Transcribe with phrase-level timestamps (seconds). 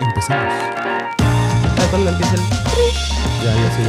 [0.00, 0.52] empezamos.
[1.20, 2.40] Ah, cuando empieza el,
[3.44, 3.82] Ya, ya, sí.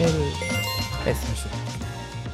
[0.00, 1.48] el ese.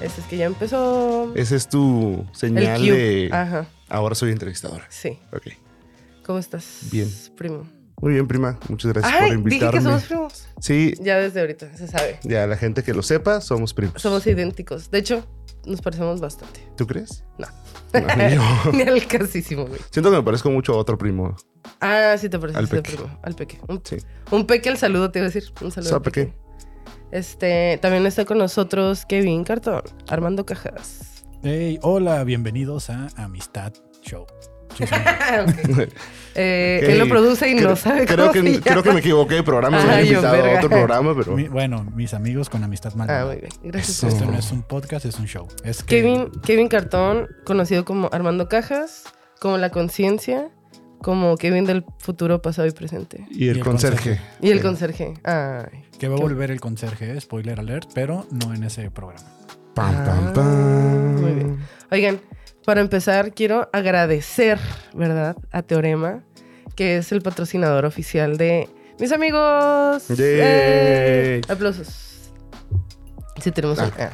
[0.00, 1.32] Ese es que ya empezó.
[1.34, 4.86] Esa es tu señal de Ajá, ahora soy entrevistadora.
[4.90, 5.18] sí.
[5.32, 5.48] Ok.
[6.24, 6.80] ¿Cómo estás?
[6.90, 7.08] Bien.
[7.36, 7.66] Primo.
[8.00, 8.58] Muy bien, prima.
[8.68, 9.78] Muchas gracias Ay, por dije invitarme.
[9.78, 10.48] que somos primos.
[10.60, 12.18] Sí, Ya desde ahorita, se sabe.
[12.24, 14.00] ya la gente que lo sepa, somos primos.
[14.02, 14.90] Somos idénticos.
[14.90, 15.24] De hecho,
[15.64, 16.60] nos parecemos bastante.
[16.76, 17.24] ¿Tú crees?
[17.38, 17.46] No.
[17.94, 18.02] No,
[18.72, 19.80] Ni al casísimo, güey.
[19.90, 21.34] Siento que me parezco mucho a otro primo.
[21.80, 22.92] Ah, sí te pareces Al peque.
[22.96, 23.18] primo.
[23.22, 23.58] Al peque.
[23.66, 23.96] Un, Sí.
[24.30, 25.50] un peque al saludo, te iba a decir.
[25.62, 25.94] Un saludo.
[25.96, 26.32] Al peque.
[27.12, 31.24] Este, también está con nosotros Kevin Cartón, Armando Cajas.
[31.42, 33.72] Hey, hola, bienvenidos a Amistad
[34.02, 34.26] Show.
[34.76, 34.84] Sí.
[36.36, 36.80] Eh.
[36.92, 38.92] Él lo produce y Creo- no sabe creo cómo que, se creo que llama.
[38.94, 39.82] me equivoqué de programa.
[39.84, 41.34] Me invitado a otro programa, pero.
[41.36, 43.26] Mi- bueno, mis amigos con Amistad Ah, Malvada.
[43.26, 43.50] muy bien.
[43.62, 43.96] Gracias.
[43.98, 44.08] Eso.
[44.08, 44.32] Esto esto.
[44.32, 45.48] no es un podcast, es un show.
[45.64, 49.04] Es que Kevin, Kevin Cartón, conocido como Armando Cajas,
[49.40, 50.50] como La Conciencia,
[51.00, 53.26] como Kevin del futuro, pasado y presente.
[53.30, 54.20] Y el Y el conserje.
[54.40, 54.62] Y el Sí.
[54.62, 55.14] conserje.
[55.24, 55.82] Ay.
[55.98, 59.26] que va a volver el conserje, spoiler alert, pero no en ese programa.
[59.74, 61.20] Pam, pam, Ah, pam.
[61.22, 61.58] muy bien.
[61.90, 62.20] Oigan,
[62.66, 64.58] para empezar, quiero agradecer,
[64.92, 66.24] ¿verdad?, a Teorema,
[66.76, 68.68] que es el patrocinador oficial de
[69.00, 70.04] mis amigos.
[70.16, 71.40] ¡Eh!
[71.48, 72.30] Aplausos.
[73.42, 73.84] Sí, tenemos un.
[73.84, 73.92] Ah.
[73.98, 74.10] ah.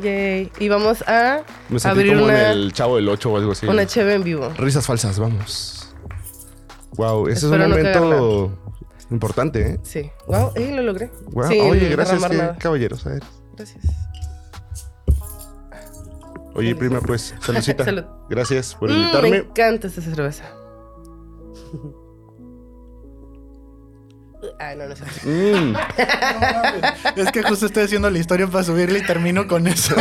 [0.00, 0.50] Yay.
[0.58, 3.52] Y vamos a Me sentí abrir como una, en el Chavo del 8 o algo
[3.52, 3.66] así.
[3.66, 4.50] una cheve en vivo.
[4.56, 5.94] Risas falsas, vamos.
[6.92, 8.58] Wow, ese Espero es un momento
[9.10, 9.80] importante, ¿eh?
[9.82, 10.10] Sí.
[10.26, 11.10] Wow, eh, lo logré.
[11.32, 11.70] Wow.
[11.70, 12.22] Oye, gracias,
[12.58, 13.06] caballeros.
[13.06, 13.22] A ver.
[13.56, 13.84] Gracias.
[16.54, 17.84] Oye, prima, pues, saludcita.
[17.86, 18.04] Salud.
[18.28, 19.36] Gracias por Mm, me invitarme.
[19.38, 20.44] encanta esta cerveza.
[24.58, 25.04] Ay, no, no sé.
[25.28, 25.74] Mm.
[27.16, 29.94] es que justo estoy haciendo la historia para subirla y termino con eso.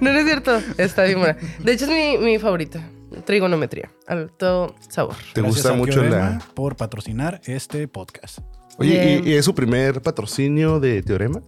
[0.00, 0.62] No, no es cierto.
[0.78, 1.36] Está bien buena.
[1.58, 2.80] De hecho, es mi, mi favorita.
[3.26, 3.90] Trigonometría.
[4.06, 5.14] Alto sabor.
[5.34, 6.38] ¿Te Gracias gusta a mucho Teorema la...?
[6.54, 8.38] por patrocinar este podcast.
[8.78, 9.20] Oye.
[9.24, 11.42] ¿y, y es su primer patrocinio de Teorema?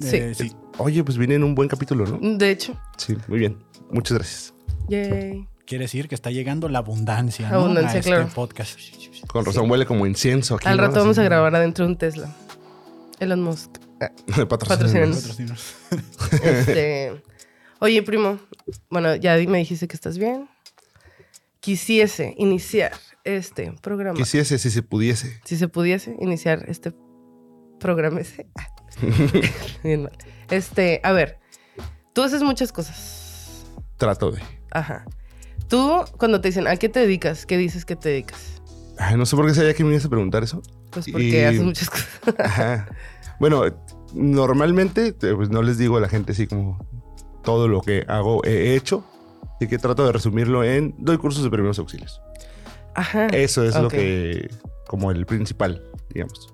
[0.00, 0.16] Sí.
[0.16, 0.52] Eh, sí.
[0.78, 2.18] Oye, pues viene en un buen capítulo, ¿no?
[2.36, 2.78] De hecho.
[2.96, 3.58] Sí, muy bien.
[3.90, 4.54] Muchas gracias.
[4.88, 5.46] Yay.
[5.66, 7.60] Quiere decir que está llegando la abundancia, ¿no?
[7.60, 8.28] Abundancia, a este claro.
[8.34, 8.78] podcast.
[9.26, 10.66] Con razón huele como incienso aquí.
[10.66, 10.84] Al ¿no?
[10.84, 12.34] rato vamos a grabar adentro de un Tesla.
[13.20, 13.78] Elon Musk.
[14.00, 14.10] Ah.
[14.48, 15.76] Patrocinos.
[16.42, 17.22] Este.
[17.78, 18.38] Oye, primo.
[18.90, 20.48] Bueno, ya me dijiste que estás bien.
[21.60, 22.92] Quisiese iniciar
[23.24, 24.16] este programa.
[24.18, 25.40] Quisiese si se pudiese.
[25.44, 26.92] si se pudiese iniciar este
[27.78, 28.46] programa ese.
[29.82, 30.12] Bien mal.
[30.50, 31.38] Este, a ver,
[32.12, 33.64] tú haces muchas cosas.
[33.96, 34.42] Trato de.
[34.70, 35.04] Ajá.
[35.68, 37.46] Tú, cuando te dicen, ¿a qué te dedicas?
[37.46, 38.60] ¿Qué dices que te dedicas?
[38.98, 40.60] Ay, no sé por qué sabía que me ibas a preguntar eso.
[40.90, 42.08] Pues porque Y- haces muchas cosas.
[42.38, 42.88] Ajá.
[43.40, 43.64] Bueno,
[44.14, 46.86] normalmente eh, pues no les digo a la gente así como
[47.42, 49.04] todo lo que hago he hecho.
[49.56, 52.20] Así que trato de resumirlo en doy cursos de primeros auxilios.
[52.94, 53.28] Ajá.
[53.28, 54.50] Eso es lo que,
[54.86, 56.52] como el principal, digamos.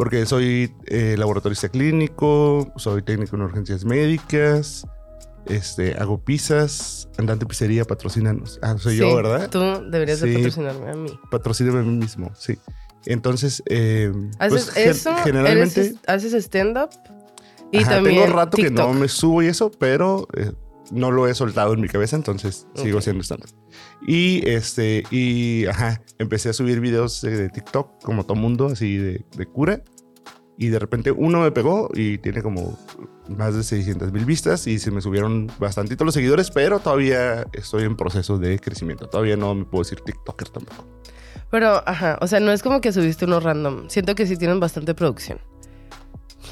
[0.00, 4.86] Porque soy eh, laboratorista clínico, soy técnico en urgencias médicas,
[5.44, 8.58] este, hago pizzas, andante pizzería, patrocínanos.
[8.62, 9.50] Ah, soy yo, Sí, ¿verdad?
[9.50, 10.34] Tú deberías de Sí.
[10.36, 11.20] patrocinarme a mí.
[11.30, 12.58] Patrocíname a mí mismo, sí.
[13.04, 15.14] Entonces, eh, ¿Haces pues, eso?
[15.22, 15.80] generalmente...
[15.82, 16.88] ¿Eres- ¿Haces stand-up?
[17.70, 18.86] Y Ajá, también tengo rato que TikTok.
[18.94, 20.52] no me subo y eso, pero eh,
[20.90, 23.00] no lo he soltado en mi cabeza, entonces sigo Ok.
[23.00, 23.44] haciendo stand
[24.06, 28.96] Y este, y ajá, empecé a subir videos de, de TikTok como todo mundo, así
[28.96, 29.82] de, de cura.
[30.58, 32.78] Y de repente uno me pegó y tiene como
[33.28, 37.84] más de 600 mil vistas y se me subieron bastantito los seguidores, pero todavía estoy
[37.84, 39.08] en proceso de crecimiento.
[39.08, 40.84] Todavía no me puedo decir TikToker tampoco.
[41.50, 43.88] Pero, ajá, o sea, no es como que subiste uno random.
[43.88, 45.38] Siento que sí tienen bastante producción.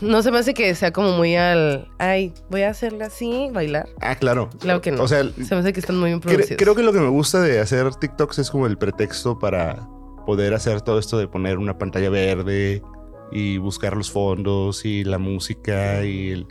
[0.00, 1.88] No se me hace que sea como muy al...
[1.98, 3.88] Ay, voy a hacerle así, bailar.
[4.00, 4.48] Ah, claro.
[4.60, 5.02] Claro que no.
[5.02, 6.56] O sea, Se me hace que están muy bien Cre- producidos.
[6.62, 9.88] creo que lo que me gusta de hacer TikToks es como el pretexto para
[10.26, 12.82] poder hacer todo esto de poner una pantalla verde
[13.32, 16.46] y buscar los fondos y la música y el,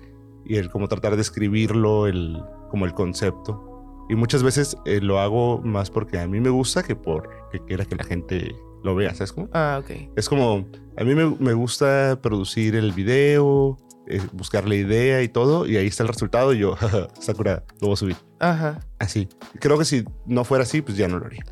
[0.45, 3.63] y el como tratar de escribirlo, el, como el concepto.
[4.09, 7.85] Y muchas veces eh, lo hago más porque a mí me gusta que porque quiera
[7.85, 8.55] que la gente
[8.87, 9.49] lo vea, ¿sabes cómo?
[9.53, 9.91] Ah, ok.
[10.15, 10.65] Es como,
[10.97, 15.75] a mí me, me gusta producir el video, eh, buscar la idea y todo, y
[15.77, 16.75] ahí está el resultado y yo,
[17.19, 18.15] Sakura, lo voy a subir.
[18.39, 18.79] Ajá.
[18.99, 19.27] Así.
[19.59, 21.43] Creo que si no fuera así, pues ya no lo haría.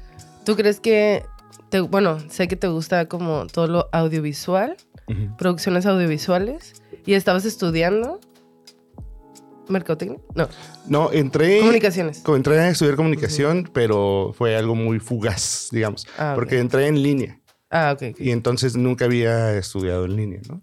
[0.45, 1.23] ¿Tú crees que...
[1.69, 4.77] Te, bueno, sé que te gusta como todo lo audiovisual,
[5.07, 5.35] Ujú.
[5.37, 8.19] producciones audiovisuales, y estabas estudiando
[9.69, 10.47] mercadotecnia, no,
[10.87, 12.19] No, entré, comunicaciones.
[12.19, 17.01] co- entré a estudiar comunicación, pero fue algo muy fugaz, digamos, Ah, porque entré en
[17.01, 17.41] línea
[17.71, 18.03] Ah, ok.
[18.11, 18.21] ok.
[18.21, 20.61] y entonces nunca había estudiado en línea, ¿no?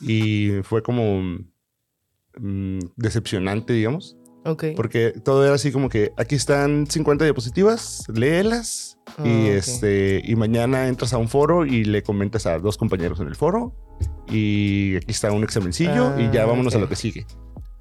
[0.00, 1.20] Y fue como
[2.38, 4.64] mm, decepcionante, digamos, Ok.
[4.76, 10.36] Porque todo era así como que aquí están 50 diapositivas, léelas Ah, y este y
[10.36, 13.74] mañana entras a un foro y le comentas a dos compañeros en el foro
[14.30, 17.26] y aquí está un examencillo y ya Ah, vámonos a lo que sigue.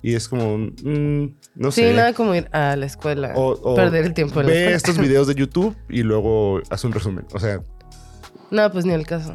[0.02, 1.94] Y es como, mm, no Sí, sé.
[1.94, 3.34] nada como ir a la escuela.
[3.36, 4.78] O- o perder el tiempo en la Ve escuela.
[4.78, 7.26] estos videos de YouTube y luego haz un resumen.
[7.34, 7.62] O sea,
[8.52, 9.34] No, pues ni el caso.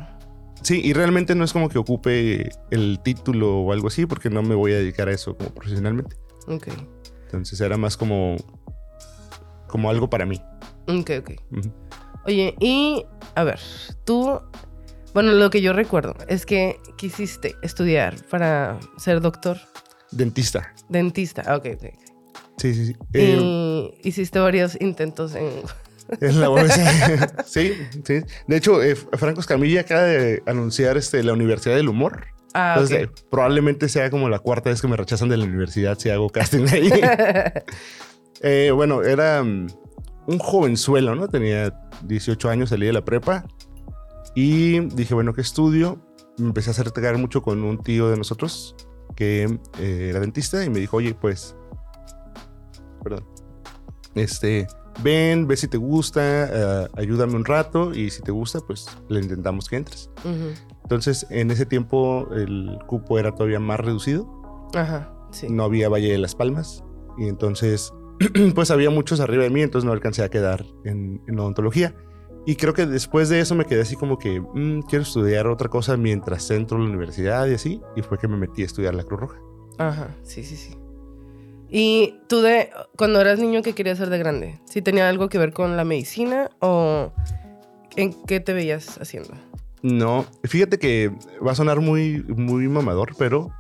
[0.63, 4.43] sí, y realmente no es como que ocupe el título o algo así porque no
[4.43, 6.17] me voy a dedicar a eso como profesionalmente.
[6.47, 6.69] Ok.
[7.27, 8.37] Entonces era más como,
[9.69, 10.41] como algo para mí.
[10.87, 11.31] Ok, ok.
[12.27, 13.05] Oye, y
[13.35, 13.59] a ver,
[14.05, 14.41] tú.
[15.15, 19.59] Bueno, lo que yo recuerdo es que quisiste estudiar para ser doctor,
[20.13, 20.73] Dentista.
[20.89, 21.43] dentista.
[21.57, 21.85] Ok, ok.
[22.59, 22.97] Sí, sí, sí.
[23.15, 25.49] Eh, Y hiciste varios intentos en.
[26.21, 27.45] Es la UABC.
[27.47, 27.73] sí,
[28.05, 28.21] sí.
[28.47, 32.27] De hecho, eh, Franco Escamilla acaba de anunciar este, la Universidad del Humor.
[32.55, 35.99] Ah, Entonces, eh, probablemente sea como la cuarta vez que me rechazan de la universidad
[35.99, 36.91] si hago casting ahí.
[38.45, 39.69] Eh, bueno, era mm,
[40.27, 41.29] un jovenzuelo, ¿no?
[41.29, 41.73] Tenía
[42.03, 43.45] 18 años, salí de la prepa.
[44.35, 46.05] Y dije, bueno, ¿qué estudio?
[46.39, 48.75] Me empecé a acercar mucho con un tío de nosotros
[49.15, 51.57] que eh, era dentista y me dijo, oye, pues,
[53.03, 53.25] perdón,
[54.15, 54.67] este,
[55.03, 56.23] ven, ve si te gusta,
[56.85, 60.11] eh, ayúdame un rato y si te gusta, pues le intentamos que entres.
[60.83, 65.49] Entonces, en ese tiempo el cupo era todavía más reducido, Ajá, sí.
[65.49, 66.85] no había Valle de las Palmas
[67.19, 67.93] y entonces,
[68.55, 71.95] pues había muchos arriba de mí, entonces no alcancé a quedar en, en odontología.
[72.45, 75.69] Y creo que después de eso me quedé así como que "Mm, quiero estudiar otra
[75.69, 77.81] cosa mientras entro a la universidad y así.
[77.97, 79.39] Y fue que me metí a estudiar la Cruz Roja.
[79.79, 80.77] Ajá, sí, sí, sí.
[81.69, 84.61] Y tú de cuando eras niño, ¿qué querías ser de grande?
[84.67, 87.13] ¿Si tenía algo que ver con la medicina o
[87.97, 89.31] en qué te veías haciendo?
[89.83, 91.11] No, fíjate que
[91.45, 93.51] va a sonar muy, muy mamador, pero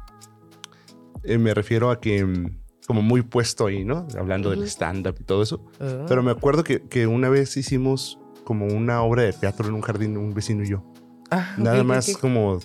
[1.25, 4.06] eh, me refiero a que mm, como muy puesto ahí, ¿no?
[4.19, 5.64] Hablando del stand-up y todo eso.
[5.81, 6.05] Ah.
[6.06, 8.19] Pero me acuerdo que, que una vez hicimos
[8.52, 10.84] como una obra de teatro en un jardín, un vecino y yo.
[11.31, 12.20] Ah, Nada ok, más ok.
[12.20, 12.58] como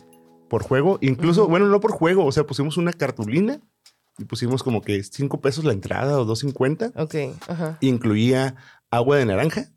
[0.49, 0.97] por juego.
[0.99, 1.51] Incluso, Ujú.
[1.51, 2.25] bueno, no por juego.
[2.25, 3.61] O sea, pusimos una cartulina
[4.17, 6.91] y pusimos como que cinco pesos la entrada o 2.50.
[6.97, 7.77] Ok, ajá.
[7.79, 8.55] Incluía
[8.91, 9.69] agua de naranja,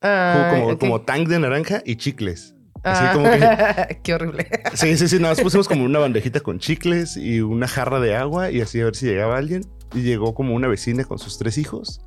[0.00, 0.78] Ah, como, ok.
[0.78, 2.54] como tank de naranja y chicles.
[2.84, 4.48] Así Ah, como que Qué horrible.
[4.74, 8.14] Sí, sí, sí, nada más pusimos como una bandejita con chicles y una jarra de
[8.14, 9.64] agua y así a ver si llegaba alguien.
[9.92, 12.00] Y llegó como una vecina con sus tres hijos.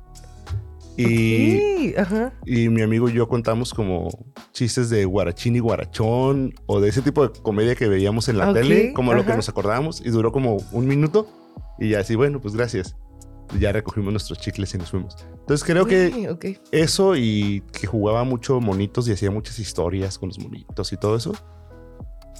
[0.96, 2.32] Y, Ok, ajá.
[2.44, 4.08] y mi amigo y yo contamos como
[4.52, 8.50] chistes de guarachín y guarachón o de ese tipo de comedia que veíamos en la
[8.50, 9.36] Ok, tele, como lo que ajá.
[9.36, 11.26] nos acordábamos y duró como un minuto
[11.78, 12.94] y ya así, bueno, pues gracias.
[13.54, 15.16] Y ya recogimos nuestros chicles y nos fuimos.
[15.40, 20.38] Entonces creo que eso y que jugaba mucho monitos y hacía muchas historias con los
[20.38, 21.32] monitos y todo eso.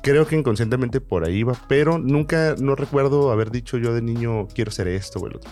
[0.03, 4.49] Creo que inconscientemente por ahí va, pero nunca, no recuerdo haber dicho yo de niño
[4.49, 5.51] quiero ser esto o el otro.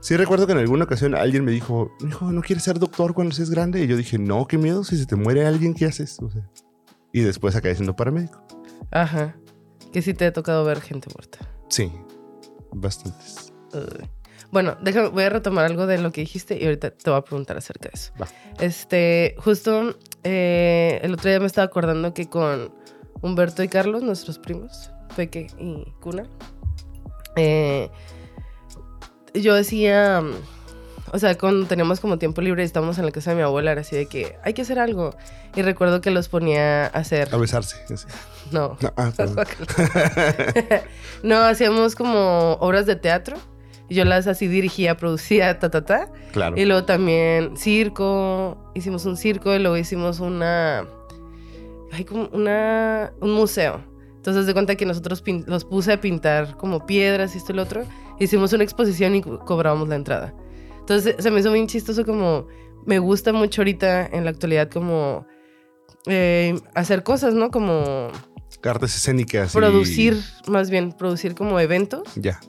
[0.00, 3.34] Sí recuerdo que en alguna ocasión alguien me dijo, hijo, ¿no quieres ser doctor cuando
[3.34, 3.82] seas grande?
[3.82, 6.18] Y yo dije, no, qué miedo, si se te muere alguien, ¿qué haces?
[6.22, 6.48] O sea,
[7.12, 8.46] y después acabé siendo paramédico.
[8.90, 9.36] Ajá.
[9.92, 11.38] Que sí te ha tocado ver gente muerta.
[11.68, 11.90] Sí,
[12.72, 13.52] bastantes.
[14.50, 17.22] Bueno, déjame, voy a retomar algo de lo que dijiste y ahorita te voy a
[17.22, 18.12] preguntar acerca de eso.
[18.20, 18.28] Va.
[18.60, 22.72] Este, justo eh, el otro día me estaba acordando que con
[23.20, 26.24] Humberto y Carlos, nuestros primos, Peque y Cuna,
[27.36, 27.90] eh,
[29.42, 30.32] yo decía, mm,
[31.12, 33.72] o sea, cuando teníamos como tiempo libre y estábamos en la casa de mi abuela,
[33.72, 35.14] era así de que hay que hacer algo.
[35.54, 37.34] Y recuerdo que los ponía a hacer.
[37.34, 37.76] A besarse.
[37.92, 38.06] así.
[38.50, 38.76] No.
[38.80, 39.12] No, ah,
[41.22, 43.36] no, hacíamos como obras de teatro.
[43.88, 46.10] Y yo las así dirigía, producía, ta, ta, ta.
[46.32, 46.56] claro.
[46.58, 48.70] Y luego también circo.
[48.74, 50.86] Hicimos un circo y luego hicimos una.
[51.92, 53.12] Hay como una.
[53.20, 53.80] Un museo.
[54.16, 57.62] Entonces, de cuenta que nosotros los puse a pintar como piedras y esto y lo
[57.62, 57.84] otro.
[58.18, 60.34] Hicimos una exposición y co- cobrábamos la entrada.
[60.80, 62.46] Entonces, se me hizo bien chistoso como.
[62.86, 65.26] Me gusta mucho ahorita en la actualidad como.
[66.06, 67.50] eh, hacer cosas, ¿no?
[67.50, 68.08] Como
[68.62, 69.54] Artes escénicas.
[69.54, 72.02] y- producir, más bien, producir como eventos.
[72.16, 72.40] Ya.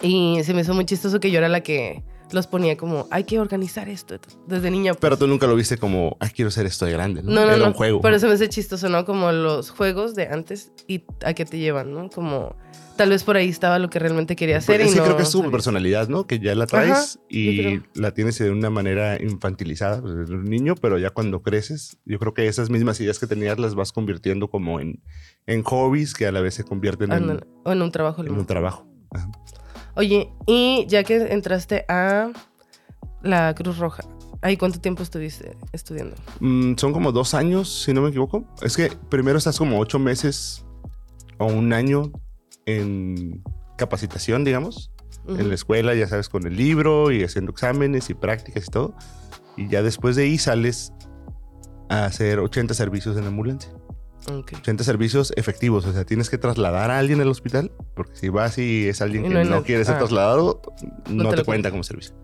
[0.00, 3.24] Y se me hizo muy chistoso que yo era la que los ponía como, hay
[3.24, 4.92] que organizar esto desde niña.
[4.92, 5.00] pues.
[5.00, 7.30] Pero tú nunca lo viste como, ah, quiero ser esto de grande, ¿no?
[7.32, 7.66] no, no, Era no.
[7.68, 8.00] un juego.
[8.00, 9.04] Pero se me hace chistoso, ¿no?
[9.04, 12.08] Como los juegos de antes y a qué te llevan, ¿no?
[12.10, 12.56] Como
[12.96, 14.76] tal vez por ahí estaba lo que realmente quería hacer.
[14.76, 16.26] Porque y sí no creo que es tu personalidad, ¿no?
[16.26, 20.44] Que ya la traes Ajá, y la tienes de una manera infantilizada pues, desde un
[20.44, 23.92] niño, pero ya cuando creces, yo creo que esas mismas ideas que tenías las vas
[23.92, 25.02] convirtiendo como en,
[25.46, 28.22] en hobbies que a la vez se convierten en, O en un trabajo.
[28.24, 28.86] en un trabajo.
[29.10, 29.30] Ajá.
[29.94, 32.30] Oye, y ya que entraste a
[33.22, 34.04] la Cruz Roja,
[34.40, 36.16] ¿ahí cuánto tiempo estuviste estudiando?
[36.40, 38.44] Mm, son como dos años, si no me equivoco.
[38.62, 40.64] Es que primero estás como ocho meses
[41.38, 42.10] o un año
[42.66, 43.42] en
[43.76, 44.90] capacitación, digamos.
[45.28, 48.94] En la escuela, ya sabes, con el libro y haciendo exámenes y prácticas y todo.
[49.56, 50.92] Y ya después de ahí sales
[51.88, 53.70] a hacer 80 servicios en ambulancia.
[54.30, 54.52] Ok.
[54.58, 58.58] 80 servicios efectivos, o sea, tienes que trasladar a alguien al hospital, porque si vas
[58.58, 59.62] y es alguien Y que no no, hay nada.
[59.62, 59.98] quiere ser Ah.
[59.98, 60.62] trasladado,
[61.08, 62.14] no, te te, lo cuenta como servicio.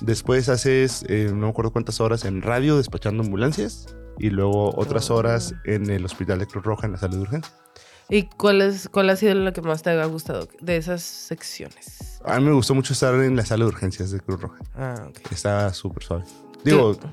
[0.00, 3.86] Después haces, eh, no me acuerdo cuántas horas en radio despachando ambulancias
[4.18, 5.14] y luego otras Ah.
[5.14, 7.52] horas en el hospital de Cruz Roja en la sala de urgencia.
[8.08, 12.20] ¿Y cuál, es, cuál ha sido la que más te ha gustado de esas secciones?
[12.24, 14.58] A mí me gustó mucho estar en la sala de urgencias de Cruz Roja.
[14.76, 15.32] Ah, ok.
[15.32, 16.24] Está súper suave.
[16.64, 17.06] Digo, ¿Qué,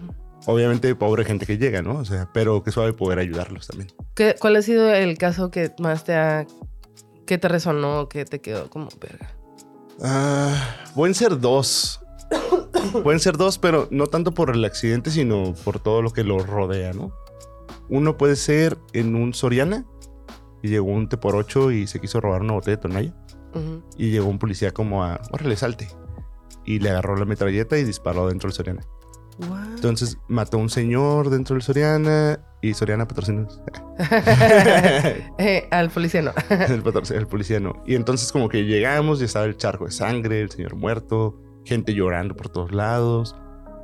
[0.45, 1.97] obviamente pobre gente que llega, ¿no?
[1.99, 3.91] O sea, pero que suave poder ayudarlos también.
[4.15, 6.45] qué- cuál ha sido el caso que más te ha...
[7.25, 9.31] que te resonó, que te quedó como verga?
[10.01, 10.55] Ah,
[10.95, 11.99] pueden ser dos.
[13.03, 16.39] pueden ser dos, pero no tanto por el accidente, sino por todo lo que lo
[16.39, 17.11] rodea, ¿no?
[17.89, 19.85] Uno puede ser en un Soriana
[20.61, 23.13] y llegó un T por 8 y se quiso robar una botella de tonalla
[23.97, 25.87] y llegó un policía como a, órale, salte.
[26.65, 28.81] Y le agarró la metralleta y disparó dentro del Soriana.
[29.39, 33.47] Entonces mató a un señor dentro del Soriana y Soriana patrocinó.
[35.37, 36.31] Eh, al policía no.
[36.49, 37.83] el, policía no.
[37.85, 41.93] Y entonces como que llegamos y estaba el charco de sangre, el señor muerto, gente
[41.93, 43.35] llorando por todos lados.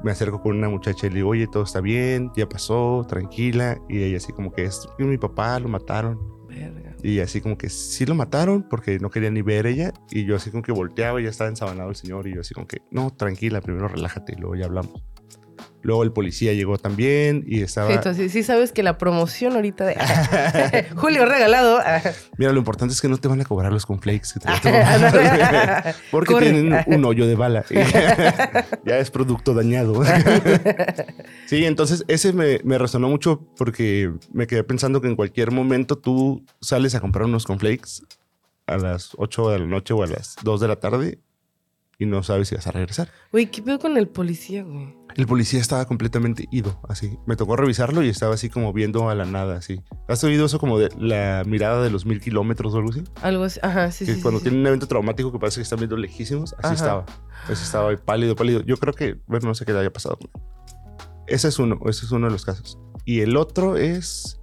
[0.04, 3.78] Me acerco con una muchacha y le digo, oye, todo está bien, ya pasó, tranquila.
[3.90, 6.20] Y ella así como que es mi papá lo mataron.
[6.48, 6.96] Verga.
[7.04, 9.94] Y así como que sí lo mataron porque no quería ni ver ella.
[10.10, 12.28] Y yo así como que volteaba y ya estaba ensabanado el señor.
[12.28, 15.04] Y yo así como que, no, tranquila, primero relájate y luego ya hablamos.
[15.82, 17.94] Luego el policía llegó también y estaba...
[17.94, 19.96] Entonces, sí sabes que la promoción ahorita de
[20.96, 21.80] Julio regalado.
[22.38, 24.66] Mira, lo importante es que no te van a cobrar los conflakes que te vas
[24.66, 25.96] a tomar.
[26.12, 26.52] Porque Corre.
[26.52, 27.64] tienen un hoyo de bala.
[28.86, 30.02] ya es producto dañado.
[31.46, 35.98] sí, entonces ese me, me resonó mucho porque me quedé pensando que en cualquier momento
[35.98, 38.02] tú sales a comprar unos conflakes
[38.68, 41.20] a las 8 de la noche o a las 2 de la tarde
[42.00, 43.10] y no sabes si vas a regresar.
[43.34, 44.98] Güey, ¿qué pedo con el policía, güey?
[45.16, 47.20] El policía estaba completamente ido, así.
[47.28, 49.82] Me tocó revisarlo y estaba así como viendo a la nada, así.
[50.08, 53.04] ¿Has oído eso como de la mirada de los mil kilómetros o algo así?
[53.22, 53.60] Algo así.
[53.62, 54.22] Ajá, sí, que sí.
[54.22, 56.74] cuando sí, tienen un evento traumático que parece que están viendo lejísimos, así Ajá.
[56.74, 57.06] estaba.
[57.50, 58.62] Así estaba pálido, pálido.
[58.62, 60.18] Yo creo que, bueno, no sé qué le haya pasado.
[61.28, 62.80] Ese es uno, ese es uno de los casos.
[63.04, 64.40] Y el otro es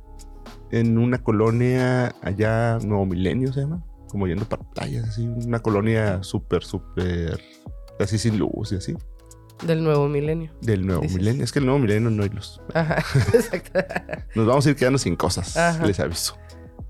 [0.70, 6.22] en una colonia allá, Nuevo Milenio se llama, como yendo para playas, así, una colonia
[6.22, 7.40] súper, súper,
[7.98, 8.98] así sin luz y así, sí.
[9.66, 10.52] Del nuevo milenio.
[10.60, 11.16] del Nuevo Dices.
[11.16, 11.42] Milenio.
[11.42, 12.60] Es que el Nuevo Milenio no hay luz.
[12.74, 12.98] Ajá,
[13.32, 13.80] exacto.
[14.34, 15.86] Nos vamos a ir quedando sin cosas, Ajá.
[15.86, 16.36] les aviso.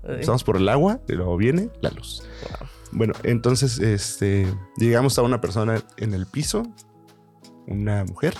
[0.03, 2.23] Empezamos por el agua y luego viene la luz.
[2.43, 2.67] wow.
[2.91, 4.47] Bueno, entonces este,
[4.77, 6.63] llegamos a una persona en el piso,
[7.67, 8.33] una mujer,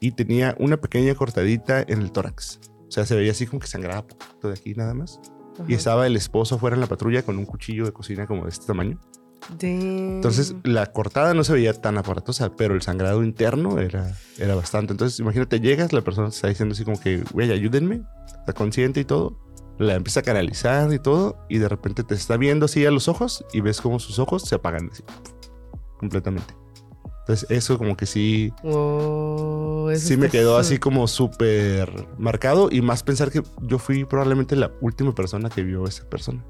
[0.00, 2.60] y tenía una pequeña cortadita en el tórax.
[2.88, 5.20] O sea, se veía así como que sangraba poquito de aquí nada más.
[5.68, 8.50] Y estaba el esposo fuera en la patrulla con un cuchillo de cocina como de
[8.50, 8.98] este tamaño.
[9.58, 10.16] Damn.
[10.16, 14.92] Entonces, la cortada no se veía tan aparatosa, pero el sangrado interno era, era bastante.
[14.92, 19.04] Entonces, imagínate, llegas, la persona está diciendo así como que, güey, ayúdenme, está consciente y
[19.04, 19.38] todo.
[19.78, 23.08] La empieza a canalizar y todo, y de repente te está viendo así a los
[23.08, 25.02] ojos y ves como sus ojos se apagan así,
[25.98, 26.59] completamente.
[27.30, 33.04] Entonces, eso como que sí, eso sí me quedó así como súper marcado y más
[33.04, 36.44] pensar que yo fui probablemente la última persona que vio a esa persona.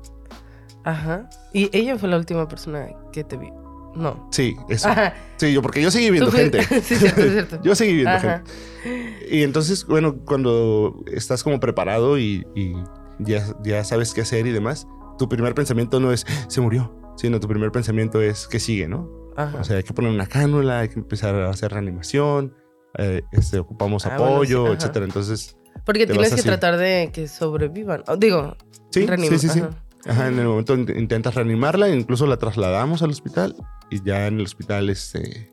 [0.84, 1.28] Ajá.
[1.52, 3.50] Y ella fue la última persona que te vi.
[3.94, 4.26] No.
[4.32, 4.88] Sí, eso.
[4.88, 5.12] Ajá.
[5.36, 6.62] Sí, yo porque yo seguí viendo gente.
[6.82, 7.60] sí, cierto, es cierto.
[7.62, 8.42] Yo seguí viendo Ajá.
[8.82, 9.26] gente.
[9.30, 12.72] Y entonces, bueno, cuando estás como preparado y, y
[13.18, 14.86] ya, ya sabes qué hacer y demás,
[15.18, 19.19] tu primer pensamiento no es, se murió, sino tu primer pensamiento es, ¿qué sigue, no?
[19.44, 19.58] Ajá.
[19.60, 22.54] O sea, hay que poner una cánula, hay que empezar a hacer reanimación,
[22.98, 24.74] eh, este, ocupamos Ah, bueno, apoyo, sí, ajá.
[24.78, 25.04] etcétera.
[25.06, 28.02] Entonces, Porque tienes que tratar de que sobrevivan.
[28.18, 28.56] Digo,
[28.90, 29.62] sí, reanima- sí, sí, sí.
[30.06, 30.28] ajá.
[30.28, 33.54] En el momento in- intentas reanimarla, incluso la trasladamos al hospital
[33.90, 35.52] y ya en el hospital este,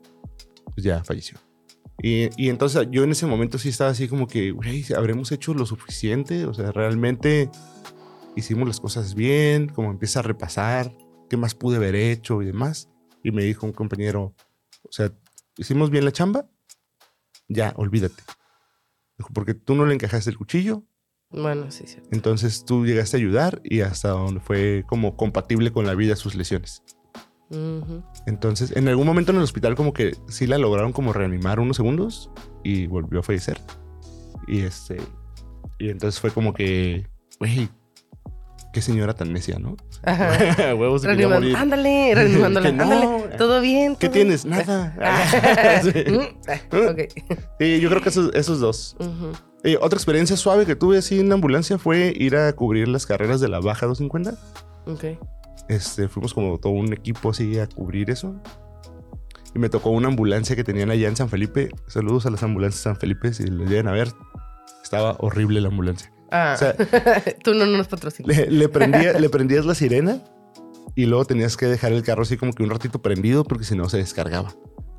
[0.74, 1.38] pues ya falleció.
[2.02, 5.52] Y, y entonces yo en ese momento sí estaba así como que, güey, ¿habremos hecho
[5.54, 6.44] lo suficiente?
[6.46, 7.50] O sea, realmente
[8.36, 10.92] hicimos las cosas bien, como empieza a repasar
[11.28, 12.88] qué más pude haber hecho y demás.
[13.22, 14.34] Y me dijo un compañero,
[14.82, 15.12] o sea,
[15.56, 16.46] hicimos bien la chamba,
[17.48, 18.22] ya, olvídate.
[19.16, 20.84] Dijo, porque tú no le encajaste el cuchillo,
[21.30, 22.08] Bueno, sí, cierto.
[22.12, 26.34] entonces tú llegaste a ayudar y hasta donde fue como compatible con la vida sus
[26.34, 26.82] lesiones.
[28.26, 31.76] Entonces, en algún momento en el hospital como que sí la lograron como reanimar unos
[31.78, 32.30] segundos
[32.62, 33.58] y volvió a fallecer.
[34.46, 34.98] Y este
[35.78, 37.06] y entonces fue como que,
[37.38, 37.68] güey,
[38.72, 39.76] qué señora tan necia, ¿no?
[40.04, 40.74] Ajá.
[40.74, 41.40] Huevos se Reanimando.
[41.40, 41.56] morir.
[41.56, 42.44] Ándale, no.
[42.46, 43.36] Ándale.
[43.36, 43.96] ¿Todo bien?
[43.96, 44.44] ¿Qué tienes?
[44.44, 44.94] Nada.
[45.82, 45.92] Sí.
[46.10, 47.00] Mm, ok.
[47.60, 48.96] Sí, yo creo que esos, esos dos.
[49.64, 53.06] Eh, otra experiencia suave que tuve así en la ambulancia fue ir a cubrir las
[53.06, 54.38] carreras de la Baja 250.
[54.86, 55.18] Ok.
[55.68, 58.34] Este, fuimos como todo un equipo así a cubrir eso.
[59.54, 61.70] Y me tocó una ambulancia que tenían allá en San Felipe.
[61.86, 64.08] Saludos a las ambulancias de San Felipe, si lo llegan a ver.
[64.82, 66.12] Estaba horrible la ambulancia.
[66.30, 66.74] Ah, O sea,
[67.44, 68.36] tú no, no nos patrocinas.
[68.36, 70.22] le, le prendía- le prendías la sirena
[70.94, 73.76] y luego tenías que dejar el carro así como que un ratito prendido porque si
[73.76, 74.52] no se descargaba.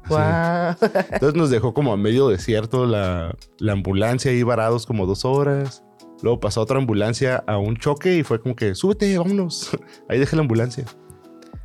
[0.07, 0.75] Guau.
[1.11, 5.83] Entonces nos dejó como a medio desierto la, la ambulancia ahí varados como dos horas.
[6.23, 9.69] Luego pasó otra ambulancia a un choque y fue como que súbete, vámonos.
[10.09, 10.83] Ahí dejé la ambulancia.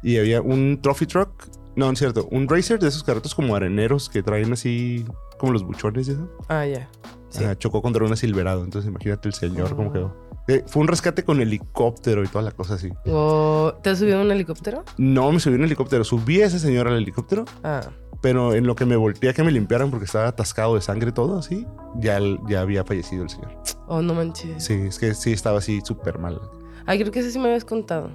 [0.02, 1.30] Y había un trophy truck.
[1.74, 2.28] No, no es cierto.
[2.30, 5.04] Un racer de esos carretos como areneros que traen así
[5.38, 6.12] como los buchones.
[6.48, 6.88] Ah, ya.
[7.34, 7.44] Sí.
[7.44, 8.64] Ajá, chocó contra una Silverado.
[8.64, 9.76] Entonces imagínate el señor Oh.
[9.76, 10.16] cómo quedó.
[10.46, 12.90] Eh, fue un rescate con helicóptero y toda la cosa así.
[13.06, 14.84] O- ¿Te has subido un helicóptero?
[14.98, 16.04] No me subí en helicóptero.
[16.04, 17.80] Subí a ese señor al helicóptero Ah,
[18.20, 21.12] pero en lo que me volteé a que me limpiaran porque estaba atascado de sangre
[21.12, 23.56] todo así, ya, ya había fallecido el señor.
[23.88, 24.62] oh, no manches.
[24.64, 26.40] Sí, es que sí estaba así súper mal.
[26.86, 28.10] Ay, creo que ese sí me habías contado.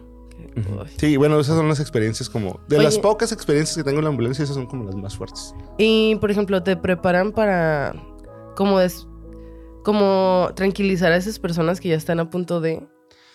[0.97, 2.59] Sí, bueno, esas son las experiencias como...
[2.67, 2.85] De Oye.
[2.85, 5.53] las pocas experiencias que tengo en la ambulancia, esas son como las más fuertes.
[5.77, 7.93] Y, por ejemplo, ¿te preparan para
[8.59, 9.07] como, des-
[9.85, 12.85] como tranquilizar a esas personas que ya están a punto de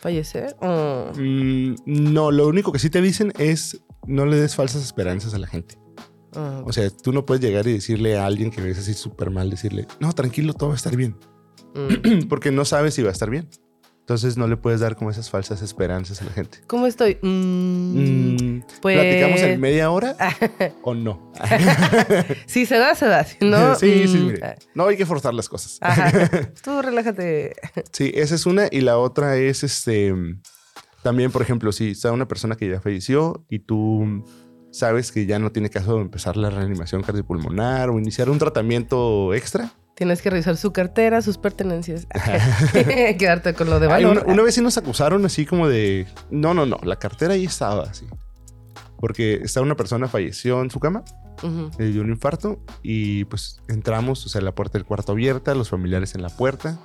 [0.00, 0.54] fallecer?
[0.60, 1.10] O...
[1.16, 5.38] Mm, no, lo único que sí te dicen es no le des falsas esperanzas a
[5.38, 5.76] la gente.
[6.36, 9.30] Ah, O sea, tú no puedes llegar y decirle a alguien que ves así súper
[9.30, 11.16] mal, decirle, no, tranquilo, todo va a estar bien.
[11.74, 12.26] mm.
[12.28, 13.48] porque no sabes si va a estar bien.
[14.04, 16.58] Entonces no le puedes dar como esas falsas esperanzas a la gente.
[16.66, 17.16] ¿Cómo estoy?
[17.22, 18.98] Mm, Mm, pues...
[18.98, 20.14] ¿Platicamos en media hora
[20.82, 21.32] o no?
[22.46, 23.24] Si se da, se da.
[23.24, 24.56] Si no, sí, sí, mm, mire.
[24.74, 25.78] No hay que forzar las cosas.
[25.80, 26.12] Ajá.
[26.62, 27.54] Tú relájate.
[27.92, 28.68] Sí, esa es una.
[28.70, 30.14] Y la otra es este.
[31.02, 34.22] También, por ejemplo, si está una persona que ya falleció y tú
[34.70, 39.32] sabes que ya no tiene caso de empezar la reanimación cardiopulmonar o iniciar un tratamiento
[39.32, 39.72] extra.
[39.94, 42.06] Tienes que revisar su cartera, sus pertenencias.
[43.18, 44.24] Quedarte con lo de Ay, valor.
[44.24, 46.06] una, una vez sí nos acusaron así como de.
[46.30, 46.78] No, no, no.
[46.82, 48.06] La cartera ahí estaba así.
[48.98, 51.04] Porque estaba una persona falleció en su cama,
[51.42, 51.70] Ujú.
[51.78, 55.68] le dio un infarto y pues entramos, o sea, la puerta del cuarto abierta, los
[55.68, 56.78] familiares en la puerta,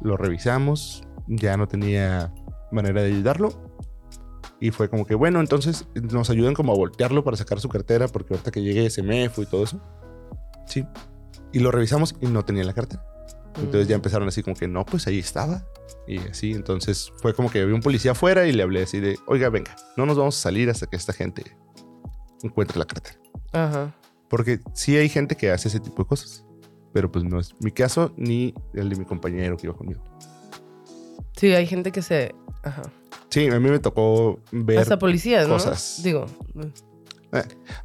[0.00, 2.32] lo revisamos, ya no tenía
[2.70, 3.52] manera de ayudarlo.
[4.60, 8.08] Y fue como que, bueno, entonces nos ayudan como a voltearlo para sacar su cartera,
[8.08, 9.80] porque ahorita que llegue MEFO y todo eso.
[10.66, 10.86] Sí.
[11.52, 13.04] Y lo revisamos y no tenía la cartera.
[13.56, 14.00] Entonces ya Mm.
[14.00, 15.64] empezaron así como que, no, pues ahí estaba.
[16.06, 19.18] Y así, entonces fue como que había un policía afuera y le hablé así de,
[19.26, 21.56] oiga, venga, no nos vamos a salir hasta que esta gente
[22.42, 23.18] encuentre la cartera.
[23.52, 23.94] Ajá.
[24.28, 26.44] Porque sí hay gente que hace ese tipo de cosas.
[26.92, 30.02] Pero pues no es mi caso ni el de mi compañero que iba conmigo.
[31.36, 32.34] Sí, hay gente que se.
[32.62, 32.82] Ajá.
[33.28, 34.78] Sí, a mí me tocó ver...
[34.78, 35.54] Hasta policías, ¿no?
[35.54, 36.00] cosas.
[36.02, 36.26] Digo.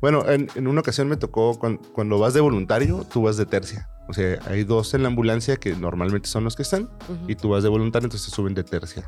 [0.02, 3.46] Bueno, en, en una ocasión me tocó cuan- cuando, vas de voluntario, tú vas de
[3.46, 3.90] tercia.
[4.08, 6.90] O sea, hay dos en la ambulancia que normalmente son los que están
[7.28, 9.08] y tú vas de voluntario, entonces suben de tercia.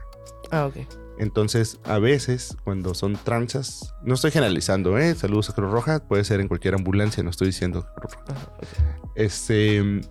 [0.51, 0.77] Ah, ok.
[1.19, 5.13] Entonces, a veces, cuando son tranzas, no estoy generalizando, ¿eh?
[5.15, 8.39] Saludos a Cruz Roja, puede ser en cualquier ambulancia, no estoy diciendo Cruz Roja.
[9.15, 10.01] Este.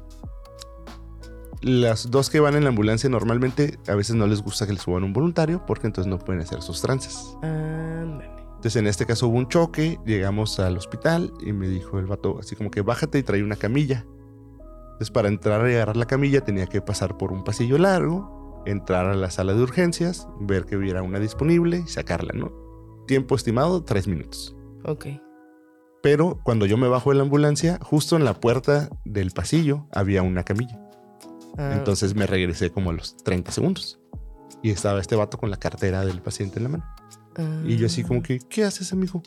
[1.63, 4.83] Las dos que van en la ambulancia normalmente a veces no les gusta que les
[4.83, 7.37] suban un voluntario porque entonces no pueden hacer sus tranzas.
[8.62, 12.38] Entonces en este caso hubo un choque, llegamos al hospital y me dijo el vato
[12.38, 14.07] así como que bájate y trae una camilla.
[14.92, 19.07] Entonces para entrar y agarrar la camilla tenía que pasar por un pasillo largo, entrar
[19.07, 22.53] a la sala de urgencias, ver que hubiera una disponible y sacarla, ¿no?
[23.09, 24.55] Tiempo estimado, tres minutos.
[24.85, 25.07] Ok.
[26.01, 30.22] Pero cuando yo me bajo de la ambulancia, justo en la puerta del pasillo había
[30.22, 30.81] una camilla.
[31.59, 33.98] Ah, Entonces me regresé como a los 30 segundos.
[34.62, 37.02] Y estaba este vato con la cartera del paciente en la mano.
[37.64, 39.23] Y yo así como que, ¿qué haces, amigo?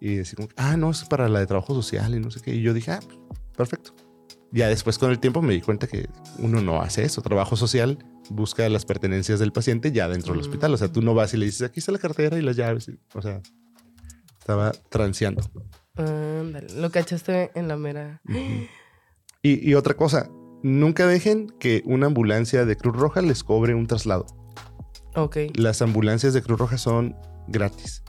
[0.00, 2.54] Y así como, ah, no, es para la de trabajo social y no sé qué.
[2.54, 3.00] Y yo dije, ah,
[3.56, 3.94] perfecto.
[4.52, 7.20] Ya después con el tiempo me di cuenta que uno no hace eso.
[7.22, 7.98] Trabajo social
[8.30, 10.72] busca las pertenencias del paciente ya dentro del hospital.
[10.72, 12.90] O sea, tú no vas y le dices, aquí está la cartera y las llaves.
[13.14, 13.42] O sea,
[14.38, 15.42] estaba transeando.
[15.96, 16.68] Ándale.
[16.74, 18.22] Lo cachaste en la mera.
[19.42, 20.30] Y, y otra cosa,
[20.62, 24.26] nunca dejen que una ambulancia de Cruz Roja les cobre un traslado.
[25.16, 25.36] Ok.
[25.54, 27.16] Las ambulancias de Cruz Roja son
[27.48, 28.02] gratis.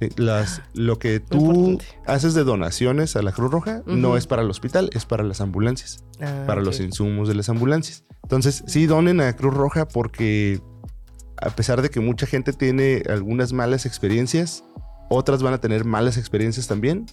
[0.00, 4.42] Eh, Las, lo que tú haces de donaciones a la Cruz Roja no es para
[4.42, 8.04] el hospital, es para las ambulancias, Ah, para los insumos de las ambulancias.
[8.24, 10.60] Entonces, sí donen a Cruz Roja porque
[11.36, 14.64] a pesar de que mucha gente tiene algunas malas experiencias,
[15.08, 17.06] otras van a tener malas experiencias también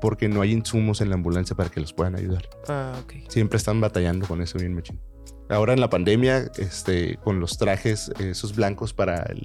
[0.00, 2.48] porque no hay insumos en la ambulancia para que los puedan ayudar.
[2.68, 3.28] Ah, ok.
[3.28, 5.00] Siempre están batallando con eso bien machín.
[5.48, 9.42] Ahora en la pandemia, este, con los trajes, esos blancos para el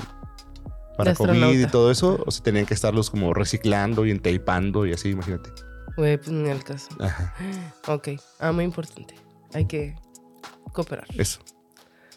[0.97, 4.91] para COVID y todo eso, o sea, tenían que estarlos como reciclando y entapando y
[4.91, 5.49] así, imagínate.
[5.95, 6.89] Güey, pues ni al caso.
[6.99, 7.33] Ajá,
[7.88, 8.09] Ok.
[8.39, 9.15] Ah, muy importante.
[9.53, 9.95] Hay que
[10.73, 11.07] cooperar.
[11.17, 11.39] eso.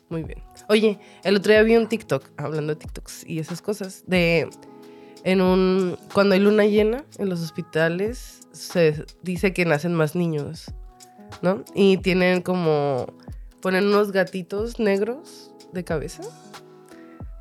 [0.09, 0.42] Muy bien.
[0.68, 4.51] Oye, el otro día vi un TikTok, hablando de TikToks y esas cosas, de
[5.25, 10.67] En un, cuando hay luna llena en los hospitales, se dice que nacen más niños,
[11.43, 11.65] ¿no?
[11.75, 13.07] Y tienen como,
[13.61, 16.23] ponen unos gatitos negros de cabeza.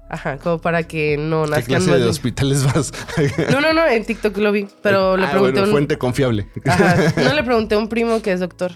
[0.10, 2.92] Ajá, como para que no ¿Qué nazcan clase más de hospitales vas?
[3.50, 5.72] No, no, no, en TikTok lo vi, pero le Ah, pregunté bueno, a un...
[5.72, 6.50] fuente confiable.
[6.66, 7.14] Ajá.
[7.24, 8.74] No le pregunté a un primo que es doctor.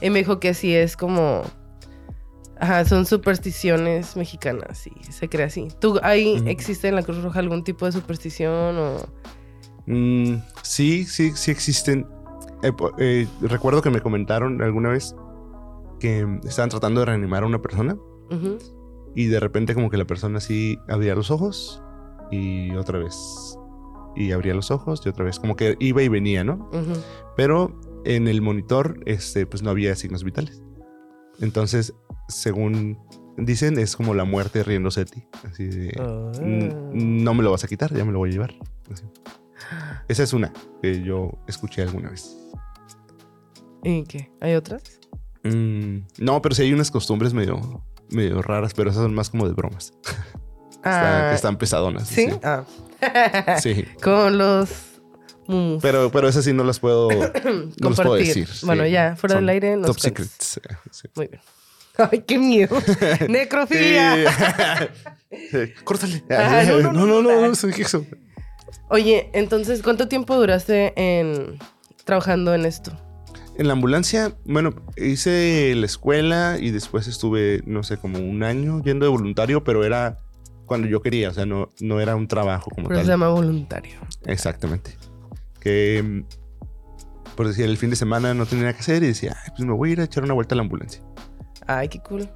[0.00, 1.42] Y me dijo que sí es como.
[2.60, 5.68] Ajá, son supersticiones mexicanas y se cree así.
[5.80, 6.48] ¿Tú ahí Ujú.
[6.48, 8.96] existe en la Cruz Roja algún tipo de superstición o.?
[9.86, 12.06] Mm, sí, sí, sí existen.
[12.62, 15.14] Eh, eh, recuerdo que me comentaron alguna vez
[16.00, 17.96] que estaban tratando de reanimar a una persona
[19.14, 21.82] y de repente como que la persona así abría los ojos
[22.30, 23.16] y otra vez.
[24.16, 25.38] Y abría los ojos y otra vez.
[25.38, 26.68] Como que iba y venía, ¿no?
[26.72, 27.00] Ujú.
[27.36, 30.62] Pero en el monitor, este, pues no había signos vitales.
[31.40, 31.94] Entonces,
[32.28, 32.98] según
[33.36, 35.24] dicen, es como la muerte riéndose de ti.
[35.48, 36.32] Así de, Ah.
[36.40, 38.54] "N- no me lo vas a quitar, ya me lo voy a llevar.
[38.92, 39.04] Así.
[40.08, 42.36] Esa es una que yo escuché alguna vez.
[43.84, 44.30] ¿Y qué?
[44.40, 44.82] ¿Hay otras?
[45.44, 49.46] Mm, no, pero sí hay unas costumbres medio, medio raras, pero esas son más como
[49.46, 49.92] de bromas.
[50.78, 52.08] Está- Ah, que están pesadonas.
[52.08, 52.26] ¿Sí?
[52.30, 52.38] Sí.
[52.42, 52.64] Ah.
[53.60, 53.84] Sí.
[54.02, 54.87] Con los.
[55.80, 58.48] Pero, pero esas sí no las puedo, no las puedo decir.
[58.62, 58.90] Bueno, sí.
[58.90, 60.26] ya, fuera Son del aire nos Top cuentas.
[60.28, 60.60] secrets.
[60.90, 61.08] Sí.
[61.14, 61.40] Muy bien.
[62.12, 62.76] Ay, qué miedo.
[63.28, 64.16] Necrofilia.
[65.84, 66.22] Córtale.
[66.30, 67.72] Ah, no, no, no, no, no, no, soy.
[68.90, 71.58] Oye, entonces, ¿cuánto tiempo duraste en
[72.04, 72.92] trabajando en esto?
[73.56, 78.80] En la ambulancia, bueno, hice la escuela y después estuve, no sé, como un año
[78.84, 80.18] yendo de voluntario, pero era
[80.64, 83.14] cuando yo quería, o sea, no, no era un trabajo como Por eso se tal.
[83.18, 83.98] llama voluntario.
[84.26, 84.97] Exactamente.
[85.60, 86.24] Que,
[87.36, 89.66] por decir, el fin de semana no tenía nada que hacer y decía, "Ay, pues
[89.66, 91.02] me voy a ir a echar una vuelta a la ambulancia.
[91.66, 92.28] Ay, qué cool.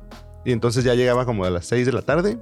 [0.44, 2.38] Y entonces ya llegaba como a las 6 de la tarde.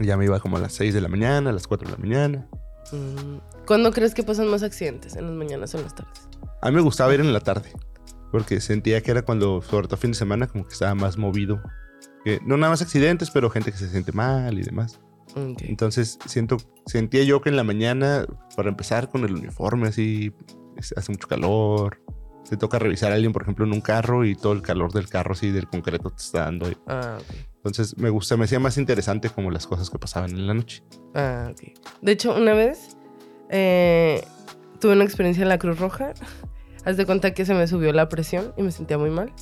[0.00, 1.92] Y ya me iba como a las 6 de la mañana, a las 4 de
[1.92, 2.48] la mañana.
[2.92, 5.16] Mm, ¿Cuándo crees que pasan más accidentes?
[5.16, 6.28] ¿En las mañanas o en las tardes?
[6.62, 7.72] A mí me gustaba ir en la tarde.
[8.32, 11.62] Porque sentía que era cuando, sobre todo fin de semana, como que estaba más movido.
[12.24, 14.98] Que no nada más accidentes, pero gente que se siente mal y demás.
[15.36, 15.62] Ok.
[15.62, 20.32] Entonces siento, sentía yo que en la mañana, para empezar con el uniforme así,
[20.96, 22.00] hace mucho calor.
[22.48, 25.08] Te toca revisar a alguien, por ejemplo, en un carro y todo el calor del
[25.08, 26.70] carro así del concreto te está dando.
[26.86, 27.18] Ah.
[27.56, 30.84] Entonces me gusta, me hacía más interesante como las cosas que pasaban en la noche.
[31.14, 31.78] Ah, ok.
[32.02, 32.96] De hecho, una vez
[33.48, 34.22] eh,
[34.78, 36.12] tuve una experiencia en la Cruz Roja.
[36.84, 39.32] Haz de cuenta que se me subió la presión y me sentía muy mal.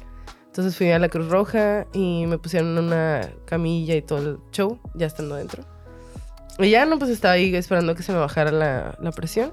[0.46, 4.78] Entonces fui a la Cruz Roja y me pusieron una camilla y todo el show,
[4.94, 5.64] ya estando dentro.
[6.62, 9.52] Y ya no, pues estaba ahí esperando que se me bajara la, la presión.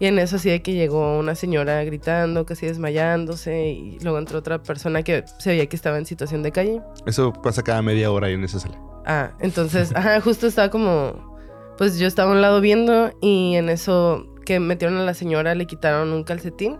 [0.00, 4.38] Y en eso así de que llegó una señora gritando, casi desmayándose, y luego entró
[4.38, 6.80] otra persona que se veía que estaba en situación de calle.
[7.06, 8.78] Eso pasa cada media hora ahí en esa sala.
[9.06, 11.36] Ah, entonces, ajá, justo estaba como,
[11.78, 15.54] pues yo estaba a un lado viendo y en eso que metieron a la señora
[15.54, 16.78] le quitaron un calcetín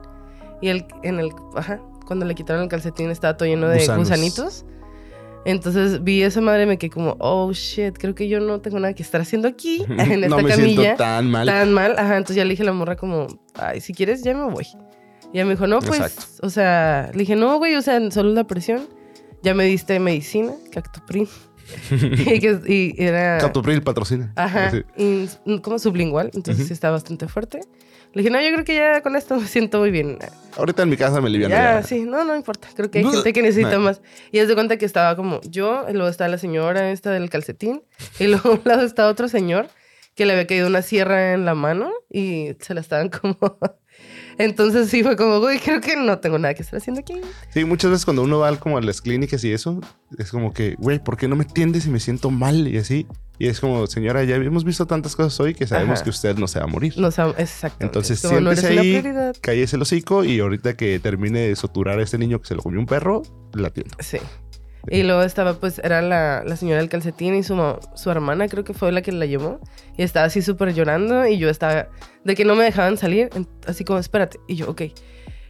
[0.61, 4.09] y el, en el, ajá, cuando le quitaron el calcetín estaba todo lleno de Gusanos.
[4.09, 4.65] gusanitos.
[5.45, 8.79] Entonces vi esa madre y me quedé como, oh shit, creo que yo no tengo
[8.81, 11.47] nada que estar haciendo aquí en esta no me camilla siento tan mal.
[11.47, 11.95] tan mal.
[11.99, 14.67] Ajá, entonces ya le dije a la morra como, ay, si quieres ya me voy.
[15.33, 16.47] Y ella me dijo, no, pues, Exacto.
[16.47, 18.89] o sea, le dije, no, güey, o sea, solo la presión.
[19.43, 21.29] Ya me diste medicina, cactoprin.
[21.91, 23.39] y, que, y era...
[23.39, 24.33] Captopril patrocina.
[24.37, 25.29] Ajá, y,
[25.63, 26.69] como sublingual, entonces Ujú.
[26.69, 27.61] sí está bastante fuerte.
[28.19, 30.19] Le dije, no, yo creo que ya con esto me siento muy bien.
[30.57, 31.53] Ahorita en mi casa me alivian.
[31.53, 32.67] Ya, sí, no, no importa.
[32.75, 33.79] Creo que hay gente que necesita Nah.
[33.79, 34.03] más.
[34.33, 37.31] Y es de cuenta que estaba como yo, y luego estaba la señora esta del
[37.31, 37.85] calcetín,
[38.19, 39.69] y luego a un lado está otro señor
[40.17, 43.39] que le había caído una sierra en la mano y se la estaban como...
[44.39, 47.21] Entonces sí fue como, güey, creo que no tengo nada que estar haciendo aquí.
[47.51, 49.81] Sí, muchas veces cuando uno va como a las clínicas y eso,
[50.19, 52.67] es como que, güey, ¿por qué no me atiendes y me siento mal?
[52.67, 53.07] Y así.
[53.39, 56.05] Y es como, señora, ya hemos visto tantas cosas hoy que sabemos Ajá.
[56.05, 56.95] que usted no se va a morir.
[56.97, 57.85] No sé, exactamente.
[57.85, 61.99] Entonces, como no siéntese una ahí, cállese el hocico y ahorita que termine de soturar
[62.01, 63.23] a este niño que se lo comió un perro,
[63.55, 63.97] la atiendo.
[64.01, 64.19] Sí.
[64.91, 67.57] Y luego estaba, pues, era la, la señora del calcetín y su,
[67.95, 69.61] su hermana, creo que fue la que la llevó.
[69.97, 71.89] Y estaba así súper llorando y yo estaba,
[72.25, 73.29] de que no me dejaban salir,
[73.67, 74.41] así como, espérate.
[74.49, 74.83] Y yo, ok.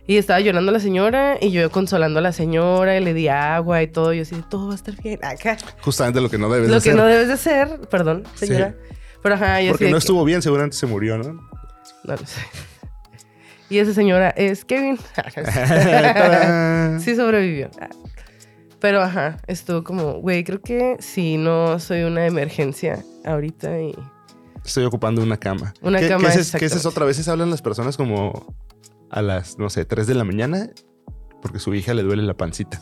[0.09, 3.83] Y estaba llorando la señora y yo consolando a la señora y le di agua
[3.83, 4.15] y todo.
[4.15, 5.59] Y yo así, todo va a estar bien acá.
[5.83, 6.97] Justamente lo que no debes Lo de que hacer.
[7.01, 8.75] no debes de hacer, perdón, señora.
[9.23, 11.35] Pero ajá, yo Porque no que- estuvo bien, seguramente se murió, ¿no?
[12.05, 12.41] No lo sé.
[13.69, 14.99] Y esa señora es Kevin.
[17.01, 17.69] Sí sobrevivió.
[18.81, 23.95] Pero ajá, estuvo como, güey, creo que si no soy una emergencia ahorita y...
[24.65, 25.75] Estoy ocupando una cama.
[25.83, 27.05] Una ¿Qué- cama, qué es, que esa es otra.
[27.05, 28.55] Veces hablan las personas como
[29.11, 30.71] a las, no sé, 3 de la mañana
[31.43, 32.81] porque su hija le duele la pancita.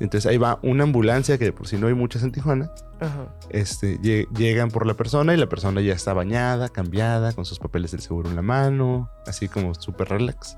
[0.00, 2.70] Entonces ahí va una ambulancia que de por si no hay muchas en Tijuana.
[3.00, 3.34] Ajá.
[3.50, 7.58] Este, lle- llegan por la persona y la persona ya está bañada, cambiada, con sus
[7.58, 10.56] papeles del seguro en la mano, así como súper relax.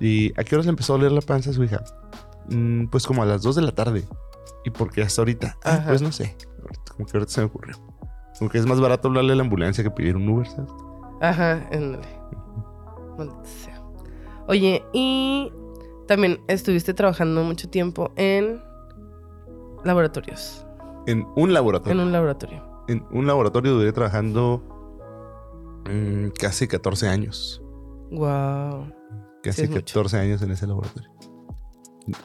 [0.00, 1.82] ¿Y a qué horas le empezó a doler la panza a su hija?
[2.50, 4.04] "Mm, pues como a las 2 de la tarde.
[4.64, 5.58] ¿Y por qué hasta ahorita?
[5.64, 6.34] "Ah, pues no sé.
[6.96, 7.76] Como que ahorita se me ocurrió.
[8.38, 10.70] Como que es más barato hablarle a la ambulancia que pedir un Uber, ¿sabes?
[11.20, 12.08] Ajá, ándale.
[13.18, 13.73] Maldita.
[14.48, 15.50] Oye, y
[16.06, 18.60] también estuviste trabajando mucho tiempo en
[19.84, 20.66] laboratorios.
[21.06, 21.92] En un laboratorio.
[22.00, 22.62] En un laboratorio.
[22.88, 24.62] En un laboratorio duré trabajando
[25.88, 27.62] mm, casi 14 años.
[28.10, 28.92] Wow.
[29.42, 29.80] Casi mucho.
[29.80, 31.10] 14 años en ese laboratorio.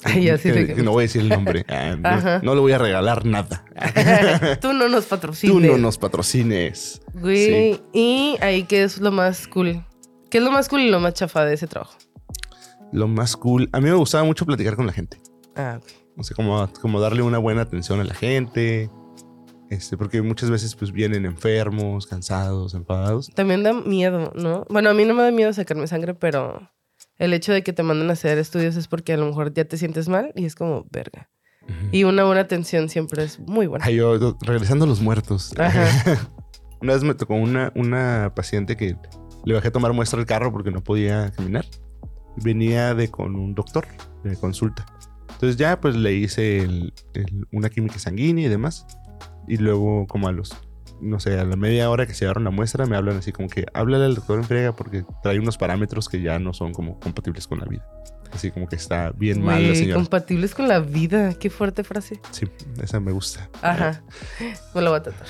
[0.04, 1.66] Ay, ya sí que, te- que no voy a decir el nombre.
[1.70, 3.64] Ah, no, no le voy a regalar nada.
[4.62, 5.54] Tú no nos patrocines.
[5.56, 7.02] Tú no nos patrocines.
[7.14, 9.86] Güey, y ahí qué es lo más cool.
[10.30, 11.94] ¿Qué es lo más cool y lo más chafa de ese trabajo?
[12.92, 13.70] Lo más cool.
[13.72, 15.18] A mí me gustaba mucho platicar con la gente.
[15.56, 15.88] Ah, ok.
[16.18, 18.90] O sea, como, como darle una buena atención a la gente.
[19.70, 23.30] Este, porque muchas veces pues vienen enfermos, cansados, enfadados.
[23.36, 24.66] También da miedo, ¿no?
[24.70, 26.72] Bueno, a mí no me da miedo sacarme sangre, pero
[27.18, 29.66] el hecho de que te manden a hacer estudios es porque a lo mejor ya
[29.66, 31.30] te sientes mal y es como verga.
[31.92, 33.86] Y una buena atención siempre es muy buena.
[33.86, 35.54] Ay, yo, yo- regresando a los muertos.
[35.60, 35.86] Ajá.
[36.82, 38.96] una vez me tocó una, una paciente que
[39.46, 41.66] le bajé a tomar muestra al carro porque no podía caminar.
[42.44, 43.86] Venía de con un doctor
[44.24, 44.86] de consulta.
[45.32, 48.86] Entonces ya pues le hice el- el- una química sanguínea y demás.
[49.48, 50.54] Y luego como a los,
[51.02, 53.48] no sé, a la media hora que se llevaron la muestra me hablan así como
[53.48, 57.00] que háblale al doctor en friega porque trae unos parámetros que ya no son como
[57.00, 57.86] compatibles con la vida.
[58.32, 59.96] Así como que está bien mal la señora.
[59.96, 61.34] compatibles con la vida.
[61.34, 62.20] Qué fuerte frase.
[62.30, 62.46] Sí,
[62.84, 63.50] esa me gusta.
[63.64, 64.04] Ajá.
[64.76, 65.26] Me lo voy a tratar.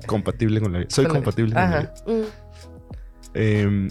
[0.06, 0.88] compatible con la vida.
[0.90, 1.94] Soy Con la- compatible con la vida.
[1.94, 2.10] Ajá.
[2.10, 2.22] Mm.
[3.34, 3.88] Eh,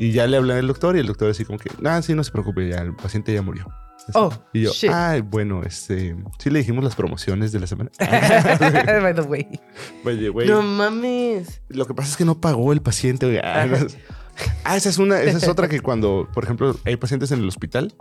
[0.00, 2.24] y ya le hablé al doctor y el doctor así como que, ah, sí, no
[2.24, 3.68] se preocupe, ya el paciente ya murió.
[3.98, 4.12] Así.
[4.14, 4.90] Oh, y yo, shit.
[4.90, 7.90] ay, bueno, este, sí le dijimos las promociones de la semana.
[7.98, 10.48] By the way.
[10.48, 11.60] No mames.
[11.68, 13.42] lo que pasa es que no pagó el paciente.
[13.44, 13.76] Ah, no.
[14.64, 17.48] Ah, esa es una, esa es otra que cuando, por ejemplo, hay pacientes en el
[17.48, 17.94] hospital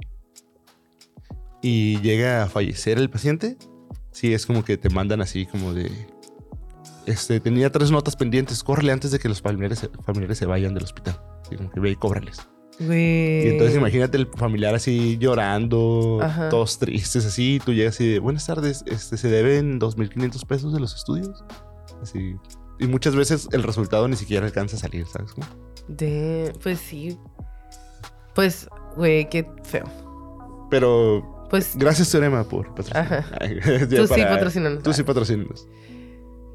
[1.62, 3.58] y llega a fallecer el paciente,
[4.14, 5.92] sí es como que te mandan así como de,
[7.08, 10.86] este, tenía tres notas pendientes, córrele antes de que los familiares, familiares se vayan del
[10.86, 11.20] hospital.
[11.50, 12.48] Así como que ve y cóbrales.
[12.80, 16.48] Y entonces imagínate el familiar así llorando, Ajá.
[16.48, 20.74] todos tristes así, y tú llegas así de, buenas tardes, este, se deben 2.500 pesos
[20.74, 21.44] de los estudios.
[22.02, 22.36] Así.
[22.80, 25.34] Y muchas veces el resultado ni siquiera alcanza a salir, ¿sabes?
[25.34, 25.46] cómo?
[25.90, 27.18] De, pues sí.
[28.34, 29.84] Pues, güey, qué feo.
[30.70, 33.14] Pero Pues, gracias Teorema por patrocinar.
[33.14, 33.38] Ajá.
[33.42, 34.82] Ay, ya tú sí patrocinan.
[34.82, 35.68] Tú sí patrocinas.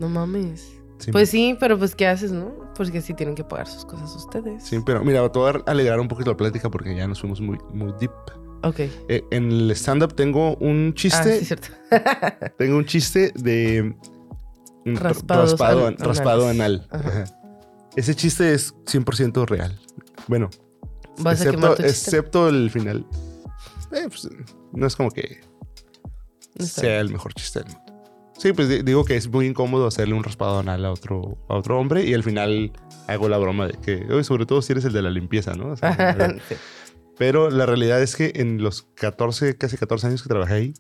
[0.00, 0.80] No mames.
[1.04, 2.52] Sí, Pues sí, pero pues ¿qué haces, no?
[2.76, 4.62] Porque sí tienen que pagar sus cosas ustedes.
[4.64, 7.40] Sí, pero mira, te voy a alegrar un poquito la plática porque ya nos fuimos
[7.40, 8.10] muy, muy deep.
[8.62, 8.80] Ok.
[9.08, 11.38] Eh, en el stand-up tengo un Ah, chiste.
[11.40, 11.68] sí, cierto.
[12.58, 13.94] Tengo un chiste de
[14.86, 16.86] Raspados raspado, an- raspado anal.
[16.90, 17.08] Ajá.
[17.08, 17.24] Ajá.
[17.96, 19.78] Ese chiste es 100% real.
[20.28, 20.48] Bueno,
[21.18, 21.90] Vas a excepto, chiste.
[21.90, 23.06] excepto el final.
[23.92, 24.28] Eh, pues,
[24.72, 25.40] no es como que
[26.58, 27.83] sea el mejor chiste del mundo.
[28.36, 31.54] Sí, pues di- digo que es muy incómodo hacerle un raspado anal a otro, a
[31.54, 32.72] otro hombre y al final
[33.06, 35.68] hago la broma de que, "Oye, sobre todo si eres el de la limpieza, ¿no?
[35.72, 35.92] O sea,
[36.48, 36.54] sí.
[37.16, 40.74] Pero la realidad es que en los 14, casi 14 años que trabajé ahí,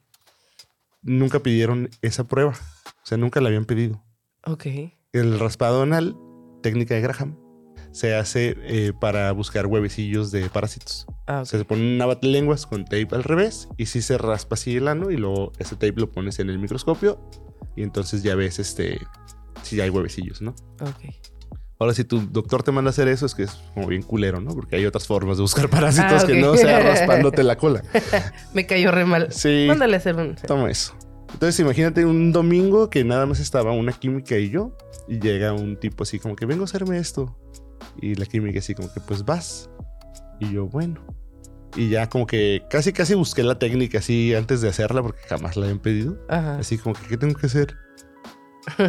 [1.02, 2.54] nunca pidieron esa prueba.
[2.86, 4.02] O sea, nunca la habían pedido.
[4.44, 4.66] Ok.
[5.12, 6.16] El raspado anal,
[6.62, 7.38] técnica de Graham,
[7.94, 11.06] se hace eh, para buscar huevecillos de parásitos.
[11.28, 11.46] Ah, O ok.
[11.46, 14.88] sea, se ponen una lenguas con tape al revés y si se raspa así el
[14.88, 17.20] ano y luego ese tape lo pones en el microscopio
[17.76, 18.98] y entonces ya ves este
[19.62, 20.50] si hay huevecillos, ¿no?
[20.80, 21.14] Ok.
[21.78, 24.40] Ahora, si tu doctor te manda a hacer eso, es que es como bien culero,
[24.40, 24.50] ¿no?
[24.54, 26.38] Porque hay otras formas de buscar parásitos Ah, que ok.
[26.40, 27.82] no sea raspándote la cola.
[28.54, 29.28] Me cayó re mal.
[29.32, 29.66] Sí.
[29.68, 30.34] Mándale a hacer un.
[30.34, 30.94] Toma eso.
[31.32, 34.76] Entonces, imagínate un domingo que nada más estaba una química y yo,
[35.08, 37.36] y llega un tipo así como que vengo a hacerme esto.
[38.00, 39.68] Y la química así como que pues vas.
[40.40, 41.00] Y yo, bueno.
[41.76, 45.56] Y ya como que casi casi busqué la técnica así antes de hacerla porque jamás
[45.56, 46.16] la habían pedido.
[46.28, 46.58] Ajá.
[46.58, 47.76] Así como que, ¿qué tengo que hacer?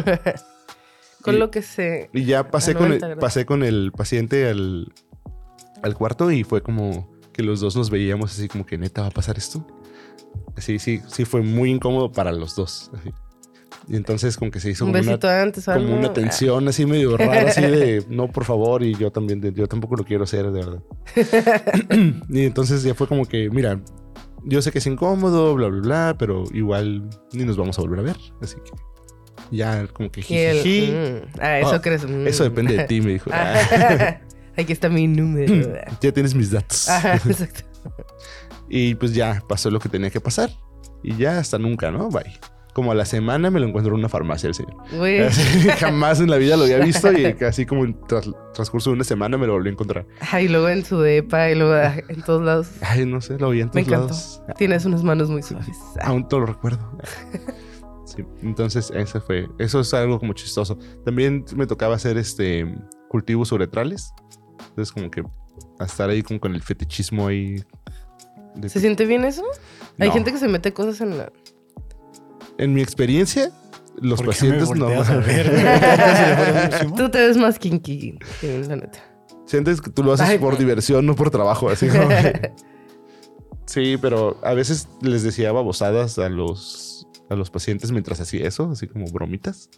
[1.22, 2.08] Con Y- lo que se.
[2.12, 3.20] Y ya pasé, con 90 el, grados.
[3.22, 4.92] pasé con el paciente al,
[5.82, 9.08] al cuarto y fue como que los dos nos veíamos así como que neta va
[9.08, 9.66] a pasar esto.
[10.56, 12.90] Así, sí, sí fue muy incómodo para los dos.
[12.94, 13.10] así.
[13.88, 17.16] Y entonces como que se hizo Un como una, antes como una tensión así medio
[17.16, 20.50] rara, así de no, por favor, y yo también, de- yo tampoco lo quiero hacer,
[20.50, 20.82] de verdad.
[22.28, 23.80] y entonces ya fue como que, mira,
[24.44, 28.00] yo sé que es incómodo, bla, bla, bla, pero igual ni nos vamos a volver
[28.00, 28.16] a ver.
[28.40, 28.70] Así que
[29.56, 32.04] ya como que el, mm, ah, eso Ah, crees.
[32.08, 32.26] mm.
[32.26, 33.30] Eso depende de ti, me dijo.
[33.32, 34.20] Ah,
[34.56, 35.54] Aquí está mi número.
[36.00, 36.88] ya tienes mis datos.
[36.88, 37.60] Ajá, exacto.
[38.68, 40.50] Y pues ya pasó lo que tenía que pasar.
[41.02, 42.08] Y ya hasta nunca, ¿no?
[42.08, 42.32] Bye.
[42.76, 44.76] Como a la semana me lo encuentro en una farmacia el señor.
[45.26, 48.96] Así, jamás en la vida lo había visto y casi como en tras- transcurso de
[48.96, 50.06] una semana me lo volví a encontrar.
[50.20, 52.68] Ay, luego en su depa y luego ah, en todos lados.
[52.82, 54.06] Ay, no sé, lo vi en Me todos encantó.
[54.08, 54.42] lados.
[54.58, 55.74] Tienes unas manos muy suaves.
[56.02, 56.98] Ah, Aún todo lo recuerdo.
[58.04, 60.78] Sí, entonces ese fue, eso es algo como chistoso.
[61.04, 62.72] También me tocaba hacer este
[63.08, 64.12] cultivos uretrales.
[64.68, 65.22] Entonces como que
[65.80, 67.64] a estar ahí como con el fetichismo ahí.
[68.54, 69.42] de- ¿Se siente bien eso?
[69.98, 71.32] Hay gente que se mete cosas en la.
[72.58, 73.50] En mi experiencia,
[74.00, 74.86] los ¿Por qué me pacientes no.
[74.88, 76.86] a ver?
[76.96, 78.18] Tú te ves más kinky,
[78.68, 78.98] la neta.
[79.46, 80.58] Sientes que tú lo haces Ay, por no.
[80.58, 81.68] diversión, no por trabajo.
[81.68, 82.52] Así como que-
[83.66, 88.70] Sí, pero a veces les decía babosadas a los, a los pacientes mientras hacía eso,
[88.70, 89.70] así como bromitas.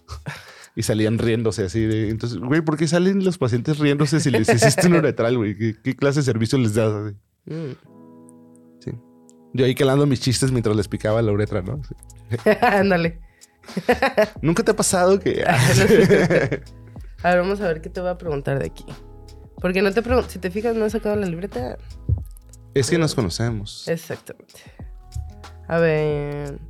[0.77, 2.11] Y salían riéndose así de...
[2.11, 5.57] Entonces, güey, ¿por qué salen los pacientes riéndose si les hiciste un uretral, güey?
[5.57, 6.93] ¿Qué, qué clase de servicio les das?
[6.93, 7.17] Así.
[7.47, 7.98] Mm.
[9.59, 11.81] Yo ahí calando mis chistes mientras les picaba la uretra, ¿no?
[12.61, 13.18] Ándale.
[14.40, 15.44] ¿Nunca te ha pasado que...
[17.25, 18.85] A ver, vamos a ver qué te voy a preguntar de aquí.
[19.61, 21.77] Porque no te pregunto, si te fijas, no he sacado la libreta.
[22.73, 23.88] es que nos conocemos.
[23.88, 24.61] Exactamente.
[25.66, 26.61] A ver.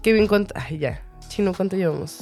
[0.00, 0.54] Kevin, ¿cuánto?
[0.56, 1.02] Ay, ya.
[1.26, 2.20] Chino, ¿cuánto llevamos?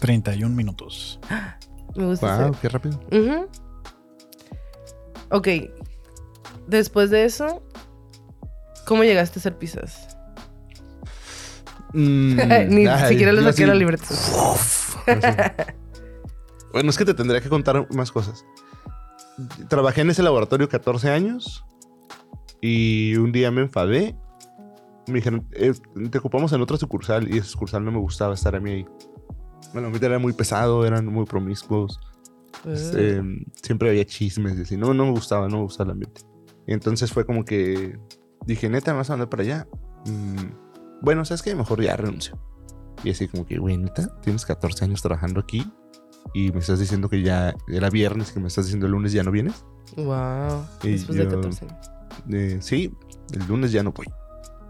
[0.00, 1.18] 31 minutos.
[1.96, 2.48] Me gusta.
[2.48, 3.00] Wow, qué rápido.
[3.10, 3.48] Ujú.
[5.30, 5.48] Ok.
[6.66, 7.62] Después de eso,
[8.86, 10.16] ¿cómo llegaste a hacer pizzas?
[11.92, 12.36] Mm,
[12.68, 14.04] Ni siquiera le saqué la libreta.
[16.72, 18.44] Bueno, es que te tendría que contar más cosas.
[19.68, 21.64] Trabajé en ese laboratorio 14 años
[22.60, 24.16] y un día me enfadé.
[25.06, 25.72] Me dijeron, "Eh,
[26.10, 28.86] te ocupamos en otra sucursal y esa sucursal no me gustaba estar a mí ahí.
[29.72, 32.00] Bueno, mi era muy pesado, eran muy promiscuos.
[32.64, 33.22] este,
[33.62, 34.76] siempre había chismes y así.
[34.76, 36.22] No, no me gustaba, no me gustaba el ambiente.
[36.66, 37.98] Y entonces fue como que
[38.46, 39.68] dije, neta, me vas a mandar para allá.
[40.06, 41.54] Mm, bueno, ¿sabes qué?
[41.54, 42.38] Mejor ya renuncio.
[43.04, 45.70] Y así como que, güey, neta, tienes 14 años trabajando aquí
[46.34, 49.22] y me estás diciendo que ya era viernes, que me estás diciendo el lunes ya
[49.22, 49.64] no vienes.
[49.96, 50.64] Wow.
[50.82, 51.90] Y Después de yo- 14 años.
[52.30, 52.92] Eh, sí,
[53.32, 54.06] el lunes ya no voy.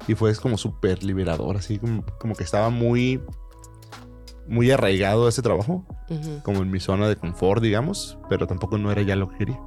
[0.08, 3.22] Y fue como súper liberador, así como, como que estaba muy,
[4.48, 8.78] muy arraigado a ese trabajo, Ujú, como en mi zona de confort, digamos, pero tampoco
[8.78, 9.60] no era ya lo que quería.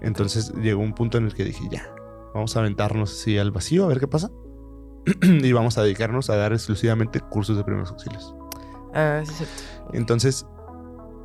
[0.00, 1.88] Entonces llegó un punto en el que dije, ya,
[2.34, 4.30] vamos a aventarnos así al vacío a ver qué pasa.
[5.22, 8.34] y vamos a dedicarnos a dar exclusivamente cursos de primeros auxilios.
[8.92, 9.90] Ah, sí, es cierto.
[9.92, 10.46] Entonces,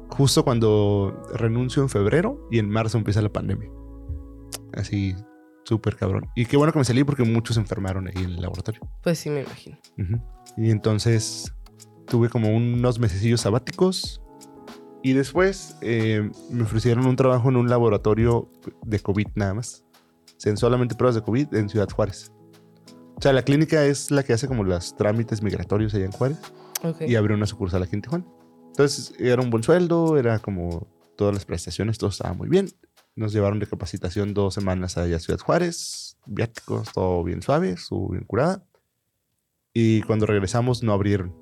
[0.09, 3.69] justo cuando renuncio en febrero y en marzo empieza la pandemia.
[4.73, 5.15] Así,
[5.63, 6.29] súper cabrón.
[6.35, 8.81] Y qué bueno que me salí porque muchos se enfermaron ahí en el laboratorio.
[9.01, 9.77] Pues sí, me imagino.
[10.57, 11.53] Y entonces
[12.07, 14.21] tuve como unos mesecillos sabáticos.
[15.03, 18.49] Y después eh, me ofrecieron un trabajo en un laboratorio
[18.85, 19.83] de COVID nada más.
[20.25, 22.31] O sea, en solamente pruebas de COVID en Ciudad Juárez.
[23.15, 26.39] O sea, la clínica es la que hace como los trámites migratorios allá en Juárez
[26.83, 27.01] Ok.
[27.01, 28.25] y abrió una sucursal aquí en Tijuana.
[28.67, 30.87] Entonces era un buen sueldo, era como
[31.17, 32.69] todas las prestaciones, todo estaba muy bien.
[33.15, 38.09] Nos llevaron de capacitación dos semanas allá a Ciudad Juárez, viáticos, todo bien suave, estuvo
[38.09, 38.63] bien curada.
[39.73, 41.40] Y cuando regresamos no abrieron.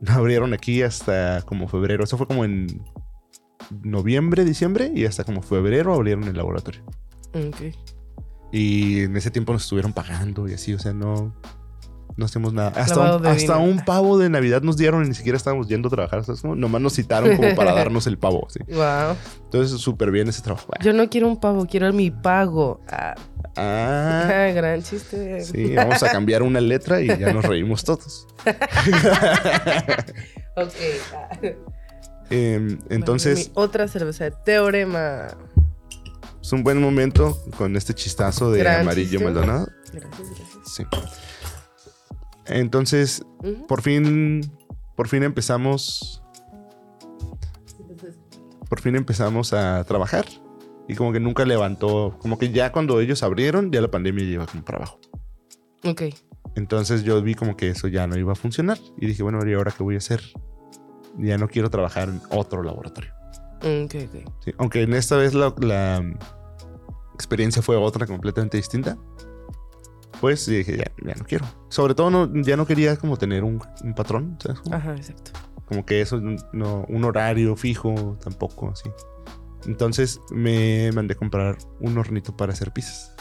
[0.00, 2.04] No abrieron aquí hasta como febrero.
[2.04, 2.82] Eso fue como en
[3.82, 6.82] noviembre, diciembre y hasta como febrero abrieron el laboratorio.
[7.34, 7.74] Ok.
[8.52, 11.34] Y en ese tiempo nos estuvieron pagando y así, o sea, no,
[12.16, 12.70] no hacemos nada.
[12.70, 15.90] Hasta, un, hasta un pavo de Navidad nos dieron y ni siquiera estábamos yendo a
[15.90, 16.24] trabajar.
[16.24, 16.56] ¿sabes cómo?
[16.56, 18.46] Nomás nos citaron como para darnos el pavo.
[18.48, 18.60] ¿sí?
[18.72, 19.16] Wow.
[19.44, 20.66] Entonces, súper bien ese trabajo.
[20.80, 22.80] Yo no quiero un pavo, quiero mi pago.
[22.88, 23.14] Ah,
[23.60, 25.40] Ah, gran chiste.
[25.42, 28.26] sí, vamos a cambiar una letra y ya nos reímos todos.
[30.60, 30.74] Ok.
[32.30, 35.28] Em, entonces, otra cerveza de teorema.
[36.42, 39.24] es un buen momento con este chistazo de Gran amarillo chiste.
[39.24, 39.68] Maldonado.
[39.92, 40.74] Gracias, gracias.
[40.74, 40.84] Sí.
[42.46, 43.22] Entonces,
[43.68, 44.50] por fin,
[44.96, 46.24] por fin empezamos
[48.68, 50.26] por fin empezamos a trabajar.
[50.88, 54.46] Y como que nunca levantó, como que ya cuando ellos abrieron, ya la pandemia lleva
[54.46, 54.98] como para abajo.
[55.84, 56.02] Ok.
[56.56, 58.78] Entonces yo vi como que eso ya no iba a funcionar.
[58.96, 60.22] Y dije, bueno, ¿y ahora qué voy a hacer?
[61.18, 63.12] Ya no quiero trabajar en otro laboratorio.
[63.58, 64.32] Ok, ok.
[64.44, 66.02] Sí, Aunque en esta vez la, la
[67.14, 68.96] experiencia fue otra completamente distinta.
[70.20, 71.44] Pues dije, ya, ya no quiero.
[71.68, 74.60] Sobre todo no, ya no quería como tener un, un patrón, ¿sabes?
[74.72, 75.32] Ajá, exacto.
[75.66, 76.20] como que eso,
[76.52, 78.90] no, un horario fijo, tampoco así.
[79.66, 83.14] Entonces me mandé a comprar un hornito para hacer pizzas.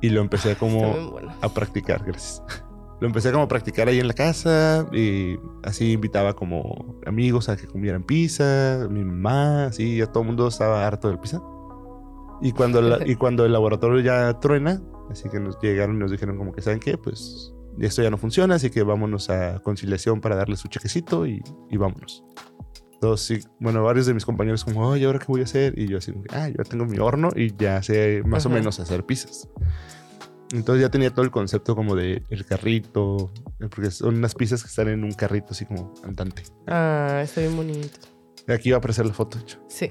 [0.00, 1.32] Y lo empecé como bueno.
[1.40, 2.42] a practicar, gracias.
[3.00, 7.56] Lo empecé como a practicar ahí en la casa y así invitaba como amigos a
[7.56, 11.40] que comieran pizza, mi mamá, así, ya todo el mundo estaba harto del pizza.
[12.42, 16.12] Y cuando, la- y cuando el laboratorio ya truena, Así que nos llegaron y nos
[16.12, 16.96] dijeron como que, ¿saben qué?
[16.96, 21.42] Pues esto ya no funciona, así que vámonos a conciliación para darle su chequecito y,
[21.68, 22.22] y vámonos.
[23.02, 25.72] Entonces, sí, bueno, varios de mis compañeros como, oye, ¿ahora qué voy a hacer?
[25.78, 28.78] Y yo así, ah, yo ya tengo mi horno y ya sé más o menos
[28.78, 29.48] hacer pizzas.
[30.52, 34.62] Entonces ya tenía todo el concepto como de el carrito, eh, porque son unas pizzas
[34.62, 36.42] que están en un carrito así como andante.
[36.66, 38.00] Ah, está bien bonito.
[38.48, 39.58] Aquí va a aparecer la foto, hecho.
[39.68, 39.90] Sí.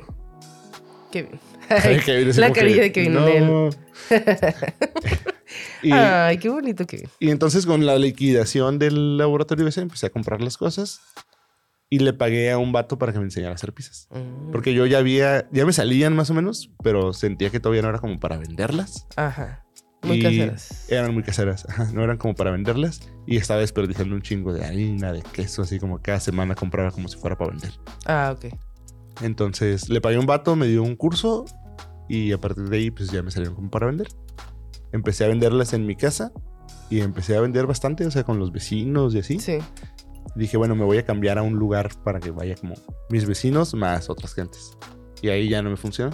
[1.11, 1.39] Kevin.
[1.69, 3.13] Ay, Kevin, la carilla de Kevin.
[3.15, 3.69] "No".
[5.81, 7.09] y, Ay, qué bonito Kevin.
[7.19, 11.01] y entonces con la liquidación del laboratorio ese empecé a comprar las cosas
[11.89, 14.07] y le pagué a un vato para que me enseñara a hacer pizzas.
[14.11, 14.51] Mm.
[14.51, 17.89] Porque yo ya había, ya me salían más o menos, pero sentía que todavía no
[17.89, 19.07] era como para venderlas.
[19.15, 19.65] Ajá.
[20.03, 20.89] Muy caseras.
[20.89, 23.01] Eran muy caseras, no eran como para venderlas.
[23.25, 27.07] Y estaba desperdiciando un chingo de harina, de queso, así como cada semana compraba como
[27.07, 27.73] si fuera para vender.
[28.05, 28.53] Ah, ok.
[29.21, 31.45] Entonces le pagué a un vato, me dio un curso
[32.07, 34.07] y a partir de ahí pues ya me salieron como para vender.
[34.93, 36.31] Empecé a venderlas en mi casa
[36.89, 39.39] y empecé a vender bastante, o sea, con los vecinos y así.
[39.39, 39.59] Sí.
[40.35, 42.75] Dije, bueno, me voy a cambiar a un lugar para que vaya como
[43.09, 44.77] mis vecinos más otras gentes.
[45.21, 46.11] Y ahí ya no me funcionó.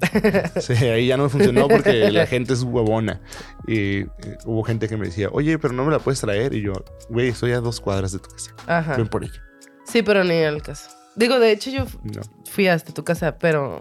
[0.60, 3.20] Sí, ahí ya no me funcionó porque la gente es huevona.
[3.68, 4.06] Y eh,
[4.44, 6.54] hubo gente que me decía, oye, pero no me la puedes traer.
[6.54, 6.72] Y yo,
[7.08, 8.50] güey, estoy a dos cuadras de tu casa.
[8.66, 8.96] Ajá.
[8.96, 9.40] Ven por ella.
[9.84, 10.90] Sí, pero ni al caso.
[11.14, 12.22] Digo, de hecho, yo No.
[12.50, 13.78] fui hasta tu casa, pero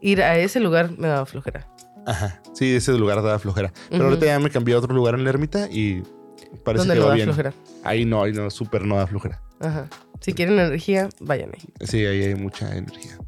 [0.00, 1.68] ir a ese lugar me daba flojera.
[2.06, 2.42] Ajá.
[2.54, 3.72] Sí, ese lugar daba flojera.
[3.90, 4.08] Pero Ujú.
[4.14, 6.02] ahorita ya me cambié a otro lugar en la ermita y
[6.64, 7.26] parece que no va da bien.
[7.26, 7.54] flojera.
[7.84, 9.40] Ahí no, ahí no, súper no da flojera.
[9.60, 9.88] Ajá.
[10.20, 11.86] Si quieren energía, vayan ahí.
[11.86, 13.18] Sí, ahí hay mucha energía.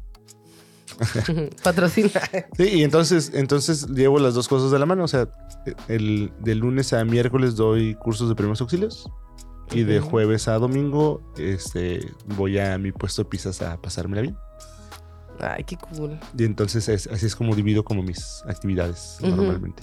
[1.63, 2.09] Patrocina.
[2.57, 5.03] Sí, y entonces, entonces llevo las dos cosas de la mano.
[5.03, 5.27] O sea,
[5.87, 9.09] el, de lunes a miércoles doy cursos de primeros auxilios.
[9.71, 14.37] Y de jueves a domingo este, voy a mi puesto de pizzas a pasármela bien.
[15.39, 16.19] Ay, qué cool.
[16.37, 19.81] Y entonces es- así es como divido como mis actividades normalmente.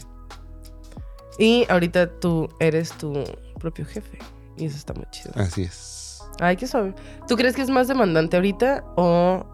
[1.38, 3.24] Y ahorita tú eres tu
[3.58, 4.18] propio jefe.
[4.56, 5.32] Y eso está muy chido.
[5.36, 6.22] Así es.
[6.40, 6.94] Ay, qué suave.
[7.28, 9.44] ¿Tú crees que es más demandante ahorita o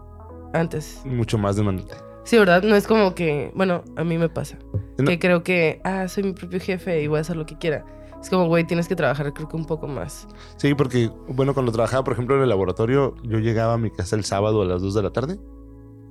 [0.53, 1.01] antes?
[1.05, 1.95] Mucho más demandante.
[2.23, 2.61] Sí, ¿verdad?
[2.63, 4.57] No es como que, bueno, a mí me pasa.
[4.97, 5.05] No.
[5.05, 7.85] Que creo que, ah, soy mi propio jefe y voy a hacer lo que quiera.
[8.21, 10.27] Es como, güey, tienes que trabajar creo que un poco más.
[10.57, 14.15] Sí, porque, bueno, cuando trabajaba, por ejemplo, en el laboratorio, yo llegaba a mi casa
[14.15, 15.39] el sábado a las 2 de la tarde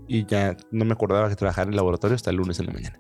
[0.08, 2.72] y ya no me acordaba que trabajaba en el laboratorio hasta el lunes en la
[2.72, 2.98] mañana.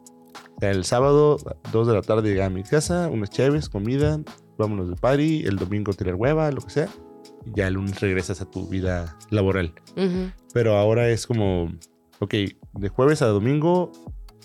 [0.60, 1.36] El sábado,
[1.72, 4.20] 2 de la tarde, llegaba a mi casa, unas chaves, comida,
[4.58, 6.88] vámonos de party, el domingo tirar hueva, lo que sea.
[7.44, 9.74] Y ya el lunes regresas a tu vida laboral.
[10.52, 11.72] Pero ahora es como,
[12.18, 12.34] ok,
[12.74, 13.92] de jueves a domingo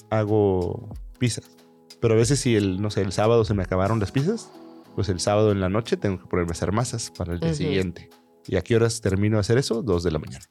[0.10, 1.58] hago pizzas.
[2.00, 4.52] Pero a veces si el, no sé, el sábado se me acabaron las pizzas,
[4.96, 7.54] pues el sábado en la noche tengo que ponerme a hacer masas para el día
[7.54, 8.10] siguiente.
[8.48, 9.82] ¿Y a qué horas termino de hacer eso?
[9.82, 10.46] Dos de la mañana.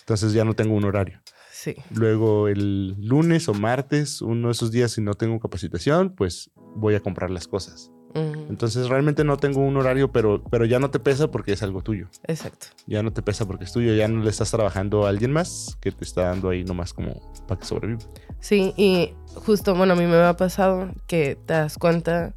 [0.00, 1.20] Entonces ya no tengo un horario.
[1.64, 1.76] Sí.
[1.94, 6.94] Luego el lunes o martes, uno de esos días si no tengo capacitación, pues voy
[6.94, 7.90] a comprar las cosas.
[8.14, 11.82] Entonces realmente no tengo un horario, pero, pero ya no te pesa porque es algo
[11.82, 12.08] tuyo.
[12.28, 12.66] Exacto.
[12.86, 15.78] Ya no te pesa porque es tuyo, ya no le estás trabajando a alguien más
[15.80, 18.02] que te está dando ahí nomás como para que sobreviva.
[18.40, 22.34] Sí, y justo, bueno, a mí me ha pasado que te das cuenta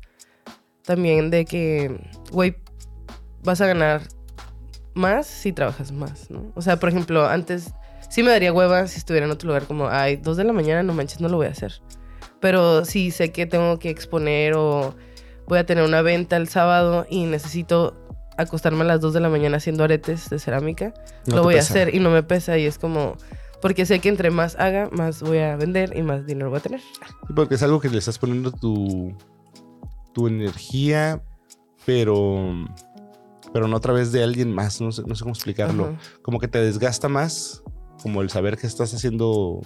[0.83, 1.99] también de que,
[2.31, 2.55] güey,
[3.43, 4.03] vas a ganar
[4.95, 6.53] más si trabajas más, ¿no?
[6.55, 7.73] O sea, por ejemplo, antes
[8.09, 10.83] sí me daría hueva si estuviera en otro lugar como, ay, dos de la mañana,
[10.83, 11.73] no manches, no lo voy a hacer.
[12.39, 14.95] Pero si sé que tengo que exponer o
[15.47, 17.93] voy a tener una venta el sábado y necesito
[18.37, 20.93] acostarme a las 2 de la mañana haciendo aretes de cerámica,
[21.25, 21.73] No lo voy a pesa.
[21.73, 23.15] hacer y no me pesa y es como
[23.63, 26.61] porque sé que entre más haga, más voy a vender y más dinero voy a
[26.61, 26.79] tener.
[26.79, 29.17] Sí, Porque es algo que le estás poniendo tu,
[30.13, 31.23] tu energía,
[31.83, 32.53] pero,
[33.53, 34.79] pero no a través de alguien más.
[34.79, 35.85] No sé, no sé cómo explicarlo.
[35.85, 35.97] Ajá.
[36.21, 37.63] Como que te desgasta más,
[38.01, 39.61] como el saber que estás haciendo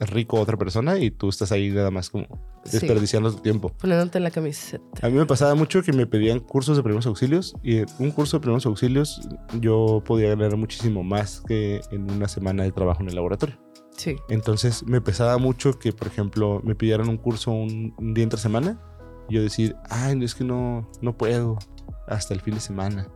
[0.00, 2.26] rico a otra persona y tú estás ahí nada más como
[2.64, 3.70] Sí, desperdiciando tu tiempo.
[3.80, 4.84] poniéndote la camiseta.
[5.04, 8.10] A mí me pasaba mucho que me pedían cursos de primeros auxilios y en un
[8.12, 9.20] curso de primeros auxilios
[9.60, 13.58] yo podía ganar muchísimo más que en una semana de trabajo en el laboratorio.
[13.96, 14.16] Sí.
[14.28, 18.38] Entonces me pesaba mucho que, por ejemplo, me pidieran un curso un, un día entre
[18.40, 18.80] semana
[19.28, 21.58] y yo decir, ay, es que no, no puedo
[22.06, 23.08] hasta el fin de semana.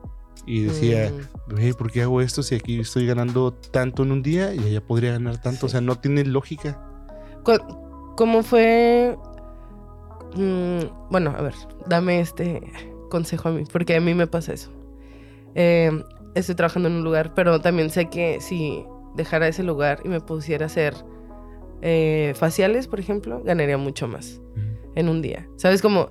[0.46, 1.12] Y decía,
[1.48, 4.60] Mm, "Güey, ¿por qué hago esto si aquí estoy ganando tanto en un día y
[4.60, 5.66] allá podría ganar tanto?
[5.66, 6.80] O sea, no tiene lógica.
[8.16, 9.16] ¿Cómo fue?
[10.36, 10.80] Mm,
[11.10, 11.54] bueno, a ver,
[11.86, 12.62] dame este
[13.10, 14.70] consejo a mí, porque a mí me pasa eso.
[15.54, 15.90] Eh,
[16.34, 18.84] estoy trabajando en un lugar, pero también sé que si
[19.16, 20.94] dejara ese lugar y me pusiera a hacer
[21.82, 24.40] eh, faciales, por ejemplo, ganaría mucho más
[24.94, 25.46] en un día.
[25.56, 25.82] ¿Sabes?
[25.82, 26.10] Como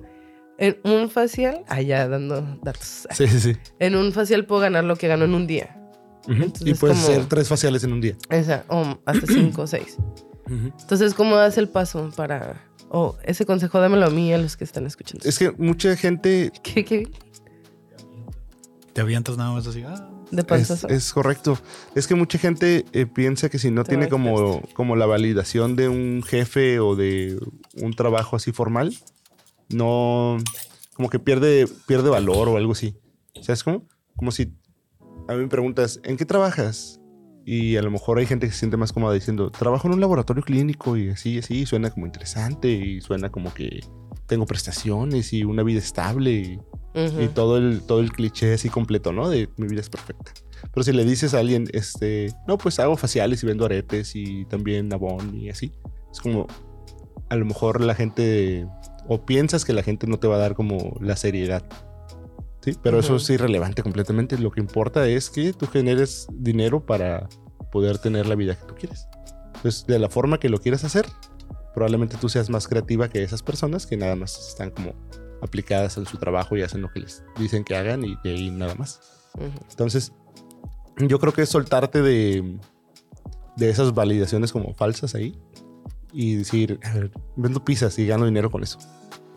[0.58, 3.06] en un facial, allá dando datos.
[3.10, 3.56] Sí, sí, sí.
[3.78, 5.72] En un facial puedo ganar lo que gano en un día.
[6.28, 8.16] Entonces, y puedes como- hacer tres faciales en un día.
[8.30, 9.96] Esa, o hasta cinco o seis.
[10.48, 14.56] Entonces, ¿cómo das el paso para O ese consejo dámelo a mí y a los
[14.56, 15.28] que están escuchando.
[15.28, 17.08] Es que mucha gente ¿Qué, qué?
[18.92, 19.82] Te avientas nada más así.
[19.86, 21.58] ah, De Es, es correcto.
[21.94, 25.76] Es que mucha gente eh, piensa que si no Te tiene como, como la validación
[25.76, 27.38] de un jefe o de
[27.74, 28.94] un trabajo así formal,
[29.68, 30.38] no,
[30.94, 32.96] como que pierde, pierde valor o algo así.
[33.40, 33.86] ¿Sabes cómo?
[34.16, 34.52] Como si
[35.28, 37.00] a mí me preguntas, ¿en qué trabajas?
[37.44, 40.00] Y a lo mejor hay gente que se siente más cómoda diciendo, trabajo en un
[40.00, 43.84] laboratorio clínico y así, así, suena como interesante y suena como que
[44.26, 46.60] tengo prestaciones y una vida estable y
[46.96, 47.20] Ujú.
[47.20, 49.28] y todo el, todo el cliché así completo, ¿no?
[49.28, 50.32] De mi vida es perfecta.
[50.72, 54.46] Pero si le dices a alguien, este, no, pues hago faciales y vendo aretes y
[54.46, 55.70] también abón y así,
[56.10, 56.46] es como,
[57.28, 58.66] a lo mejor la gente,
[59.08, 61.64] o piensas que la gente no te va a dar como la seriedad.
[62.60, 64.38] Sí, pero eso es irrelevante completamente.
[64.38, 67.28] Lo que importa es que tú generes dinero para
[67.70, 69.06] poder tener la vida que tú quieres.
[69.54, 71.06] Entonces, de la forma que lo quieras hacer,
[71.74, 74.94] probablemente tú seas más creativa que esas personas que nada más están como
[75.42, 78.50] aplicadas en su trabajo y hacen lo que les dicen que hagan y de ahí
[78.50, 79.00] nada más.
[79.70, 80.12] Entonces,
[80.98, 82.58] yo creo que es soltarte de,
[83.56, 85.38] de esas validaciones como falsas ahí
[86.18, 86.80] y decir,
[87.36, 88.78] vendo pizzas y gano dinero con eso.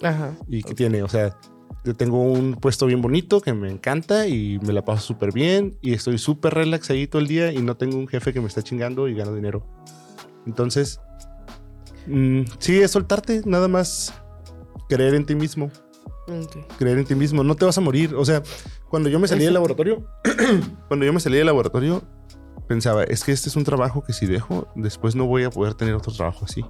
[0.01, 0.37] Ajá.
[0.47, 1.03] ¿Y qué tiene?
[1.03, 1.37] O sea,
[1.83, 5.77] yo tengo un puesto bien bonito que me encanta y me la paso súper bien
[5.81, 8.47] y estoy súper relax ahí todo el día y no tengo un jefe que me
[8.47, 9.65] está chingando y gano dinero.
[10.47, 11.01] Entonces,
[12.07, 14.13] mm, sí, es soltarte, nada más
[14.87, 15.69] creer en ti mismo,
[16.29, 16.77] Ok.
[16.77, 18.15] creer en ti mismo, no te vas a morir.
[18.15, 18.41] O sea,
[18.89, 19.83] cuando yo me salí del Exacto.
[19.83, 20.07] laboratorio,
[20.87, 22.03] cuando yo me salí del laboratorio,
[22.69, 25.73] pensaba, es que este es un trabajo que si dejo, después no voy a poder
[25.73, 26.63] tener otro trabajo así.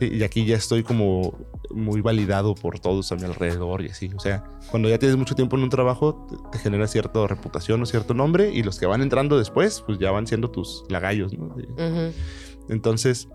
[0.00, 1.38] Y y aquí ya estoy como
[1.70, 4.10] muy validado por todos a mi alrededor y así.
[4.16, 4.42] O sea,
[4.72, 8.12] cuando ya tienes mucho tiempo en un trabajo, te, te genera cierta reputación o cierto
[8.12, 11.54] nombre y los que van entrando después, pues ya van siendo tus lagallos, ¿no?
[12.68, 13.28] Entonces,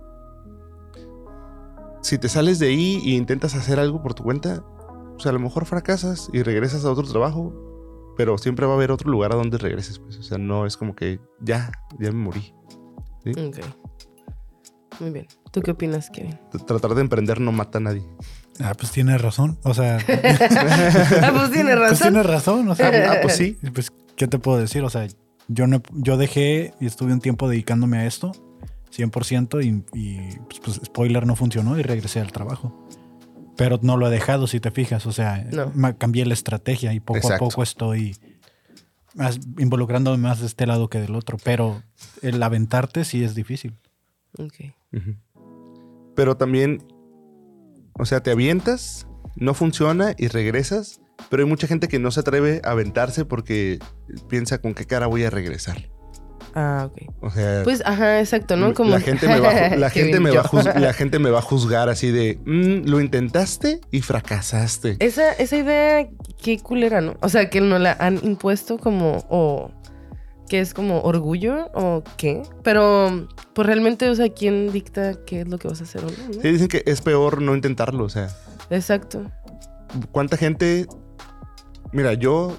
[2.02, 4.66] si te sales de ahí e intentas hacer algo por tu cuenta,
[5.14, 7.69] pues a lo mejor fracasas y regresas a otro trabajo,
[8.20, 10.18] pero siempre va a haber otro lugar a donde regreses, pues.
[10.18, 12.54] O sea, no es como que ya, ya me morí.
[13.26, 13.60] Ok.
[15.00, 15.26] Muy bien.
[15.54, 16.38] ¿Tú qué opinas, Kevin?
[16.68, 18.04] Tratar de emprender no mata a nadie.
[18.60, 19.58] Ah, pues tiene razón.
[19.64, 21.98] O sea, ah, pues tiene pues razón.
[22.10, 22.68] tiene razón.
[22.68, 23.58] O sea, Ah, pues sí.
[23.74, 24.84] Pues, ¿qué te puedo decir?
[24.84, 25.08] O sea,
[25.48, 28.34] yo, no, yo dejé y estuve un tiempo dedicándome a esto,
[28.94, 32.86] 100%, y, y, pues, pues, spoiler, no funcionó y regresé al trabajo.
[33.60, 35.06] Pero no lo he dejado, si te fijas.
[35.06, 35.98] O sea, No.
[35.98, 37.46] cambié la estrategia y poco Exacto.
[37.46, 38.16] a poco estoy
[39.16, 41.38] más, involucrándome más de este lado que del otro.
[41.44, 41.84] Pero
[42.22, 43.76] el aventarte sí es difícil.
[46.16, 46.84] Pero también,
[47.94, 52.22] o sea, te avientas, no funciona y regresas, pero hay mucha gente que no se
[52.22, 53.80] atreve a aventarse porque
[54.30, 55.90] piensa con qué cara voy a regresar.
[56.56, 57.14] Ah, ok.
[57.22, 58.74] O sea, Pues, ajá, exacto, ¿no?
[58.74, 58.92] Como...
[58.98, 60.44] la gente me va, la gente me va
[60.80, 64.98] la gente me va a juzgar así de "Mm, lo intentaste y fracasaste.
[65.00, 66.08] Esa, esa idea,
[66.42, 67.16] qué culera, ¿no?
[67.22, 69.72] O sea, que no la han impuesto como, o
[70.50, 72.42] que es como orgullo, o qué.
[72.64, 76.08] Pero, pues realmente, o sea, ¿quién dicta qué es lo que vas a hacer o
[76.08, 76.12] no?
[76.36, 76.42] no?
[76.42, 78.04] Sí, dicen que es peor no intentarlo.
[78.06, 78.30] O sea,
[78.72, 79.30] Exacto.
[80.12, 80.88] ¿cuánta gente?
[81.92, 82.58] Mira, yo,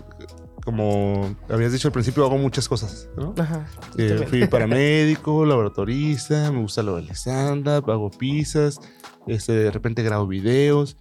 [0.64, 3.08] como habías dicho al principio, hago muchas cosas.
[3.16, 3.34] ¿no?
[3.38, 3.66] Ajá.
[3.96, 8.78] Eh, fui paramédico, laboratorista, me gusta lo del stand-up, hago pizzas,
[9.26, 10.96] este, de repente grabo videos.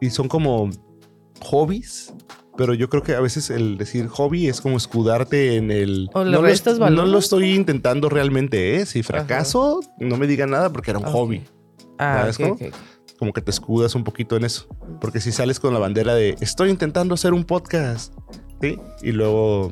[0.00, 0.70] Y son como
[1.40, 2.12] hobbies,
[2.56, 6.08] pero yo creo que a veces el decir hobby es como escudarte en el...
[6.14, 8.86] O no, lo, est- no lo estoy intentando realmente, ¿eh?
[8.86, 11.12] Si fracaso, no me digan nada porque era un Ok.
[11.12, 11.42] hobby.
[11.98, 12.54] Ah, ¿sabes ok, cómo?
[12.54, 12.74] ok, ok.
[13.18, 14.66] Como que te escudas un poquito en eso.
[15.00, 18.12] Porque si sales con la bandera de estoy intentando hacer un podcast,
[18.70, 18.80] ¿sí?
[19.02, 19.70] Y luego,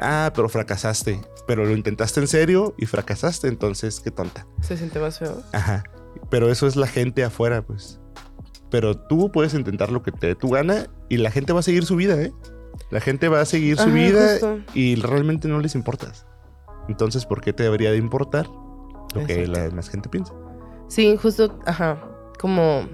[0.00, 1.20] ah, pero fracasaste.
[1.46, 4.46] Pero lo intentaste en serio y fracasaste, entonces qué tonta.
[4.60, 5.42] Se siente más feo.
[5.52, 5.82] Ajá.
[6.30, 8.00] Pero eso es la gente afuera, pues.
[8.70, 11.62] Pero tú puedes intentar lo que te dé tu gana y la gente va a
[11.62, 12.32] seguir su vida, ¿eh?
[12.90, 14.58] La gente va a seguir su Ajá, vida justo.
[14.74, 16.26] y realmente no les importas.
[16.88, 18.48] Entonces, ¿por qué te debería de importar
[19.14, 20.32] lo que la demás gente piensa?
[20.88, 22.02] Sí, justo, ajá,
[22.38, 22.88] como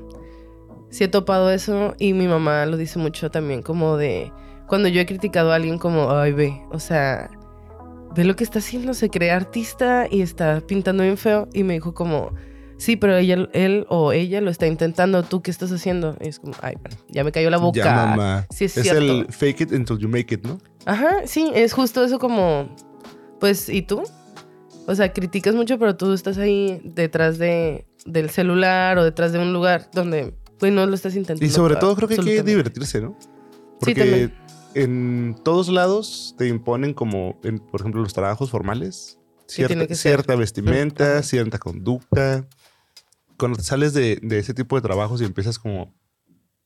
[0.91, 4.33] sí he topado eso y mi mamá lo dice mucho también, como de
[4.69, 7.31] cuando yo he criticado a alguien como, ay, ve, o sea,
[8.15, 11.75] ve lo que está haciendo, se cree artista y está pintando bien feo y me
[11.75, 12.33] dijo como,
[12.77, 16.17] sí, pero ella, él o ella lo está intentando, ¿tú qué estás haciendo?
[16.21, 16.77] Y es como, ay,
[17.09, 17.83] ya me cayó la boca.
[17.85, 18.47] Ya, mamá.
[18.51, 19.01] Sí, es, Es cierto.
[19.03, 20.59] el fake it until you make it, ¿no?
[20.87, 22.69] Ajá, sí, es justo eso como,
[23.41, 24.03] pues, ¿y tú?
[24.87, 29.39] O sea, criticas mucho, pero tú estás ahí detrás de, del celular o detrás de
[29.39, 31.45] un lugar donde, pues, no lo estás intentando.
[31.45, 33.17] Y sobre todo creo que hay que divertirse, ¿no?
[33.21, 33.29] Sí,
[33.81, 34.48] Porque también.
[34.75, 41.59] En todos lados te imponen como, en, por ejemplo, los trabajos formales, cierta, vestimenta, cierta
[41.59, 42.47] conducta.
[43.39, 45.95] cuando te sales de, de ese tipo de trabajos y empiezas como,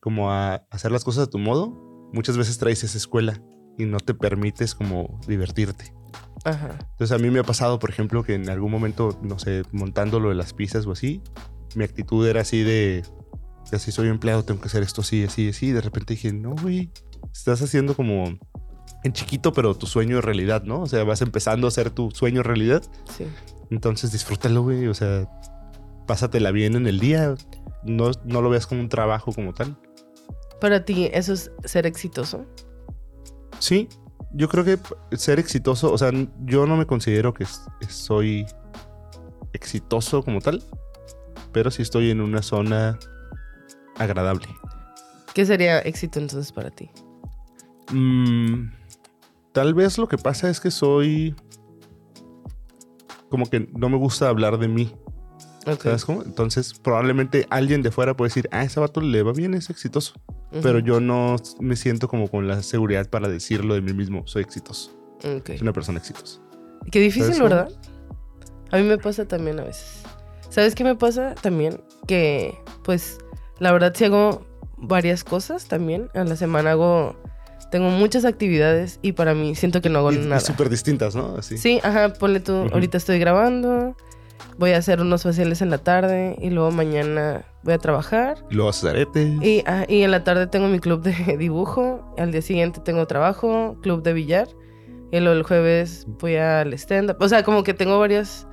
[0.00, 1.70] como a hacer las cosas a tu modo,
[2.12, 3.42] muchas veces traes esa escuela
[3.78, 5.94] y no te permites como divertirte.
[6.44, 6.76] Ajá.
[6.92, 10.18] Entonces a mí me ha pasado, por ejemplo, que en algún momento, no sé, montando
[10.18, 11.22] lo de las pizzas o así,
[11.74, 13.05] mi actitud era así de,
[13.78, 15.66] si soy empleado tengo que hacer esto así, así, así.
[15.66, 16.90] Y de repente dije, no, güey,
[17.32, 18.24] estás haciendo como
[19.04, 20.82] en chiquito, pero tu sueño es realidad, ¿no?
[20.82, 22.82] O sea, vas empezando a hacer tu sueño realidad.
[23.16, 23.26] Sí.
[23.70, 24.86] Entonces disfrútalo, güey.
[24.86, 25.28] O sea,
[26.06, 27.34] pásatela bien en el día.
[27.84, 29.76] No, no lo veas como un trabajo como tal.
[30.60, 32.46] Para ti, ¿eso es ser exitoso?
[33.58, 33.88] Sí,
[34.32, 34.78] yo creo que
[35.16, 36.10] ser exitoso, o sea,
[36.44, 37.44] yo no me considero que
[37.88, 38.46] soy
[39.52, 40.62] exitoso como tal,
[41.52, 42.98] pero sí estoy en una zona
[43.96, 44.48] agradable.
[45.34, 46.90] ¿Qué sería éxito entonces para ti?
[47.93, 48.72] Mm,
[49.53, 51.34] tal vez lo que pasa es que soy
[53.28, 54.93] como que no me gusta hablar de mí.
[55.80, 56.22] ¿sabes cómo?
[56.22, 60.14] Entonces probablemente alguien de fuera puede decir, ah, ese vato le va bien, es exitoso.
[60.61, 64.43] Pero yo no me siento como con la seguridad para decirlo de mí mismo, soy
[64.43, 64.90] exitoso,
[65.24, 65.47] Ok.
[65.47, 66.40] soy una persona exitosa.
[66.90, 67.40] Qué difícil.
[67.43, 67.68] ¿verdad?
[68.70, 70.03] A mí me pasa también a veces.
[70.51, 71.80] ¿Sabes qué me pasa también?
[72.07, 73.18] Que, pues,
[73.59, 74.45] la verdad, si hago
[74.76, 76.11] varias cosas también.
[76.14, 77.16] A la semana hago.
[77.72, 80.40] Tengo muchas actividades y para mí siento que no hago Y- y nada.
[80.40, 81.36] súper distintas, ¿no?
[81.38, 81.56] Así.
[81.58, 82.52] Sí, ajá, ponle tú.
[82.52, 82.74] Ujú.
[82.74, 83.96] Ahorita estoy grabando.
[84.58, 88.44] Voy a hacer unos faciales en la tarde y luego mañana voy a trabajar.
[88.50, 89.42] Y luego haces aretes.
[89.42, 92.14] Y, ah, y en la tarde tengo mi club de dibujo.
[92.18, 94.48] Al día siguiente tengo trabajo, club de billar.
[95.10, 97.16] Y luego el jueves voy al stand-up.
[97.20, 98.46] O sea, como que tengo varias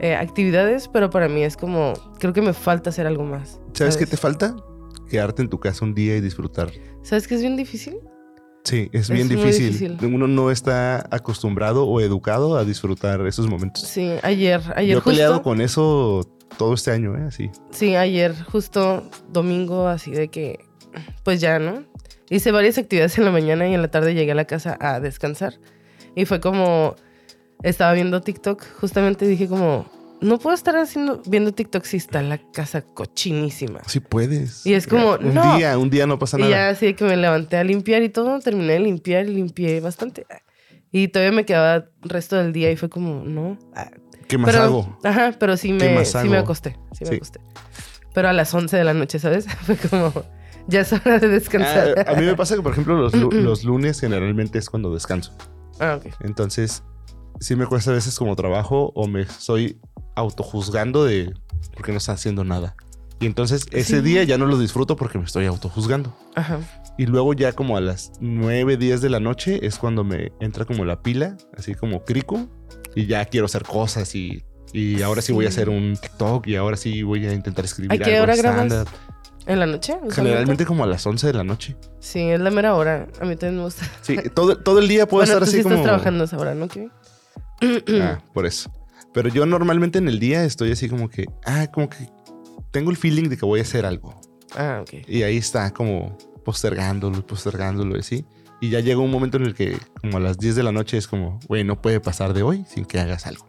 [0.00, 1.94] eh, actividades, pero para mí es como.
[2.18, 3.60] Creo que me falta hacer algo más.
[3.72, 4.54] ¿Sabes qué te falta?
[5.08, 6.70] Quedarte en tu casa un día y disfrutar.
[7.02, 7.98] ¿Sabes qué es bien difícil?
[8.64, 9.72] Sí, es bien difícil.
[9.72, 9.98] difícil.
[10.14, 13.82] Uno no está acostumbrado o educado a disfrutar esos momentos.
[13.82, 14.60] Sí, ayer.
[14.76, 15.42] Ayer Yo he peleado justo.
[15.44, 16.20] con eso
[16.58, 17.24] todo este año, ¿eh?
[17.26, 17.50] Así.
[17.70, 20.60] Sí, ayer, justo domingo, así de que.
[21.24, 21.84] Pues ya, ¿no?
[22.30, 25.00] Hice varias actividades en la mañana y en la tarde llegué a la casa a
[25.00, 25.54] descansar.
[26.14, 26.94] Y fue como.
[27.62, 29.86] Estaba viendo TikTok, justamente dije como.
[30.22, 33.80] No puedo estar haciendo, viendo TikTok si está la casa cochinísima.
[33.86, 34.64] Sí puedes.
[34.64, 35.56] Y es como, un no.
[35.56, 36.50] día, un día no pasa Y nada.
[36.50, 40.26] ya así que me levanté a limpiar y todo, terminé de limpiar y limpié bastante.
[40.92, 43.58] Y todavía me quedaba el resto del día y fue como, no.
[44.28, 44.98] ¿Qué más pero, hago?
[45.02, 46.76] Ajá, pero sí ¿Qué me, sí me acosté.
[46.92, 47.16] Sí me Sí.
[47.16, 47.40] acosté.
[48.14, 49.46] Pero a las 11 de la noche, ¿sabes?
[49.62, 50.12] Fue como,
[50.68, 52.04] ya es hora de descansar.
[52.06, 55.32] Ah, a mí me pasa que, por ejemplo, los, los lunes generalmente es cuando descanso.
[55.80, 56.12] Ah, ok.
[56.20, 56.84] Entonces,
[57.40, 59.80] sí me cuesta a veces como trabajo o me estoy
[60.14, 61.34] autojuzgando de
[61.74, 62.74] por qué no está haciendo nada.
[63.20, 64.02] Y entonces ese Sí.
[64.02, 66.14] día ya no lo disfruto porque me estoy autojuzgando.
[66.34, 66.58] Ajá.
[66.98, 70.64] Y luego ya como a las 9, 10 de la noche es cuando me entra
[70.64, 72.48] como la pila, así como crico,
[72.94, 75.32] y ya quiero hacer cosas y, y ahora sí.
[75.32, 75.56] voy a Sí.
[75.56, 78.86] hacer un TikTok y ahora sí voy a intentar escribir ¿A qué algo hora grabas?
[79.46, 79.96] ¿En la noche?
[80.10, 81.76] Generalmente como a las 11 de la noche.
[82.00, 83.08] Sí, es la mera hora.
[83.20, 83.88] A mí también me gusta.
[84.02, 85.74] Sí, todo, todo el día puedo bueno, estar tú así sí como...
[85.76, 86.68] estás trabajando esa hora, ¿no?
[88.02, 88.70] Ah, por eso.
[89.12, 92.08] Pero yo normalmente en el día estoy así como que, ah, como que
[92.70, 94.18] tengo el feeling de que voy a hacer algo.
[94.56, 95.06] Ah, ok.
[95.08, 98.24] Y ahí está como postergándolo, postergándolo y así.
[98.60, 100.96] Y ya llega un momento en el que como a las 10 de la noche
[100.96, 103.48] es como, güey, no puede pasar de hoy sin que hagas algo.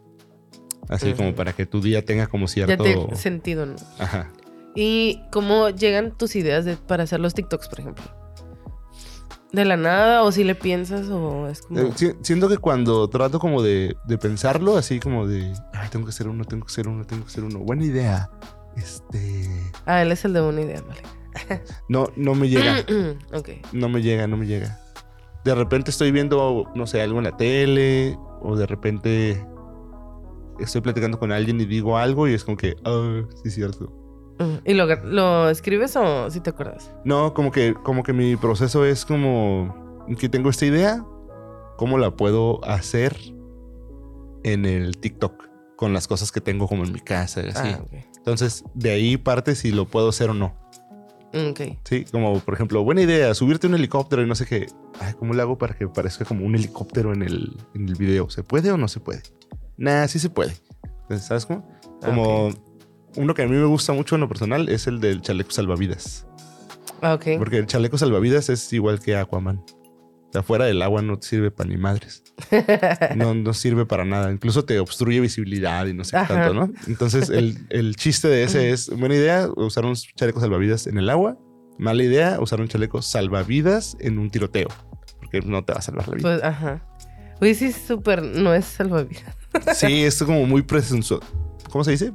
[0.88, 2.84] Así como para que tu día tenga como Ya cierto...
[2.84, 3.76] tiene sentido, ¿no?
[3.98, 4.30] Ajá.
[4.74, 8.04] ¿Y cómo llegan tus ideas de, para hacer los TikToks, por ejemplo?
[9.54, 10.22] ¿De la nada?
[10.24, 11.08] ¿O si le piensas?
[11.10, 11.80] ¿O es como.?
[11.80, 16.04] Eh, si- siento que cuando trato como de, de pensarlo, así como de, ay, tengo
[16.06, 17.60] que hacer uno, tengo que hacer uno, tengo que hacer uno.
[17.60, 18.30] Buena idea.
[18.76, 19.48] Este...
[19.86, 21.62] Ah, él es el de una idea, vale.
[21.88, 22.78] No, no me llega.
[23.72, 24.80] No me llega, no me llega.
[25.44, 29.46] De repente estoy viendo, no sé, algo en la tele, o de repente
[30.58, 33.92] estoy platicando con alguien y digo algo y es como que, ah, sí, es cierto.
[34.64, 36.90] ¿Y lo, lo escribes o si te acuerdas?
[37.04, 41.04] No, como que, como que mi proceso es como que tengo esta idea,
[41.76, 43.16] ¿cómo la puedo hacer
[44.42, 45.48] en el TikTok?
[45.76, 47.52] Con las cosas que tengo como en mi casa así.
[47.74, 47.80] Ah.
[48.16, 50.54] Entonces, de ahí parte si lo puedo hacer o no.
[51.32, 51.60] Mm, Ok.
[51.84, 54.66] Sí, como por ejemplo, buena idea, subirte un helicóptero y no sé qué.
[55.00, 58.30] Ay, ¿cómo le hago para que parezca como un helicóptero en el, en el video?
[58.30, 59.22] ¿Se puede o no se puede?
[59.76, 60.54] Nah, sí se puede.
[61.02, 61.68] Entonces, ¿sabes cómo?
[62.02, 62.50] Ah, Como.
[63.16, 66.26] Uno que a mí me gusta mucho en lo personal es el del chaleco salvavidas.
[67.02, 67.18] Ah.
[67.38, 69.58] Porque el chaleco salvavidas es igual que Aquaman.
[69.58, 72.22] O sea, fuera del agua no te sirve para ni madres.
[73.16, 74.32] No, no sirve para nada.
[74.32, 76.72] Incluso te obstruye visibilidad y no sé qué tanto, ¿no?
[76.88, 81.08] Entonces, el, el chiste de ese es, buena idea, usar un chaleco salvavidas en el
[81.10, 81.38] agua.
[81.78, 84.68] Mala idea, usar un chaleco salvavidas en un tiroteo.
[85.18, 86.22] Porque no te va a salvar la vida.
[86.22, 86.84] Pues, ajá.
[87.40, 88.22] Oye, sí, súper.
[88.22, 89.36] No es salvavidas.
[89.74, 91.20] Sí, esto como muy presuntuoso.
[91.70, 92.12] ¿Cómo se dice?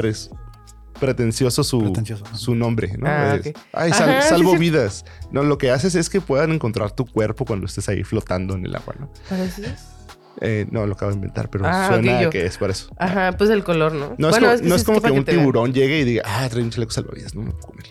[0.00, 0.30] Pres,
[1.00, 2.24] pretencioso su, Pretencioso.
[2.34, 3.06] su nombre, ¿no?
[3.08, 3.58] Ah, Es, ok.
[3.72, 4.58] Ay, sal- Ajá, sí, salvo sí.
[4.58, 5.04] vidas.
[5.30, 8.66] No, lo que haces es que puedan encontrar tu cuerpo cuando estés ahí flotando en
[8.66, 9.10] el agua, ¿no?
[9.28, 9.86] ¿Para eso es?
[10.42, 12.30] Eh, no, lo acabo de inventar, pero Ah, suena ok, yo.
[12.30, 12.90] que es para eso.
[12.98, 14.14] Ajá, pues el color, ¿no?
[14.18, 15.38] No es Bueno, como, no sí es como que para un vean.
[15.38, 17.86] tiburón llegue y diga, ah, trae un chaleco salvavidas, no me puedo comer.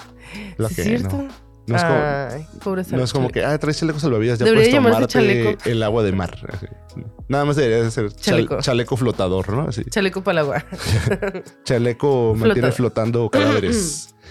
[0.58, 1.18] Lo ¿Sí que ¿Es cierto?
[1.18, 1.28] no.
[1.68, 3.34] No es como, Ay, pobre no es como chaleco.
[3.34, 5.70] que, ah, traes chaleco salvavidas, ya Debería puedes tomarte chaleco.
[5.70, 6.38] el agua de mar.
[6.53, 6.68] así.
[7.28, 8.97] Nada más debería de ser chal- Chaleco.
[8.97, 9.61] flotador, ¿no?
[9.68, 9.84] Así.
[9.89, 10.66] Chaleco para el agua.
[11.63, 14.09] Chaleco mantiene flotando cadáveres.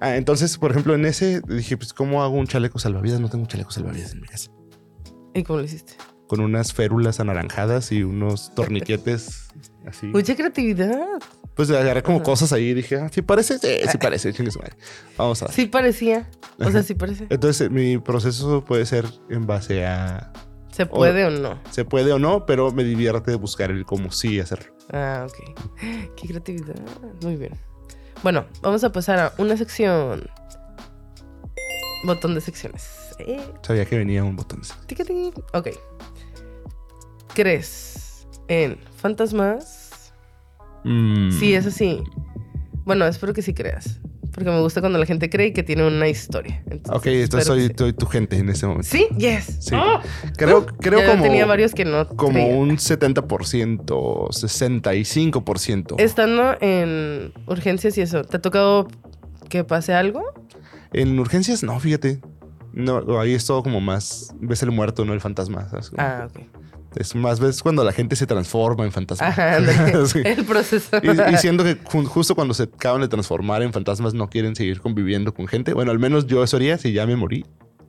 [0.00, 3.18] Ah, entonces, por ejemplo, en ese dije, pues, ¿cómo hago un chaleco salvavidas?
[3.18, 4.48] No tengo un chaleco salvavidas en mi casa.
[5.34, 5.94] ¿Y cómo lo hiciste?
[6.28, 9.48] Con unas férulas anaranjadas y unos torniquetes
[9.88, 10.06] así.
[10.06, 10.94] Mucha creatividad.
[11.58, 12.24] Pues agarré como Ajá.
[12.24, 14.32] cosas ahí y dije, ah, sí parece, sí, sí parece.
[15.16, 15.54] Vamos a ver.
[15.56, 16.30] Sí parecía.
[16.60, 17.26] O sea, sí parece.
[17.30, 20.32] Entonces, mi proceso puede ser en base a
[20.70, 21.58] ¿Se puede o no?
[21.72, 24.72] se puede o no, pero me divierte buscar el cómo sí hacerlo.
[24.92, 25.74] Ah, ok.
[26.16, 26.76] Qué creatividad.
[27.22, 27.54] Muy bien.
[28.22, 30.30] Bueno, vamos a pasar a una sección.
[32.04, 32.88] Botón de secciones.
[33.18, 34.60] Eh, Sabía que venía un botón.
[34.60, 34.74] así.
[34.86, 35.32] tiquitín.
[35.54, 35.70] Ok.
[37.34, 39.87] ¿Crees en fantasmas?
[40.88, 42.02] Mm, Sí, es así.
[42.84, 44.00] Bueno, espero que sí creas.
[44.32, 46.62] Porque me gusta cuando la gente cree que tiene una historia.
[46.70, 47.72] Entonces, Ok, entonces soy, sí.
[47.76, 48.86] soy tu gente en ese momento.
[48.88, 49.06] ¿Sí?
[49.18, 49.56] Yes.
[49.60, 49.74] Sí.
[49.74, 50.00] ¡Ah!
[50.36, 52.56] Creo, creo Ya como, tenía varios que no como creían.
[52.56, 55.94] un 70%, 65%.
[55.98, 58.88] Estando en urgencias y eso, ¿te ha tocado
[59.48, 60.22] que pase algo?
[60.92, 62.20] En urgencias, no, fíjate.
[62.72, 64.34] No, ahí es todo como más.
[64.40, 65.68] Ves el muerto, no el fantasma.
[65.96, 66.40] Ah, ok.
[66.98, 69.28] Es más ves cuando la gente se transforma en fantasma.
[69.28, 69.58] Ajá.
[70.06, 70.20] Sí.
[70.24, 70.98] el proceso.
[71.02, 74.56] Y, y siendo que ju- justo cuando se acaban de transformar en fantasmas no quieren
[74.56, 75.72] seguir conviviendo con gente.
[75.74, 77.44] Bueno, al menos yo eso haría si ya me morí.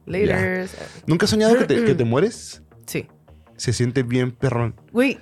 [0.05, 0.67] Later.
[1.07, 2.61] ¿Nunca has soñado que te, que te mueres?
[2.85, 3.07] Sí.
[3.57, 4.75] Se siente bien perrón.
[4.91, 5.19] Güey,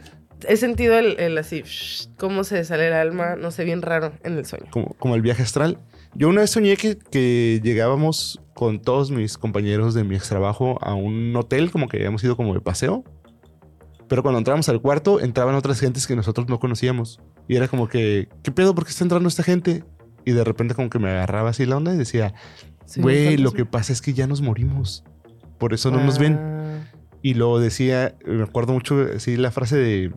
[0.48, 4.14] he sentido el, el así, shh, cómo se sale el alma, no sé, bien raro
[4.24, 4.66] en el sueño.
[4.70, 5.78] Como, como el viaje astral.
[6.14, 10.80] Yo una vez soñé que, que llegábamos con todos mis compañeros de mi ex trabajo
[10.82, 13.04] a un hotel, como que habíamos ido como de paseo.
[14.08, 17.20] Pero cuando entramos al cuarto, entraban otras gentes que nosotros no conocíamos.
[17.48, 18.74] Y era como que, ¿qué pedo?
[18.74, 19.84] ¿Por qué está entrando esta gente?
[20.26, 22.34] Y de repente como que me agarraba así la onda y decía,
[22.98, 25.04] güey, lo que pasa es que ya nos morimos.
[25.58, 26.38] Por eso no nos ven.
[26.40, 26.88] Ah,
[27.22, 30.14] Y luego decía, me acuerdo mucho así la frase de,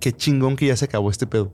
[0.00, 1.52] qué chingón que ya se acabó este pedo.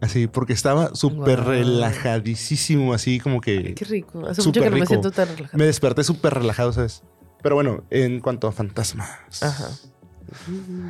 [0.00, 1.50] Así, porque estaba súper Guau.
[1.52, 4.26] relajadísimo, así como que Qué rico.
[4.26, 5.56] Hace mucho que no me siento tan relajada.
[5.56, 7.02] me desperté súper relajado, ¿sabes?
[7.42, 9.42] Pero bueno, en cuanto a fantasmas.
[9.42, 9.68] Ajá.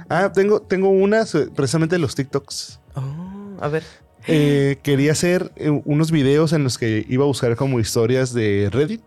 [0.09, 1.25] Ah, tengo, tengo una
[1.55, 2.81] precisamente de los TikToks.
[2.95, 3.85] Oh, a ver.
[4.27, 8.69] Eh, quería hacer eh, unos videos en los que iba a buscar como historias de
[8.73, 9.03] Reddit.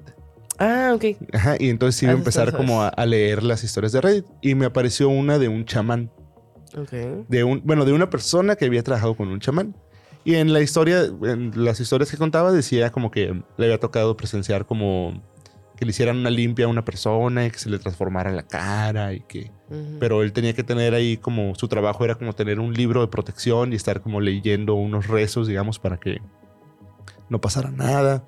[0.57, 1.05] Ah, ok.
[1.33, 4.25] Ajá, y entonces iba a empezar como a, a leer las historias de Reddit.
[4.41, 6.11] Y me apareció una de un chamán.
[6.77, 6.91] Ok.
[7.27, 9.75] de un, bueno, de una persona que había trabajado con un chamán.
[10.23, 14.15] Y en la historia, en las historias que contaba, decía como que le había tocado
[14.15, 15.23] presenciar como
[15.79, 19.13] que le hicieran una limpia a una persona y que se le transformara la cara
[19.13, 19.49] y que...
[19.97, 23.07] Pero él tenía que tener ahí como su trabajo era como tener un libro de
[23.07, 26.19] protección y estar como leyendo unos rezos, digamos, para que
[27.29, 28.25] no pasara nada.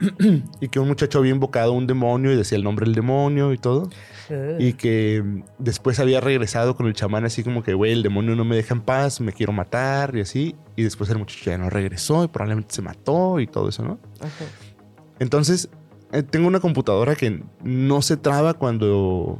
[0.60, 3.52] y que un muchacho había invocado a un demonio y decía el nombre del demonio
[3.52, 3.88] y todo.
[4.58, 5.22] Y que
[5.58, 8.74] después había regresado con el chamán así como que, güey, el demonio no me deja
[8.74, 10.56] en paz, me quiero matar y así.
[10.74, 14.00] Y después el muchacho ya no regresó y probablemente se mató y todo eso, ¿no?
[15.20, 15.68] Entonces,
[16.30, 19.38] tengo una computadora que no se traba cuando,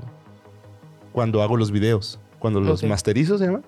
[1.13, 2.19] cuando hago los videos.
[2.39, 2.89] Cuando los Ok.
[2.89, 3.61] masterizo, ¿se llama?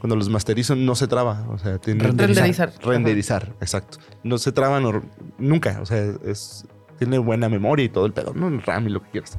[0.00, 1.46] Cuando los masterizo no se traba.
[1.50, 2.72] O sea, tiene Renderizar.
[2.82, 3.98] renderizar, exacto.
[4.22, 5.02] No se traba nor-
[5.38, 5.78] nunca.
[5.80, 6.66] O sea, es,
[6.98, 8.50] tiene buena memoria y todo el pedo, ¿no?
[8.60, 9.38] RAM y lo que quieras.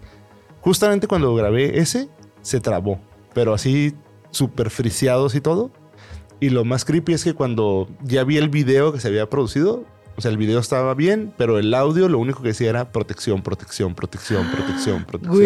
[0.62, 2.10] Justamente cuando grabé ese,
[2.42, 3.00] se trabó.
[3.34, 3.94] Pero así,
[4.32, 5.72] súper friseados y todo.
[6.40, 9.86] Y lo más creepy es que cuando ya vi el video que se había producido,
[10.18, 13.42] o sea, el video estaba bien, pero el audio lo único que decía era protección,
[13.44, 15.40] protección, protección, protección, protección.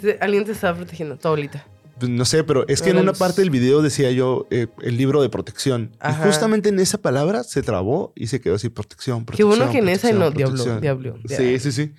[0.00, 1.64] Te- Alguien te estaba protegiendo, tu abuelita.
[2.00, 5.22] No sé, pero es que en una parte del video decía yo eh, el libro
[5.22, 5.92] de protección.
[6.00, 6.20] Ajá.
[6.20, 9.48] Y justamente en esa palabra se trabó y se quedó así protección, Qué protección.
[9.50, 11.14] bueno que en esa y no, diablo, diablo.
[11.28, 11.92] Sí, sí, sí.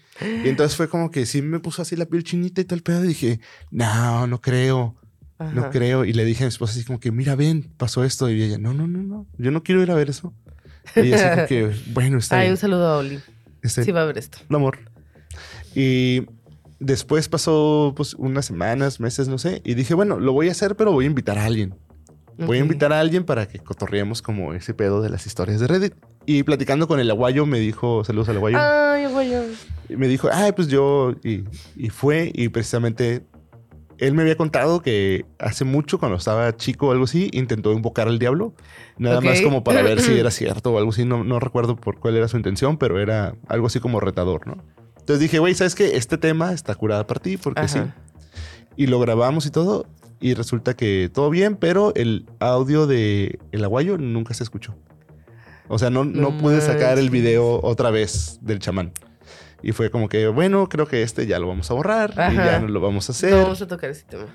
[0.43, 2.83] Y entonces fue como que sí me puso así la piel chinita y todo el
[2.83, 3.05] pedo.
[3.05, 3.39] Y dije,
[3.71, 4.95] no, no creo,
[5.53, 6.03] no creo.
[6.03, 8.29] Y le dije a mi esposa así como que, mira, ven, pasó esto.
[8.29, 10.33] Y ella, no, no, no, no, yo no quiero ir a ver eso.
[10.95, 12.51] Y así como que, bueno, está Ay, bien.
[12.53, 13.19] un saludo a Oli.
[13.61, 14.37] está Sí va a ver esto.
[14.49, 14.79] un amor.
[15.75, 16.23] Y
[16.79, 19.61] después pasó pues unas semanas, meses, no sé.
[19.63, 21.75] Y dije, bueno, lo voy a hacer, pero voy a invitar a alguien.
[22.37, 25.67] Voy a invitar a alguien para que cotorreemos como ese pedo de las historias de
[25.67, 25.93] Reddit.
[26.25, 28.57] Y platicando con el aguayo me dijo, saludos al aguayo.
[28.59, 29.31] Ay, güey.
[29.89, 31.43] Y me dijo, ay, pues yo, y,
[31.75, 33.23] y fue, y precisamente
[33.97, 38.07] él me había contado que hace mucho, cuando estaba chico o algo así, intentó invocar
[38.07, 38.53] al diablo.
[38.97, 41.05] Nada más como para ver si era cierto o algo así.
[41.05, 44.57] No, no recuerdo por cuál era su intención, pero era algo así como retador, ¿no?
[44.99, 45.97] Entonces dije, güey, ¿sabes qué?
[45.97, 47.79] Este tema está curado para ti, porque sí.
[48.75, 49.85] Y lo grabamos y todo.
[50.19, 54.75] Y resulta que todo bien, pero el audio de El Aguayo nunca se escuchó.
[55.67, 58.93] O sea, no, no pude sacar el video otra vez del chamán.
[59.63, 62.59] Y fue como que, bueno, creo que este ya lo vamos a borrar y ya
[62.59, 63.31] no lo vamos a hacer.
[63.31, 64.25] No vamos a tocar ese tema.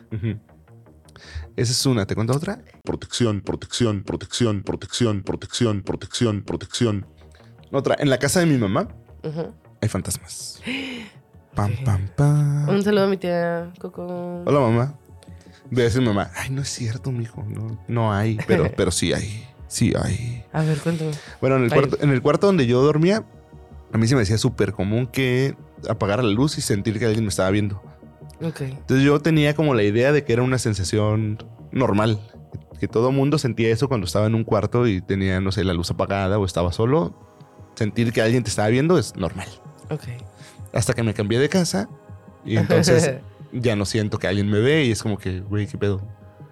[1.55, 2.07] Esa es una.
[2.07, 2.63] ¿Te cuento otra?
[2.83, 7.07] Protección, protección, protección, protección, protección, protección, protección.
[7.71, 7.97] Otra.
[7.99, 8.89] En la casa de mi mamá
[9.23, 9.53] Ujú.
[9.83, 10.63] hay fantasmas.
[11.55, 12.69] Pam, pam, pam.
[12.69, 14.45] Un saludo a mi tía Coco.
[14.47, 14.95] Hola, mamá.
[15.71, 16.31] Voy a decir mamá.
[16.37, 17.45] Ay, no es cierto, mijo.
[17.49, 19.45] No, no hay, pero, pero sí hay.
[19.67, 20.45] Sí hay.
[20.53, 21.11] A ver, cuéntame.
[21.41, 23.25] Bueno, en el, cuarto, en el cuarto donde yo dormía,
[23.93, 25.57] a mí se me decía súper común que
[25.89, 27.83] apagara la luz y sentir que alguien me estaba viendo.
[28.41, 32.21] Entonces yo tenía como la idea de que era una sensación normal.
[32.79, 35.75] Que todo mundo sentía eso cuando estaba en un cuarto y tenía, no sé, la
[35.75, 37.15] luz apagada o estaba solo.
[37.75, 39.49] Sentir que alguien te estaba viendo es normal.
[39.91, 40.05] Ok.
[40.73, 41.89] Hasta que me cambié de casa
[42.45, 43.15] y entonces
[43.53, 46.01] ya no siento que alguien me ve y es como que, güey, qué pedo,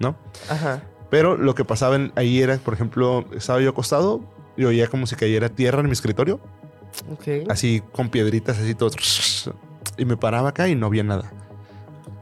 [0.00, 0.16] ¿no?
[0.48, 0.82] Ajá.
[1.10, 4.20] Pero lo que pasaba ahí era, por ejemplo, estaba yo acostado
[4.56, 6.40] y oía como si cayera tierra en mi escritorio,
[7.12, 7.48] Ok.
[7.50, 8.90] así con piedritas, así todo.
[9.98, 11.32] Y me paraba acá y no había nada.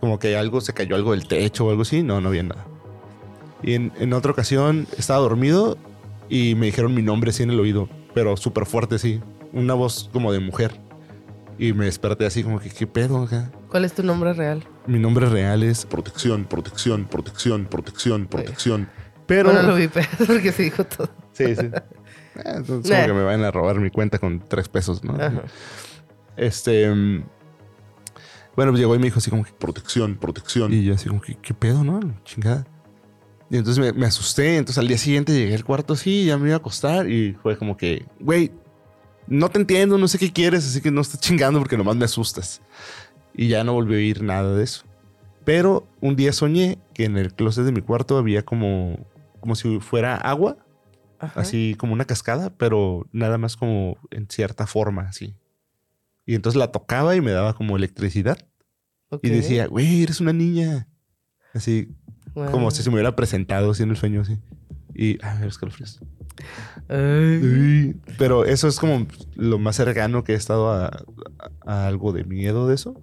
[0.01, 2.67] Como que algo se cayó, algo del techo o algo así, no, no había nada.
[3.63, 5.79] Y en, en otra ocasión estaba dormido
[6.29, 9.21] y me dijeron mi nombre así en el oído, pero súper fuerte, sí.
[9.53, 10.79] Una voz como de mujer.
[11.59, 13.23] Y me desperté así como que, ¿qué pedo?
[13.23, 13.51] acá?
[13.71, 14.65] ¿Cuál es tu nombre real?
[14.87, 15.87] Mi nombre real es...
[15.87, 18.89] Protección, protección, protección, protección, protección.
[19.27, 19.53] Pero...
[19.53, 19.89] Bueno, lo vi
[20.27, 21.09] porque se dijo todo.
[21.33, 21.71] Sí, sí.
[22.37, 23.07] Eh, como Nah.
[23.07, 25.15] que me van a robar mi cuenta con tres pesos, ¿no?
[25.15, 25.43] Ajá.
[26.37, 26.91] Este.
[26.93, 27.25] mm,
[28.57, 29.53] Bueno, pues llegó y me dijo así como que.
[29.53, 30.73] Protección, protección.
[30.73, 32.01] Y yo así como que, ¿qué pedo, no?
[32.25, 32.67] Chingada.
[33.51, 34.57] Y entonces me, me asusté.
[34.57, 37.09] Entonces al día siguiente llegué al cuarto, sí, ya me iba a acostar.
[37.09, 38.51] Y fue como que, güey,
[39.27, 42.05] no te entiendo, no sé qué quieres, así que no estés chingando porque nomás me
[42.05, 42.61] asustas.
[43.37, 44.85] Y ya no volví a oír nada de eso.
[45.45, 48.99] Pero un día soñé que en el closet de mi cuarto había como,
[49.41, 50.57] como si fuera agua,
[51.27, 51.41] Ajá.
[51.41, 55.35] así como una cascada, pero nada más como en cierta forma, así.
[56.27, 58.39] Y entonces la tocaba y me daba como electricidad.
[59.23, 60.89] Y decía, güey, eres una niña.
[61.53, 61.89] Así,
[62.35, 62.51] Wow.
[62.51, 64.39] como si se me hubiera presentado así en el sueño, así.
[64.95, 66.01] Y, a ver, escalofríos.
[68.19, 69.07] Pero eso es como
[69.37, 70.93] lo más cercano que he estado a, a-
[71.67, 73.01] a algo de miedo de eso.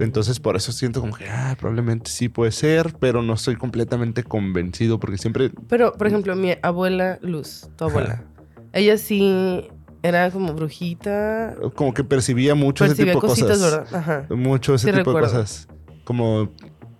[0.00, 4.22] Entonces, por eso siento como que, ah, probablemente sí puede ser, pero no estoy completamente
[4.22, 5.50] convencido porque siempre...
[5.68, 8.24] Pero, por ejemplo, mi abuela Luz, tu abuela,
[8.72, 9.68] ella sí
[10.02, 11.56] era como brujita.
[11.74, 13.60] Como que percibía mucho ese Percibía tipo de cosas.
[13.60, 13.86] ¿verdad?
[13.94, 14.26] Ajá.
[14.30, 15.68] Mucho ese Sí tipo de cosas.
[16.04, 16.50] Como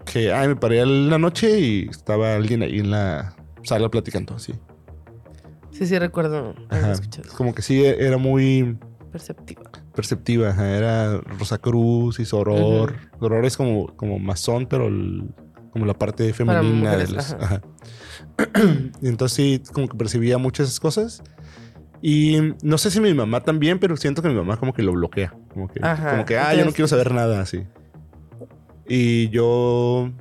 [0.05, 4.34] que, ay, me paré en la noche y estaba alguien ahí en la sala platicando,
[4.34, 4.55] así.
[5.70, 6.55] Sí, sí, recuerdo.
[6.70, 6.93] Ajá.
[6.93, 7.28] escuchado.
[7.36, 8.76] Como que sí era muy
[9.12, 9.62] Perceptiva.
[9.99, 10.51] Perceptiva.
[10.51, 10.71] ajá.
[10.77, 12.95] Era Rosacruz y Soror.
[13.19, 15.35] Soror es como, como masón, pero el-
[15.73, 17.33] como la parte femenina de mujeres, las.
[17.33, 17.61] ajá.
[18.37, 18.51] ajá.
[19.03, 21.23] y entonces sí, como que percibía muchas esas cosas.
[22.01, 24.93] Y no sé si mi mamá también, pero siento que mi mamá como que lo
[24.93, 25.35] bloquea.
[25.53, 27.65] Como que, Ajá, como que ah, yo no quiero saber nada así.
[28.89, 30.13] Y yo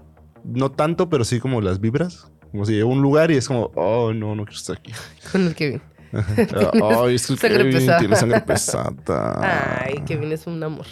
[0.43, 2.31] no tanto, pero sí como las vibras.
[2.51, 4.91] Como si llego a un lugar y es como, oh, no, no quiero estar aquí.
[5.31, 5.81] Con el Kevin.
[7.03, 7.99] Ay, es que Sangre Kevin pesada.
[7.99, 9.81] tiene sangre pesada.
[9.83, 10.85] Ay, Kevin es un amor.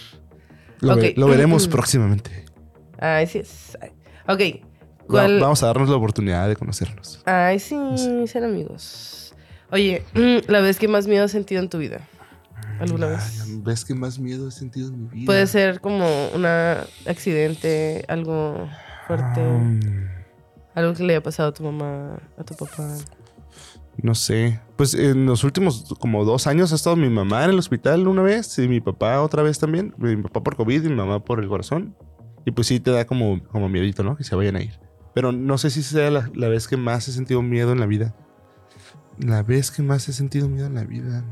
[0.82, 1.18] Lo, ve- Ok.
[1.18, 2.46] lo veremos próximamente.
[3.00, 3.78] Ay, sí es.
[4.28, 4.42] Ok.
[5.08, 5.40] ¿Cuál?
[5.40, 7.22] vamos a darnos la oportunidad de conocernos.
[7.26, 7.78] Ay, sí,
[8.28, 9.36] ser amigos.
[9.72, 10.04] Oye,
[10.48, 12.00] la vez que más miedo has sentido en tu vida.
[12.80, 13.42] ¿Alguna vez?
[13.46, 15.26] Ay, ¿Ves que más miedo he sentido en mi vida?
[15.28, 16.46] Puede ser como un
[17.08, 18.68] accidente, algo
[19.08, 19.80] fuerte, Mm,
[20.74, 22.96] algo que le haya pasado a tu mamá, a tu papá.
[24.02, 24.60] No sé.
[24.78, 28.22] Pues en los últimos como dos años ha estado mi mamá en el hospital una
[28.22, 29.94] vez y mi papá otra vez también.
[29.98, 31.96] Mi papá por COVID y mi mamá por el corazón.
[32.46, 34.16] Y pues sí te da como, como miedito, ¿no?
[34.16, 34.80] Que se vayan a ir.
[35.14, 37.86] Pero no sé si sea la, la vez que más he sentido miedo en la
[37.86, 38.16] vida.
[39.18, 41.24] La vez que más he sentido miedo en la vida.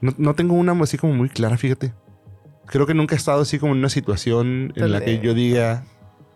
[0.00, 1.94] No, no tengo una así como muy clara, fíjate.
[2.66, 5.84] Creo que nunca he estado así como en una situación en la que yo diga,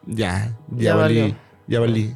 [0.07, 1.37] ya, ya, Ya valí, valió.
[1.67, 2.15] ya valí.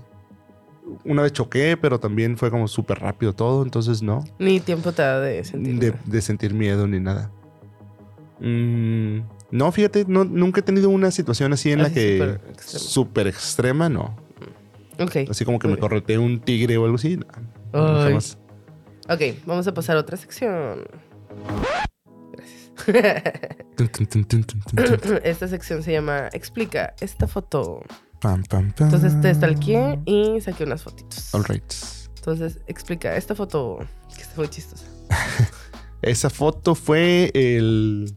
[1.05, 4.25] Una vez choqué, pero también fue como súper rápido todo, entonces no.
[4.39, 5.79] Ni tiempo te da de sentir.
[5.79, 7.31] De, de sentir miedo ni nada.
[8.41, 9.21] Mm,
[9.51, 13.89] no, fíjate, no, nunca he tenido una situación así en la que súper extrema.
[13.89, 14.17] no.
[14.99, 15.29] Ok.
[15.29, 17.19] Así como que me correteé un tigre o algo así.
[17.73, 18.19] no.
[19.09, 20.85] Ok, vamos a pasar a otra sección.
[22.33, 22.71] Gracias.
[25.25, 27.83] Esta sección se llama Explica esta foto.
[28.25, 28.87] Pam, pam, pam.
[28.87, 29.29] Entonces te
[30.07, 31.35] y saqué unas fotitos.
[31.35, 31.63] All right.
[32.17, 33.81] Entonces, explica esta foto
[34.17, 34.87] que está muy chistosa.
[36.01, 38.17] Esa foto fue el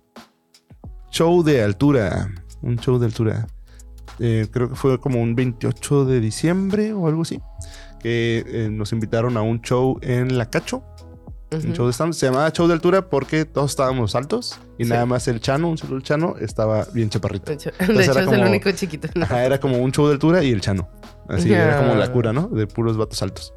[1.11, 2.33] show de altura.
[2.61, 3.47] Un show de altura.
[4.19, 7.41] Eh, creo que fue como un 28 de diciembre o algo así.
[7.99, 10.85] Que eh, nos invitaron a un show en La Cacho.
[11.49, 11.73] Un Ujú.
[11.73, 12.13] show de stand.
[12.13, 14.59] Se llamaba show de altura porque todos estábamos altos.
[14.77, 14.89] Y Sí.
[14.89, 17.45] nada más el Chano, un solo el Chano, estaba bien chaparrito.
[17.45, 19.07] De hecho, de hecho era es el como- único chiquito.
[19.15, 19.23] ¿no?
[19.23, 20.89] Ajá, era como un show de altura y el Chano.
[21.29, 21.63] Así Ya.
[21.63, 22.47] era como la cura, ¿no?
[22.49, 23.53] De puros vatos altos.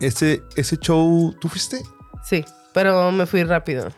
[0.00, 1.82] Ese, ese show, ¿tú fuiste?
[2.22, 3.88] Sí, pero me fui rápido.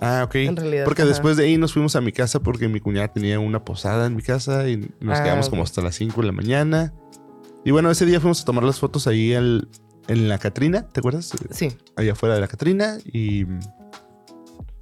[0.00, 0.34] Ah, ok.
[0.36, 1.08] En realidad, Porque ajá.
[1.08, 4.14] después de ahí nos fuimos a mi casa porque mi cuñada tenía una posada en
[4.16, 5.68] mi casa y nos Ah, quedamos como ok.
[5.68, 6.92] hasta las 5 de la mañana.
[7.64, 9.68] Y bueno, ese día fuimos a tomar las fotos ahí al-
[10.08, 11.32] en la Catrina, ¿te acuerdas?
[11.50, 11.68] Sí.
[11.96, 13.44] Allá afuera de la Catrina y...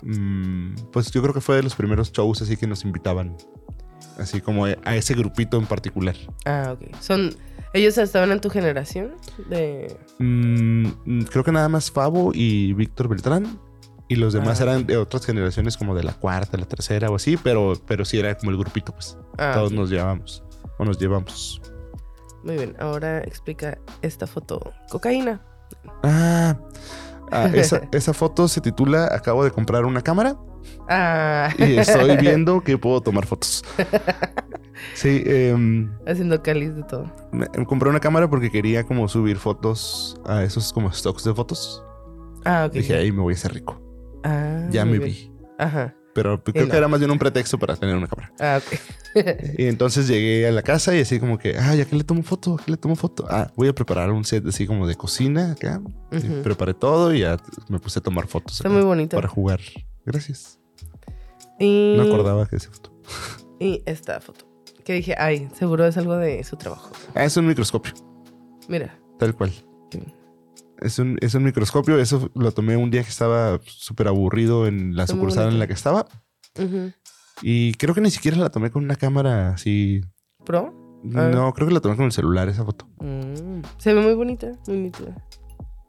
[0.03, 3.37] mm, pues yo creo que fue de los primeros shows así que nos invitaban.
[4.19, 6.15] Así como a ese grupito en particular.
[6.47, 6.97] Ah, ok.
[7.01, 7.35] Son.
[7.75, 9.15] ¿Ellos estaban en tu generación?
[9.51, 9.95] De.
[10.19, 13.59] Mm, creo que nada más Favo y Víctor Beltrán.
[14.09, 14.65] Y los demás Ah.
[14.65, 18.19] eran de otras generaciones como de la cuarta, la tercera o así, pero, pero sí
[18.19, 19.19] era como el grupito, pues.
[19.37, 20.45] Ah, Todos nos llevamos.
[20.79, 21.61] O nos llevamos.
[22.47, 22.75] Muy bien.
[22.79, 24.73] Ahora explica esta foto.
[24.91, 25.41] Cocaína.
[26.03, 26.57] Ah,
[27.33, 30.37] ah, esa, esa foto se titula Acabo de comprar una cámara
[30.89, 31.51] Ah.
[31.59, 33.65] y estoy viendo que puedo tomar fotos.
[34.95, 37.11] Sí, em, Haciendo cáliz de todo.
[37.33, 41.35] me, me compré una cámara porque quería como subir fotos a esos como stocks de
[41.35, 41.83] fotos.
[42.45, 42.75] Ah, ok.
[42.75, 43.81] Dije, ahí me voy a hacer rico.
[44.25, 45.05] Ah, Ya me bien.
[45.11, 45.33] vi.
[45.59, 45.95] Ajá.
[46.17, 48.33] Pero creo que era más bien un pretexto para tener una cámara.
[48.41, 48.79] Ah, ok.
[49.59, 52.23] Y entonces llegué a la casa y así como que, ah, ya que le tomo
[52.23, 53.27] foto, ¿a qué le tomo foto?
[53.29, 55.83] Ah, voy a preparar un set así como de cocina acá.
[56.11, 56.43] Ujú.
[56.43, 57.37] preparé todo y ya
[57.69, 59.15] me puse a tomar fotos Está muy bonito.
[59.15, 59.61] para jugar.
[60.07, 60.59] Gracias.
[61.61, 62.99] Y, No acordaba que esa foto.
[63.61, 64.47] y esta foto.
[64.85, 66.93] Que dije, ay, seguro es algo de su trabajo.
[67.15, 67.93] Ah, es un microscopio,
[68.69, 68.99] Mira.
[69.19, 69.53] tal cual.
[69.91, 70.01] Sí.
[70.81, 71.99] Es un, es un microscopio.
[71.99, 75.73] Eso lo tomé un día que estaba súper aburrido en la sucursal en la que
[75.73, 76.07] estaba.
[76.59, 76.93] Ujú.
[77.43, 80.03] Y creo que ni siquiera la tomé con una cámara así.
[80.45, 80.73] ¿Pro?
[81.03, 82.89] No, creo que la tomé con el celular esa foto.
[83.01, 85.15] Mm, Se ve muy bonita, muy nítida.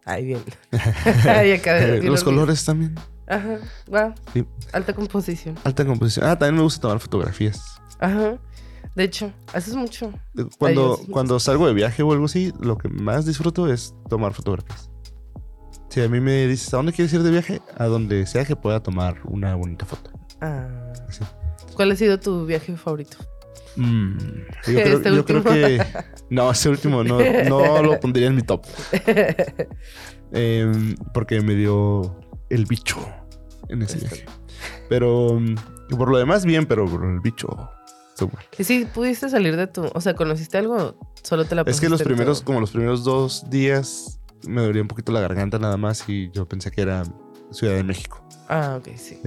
[0.05, 0.41] Ay, bien.
[1.27, 2.95] Ay, acá, Eh, bien Los colores también.
[3.27, 3.57] Ajá,
[3.93, 4.15] va.
[4.33, 4.45] Sí.
[4.71, 5.55] Alta composición.
[5.63, 6.25] Alta composición.
[6.27, 7.61] Ah, también me gusta tomar fotografías.
[7.99, 8.37] Ajá.
[8.95, 10.11] De hecho, haces mucho.
[10.57, 11.11] Cuando, Ay, Dios.
[11.11, 14.89] cuando salgo de viaje o algo así, lo que más disfruto es tomar fotografías.
[15.89, 17.61] Si a mí me dices, ¿a dónde quieres ir de viaje?
[17.77, 20.11] A donde sea que pueda tomar una bonita foto.
[20.41, 20.93] Ah.
[21.09, 21.23] Sí.
[21.75, 23.17] ¿Cuál ha sido tu viaje favorito?
[23.77, 25.83] Mm, yo creo, Este yo creo que...
[26.29, 28.65] No, ese último no, no lo pondría en mi top.
[30.33, 32.19] Em, porque me dio
[32.49, 32.97] el bicho
[33.69, 34.25] en ese Está viaje.
[34.89, 35.55] Pero mm,
[35.97, 37.69] por lo demás, bien, pero por el bicho...
[38.25, 38.43] mal.
[38.57, 39.85] ¿Y si pudiste salir de tu...
[39.93, 40.97] O sea, ¿conociste algo?
[41.21, 44.81] Solo te la Es que los primeros, tu- como los primeros dos días, me dolía
[44.81, 47.03] un poquito la garganta nada más y yo pensé que era
[47.51, 48.25] Ciudad de México.
[48.49, 49.19] Ah, ok, sí.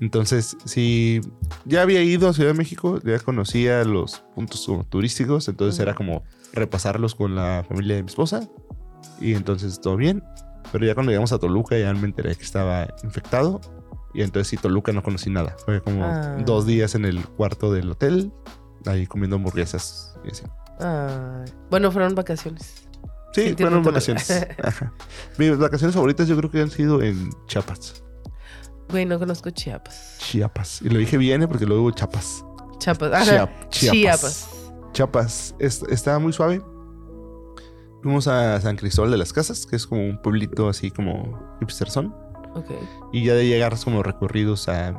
[0.00, 1.20] Entonces, si
[1.64, 5.82] ya había ido a Ciudad de México, ya conocía los puntos como turísticos, entonces Ujú.
[5.84, 6.22] era como
[6.52, 8.46] repasarlos con la familia de mi esposa
[9.20, 10.22] y entonces todo bien.
[10.72, 13.60] Pero ya cuando llegamos a Toluca ya me enteré que estaba infectado
[14.16, 15.54] y entonces sí, Toluca no conocí nada.
[15.64, 16.36] Fue como Ah.
[16.44, 18.32] dos días en el cuarto del hotel,
[18.86, 20.42] ahí comiendo hamburguesas y así.
[21.70, 22.88] Bueno, fueron vacaciones.
[23.32, 24.30] Sí, fueron vacaciones.
[24.62, 24.92] Ajá.
[25.38, 28.02] Mis vacaciones favoritas yo creo que han sido en Chiapas.
[28.88, 30.16] Güey, no conozco Chiapas.
[30.18, 30.80] Chiapas.
[30.82, 31.48] Y lo dije bien ¿eh?
[31.48, 32.44] porque luego Chiapas.
[32.78, 33.12] Chiapas.
[33.12, 33.24] Ajá.
[33.68, 33.70] Chiapas.
[33.70, 34.48] Chiapas.
[34.92, 35.54] Chiapas.
[35.58, 36.62] Es- estaba muy suave.
[38.02, 42.14] Fuimos a San Cristóbal de las Casas, que es como un pueblito así como hipsterzón.
[42.56, 42.70] Ok.
[43.12, 44.98] Y ya de llegar como recorridos a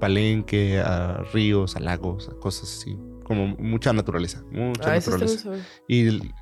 [0.00, 2.96] Palenque, a ríos, a lagos, a cosas así.
[3.24, 4.42] Como mucha naturaleza.
[4.50, 5.50] Mucha Ah, naturaleza.
[5.88, 6.34] Y el-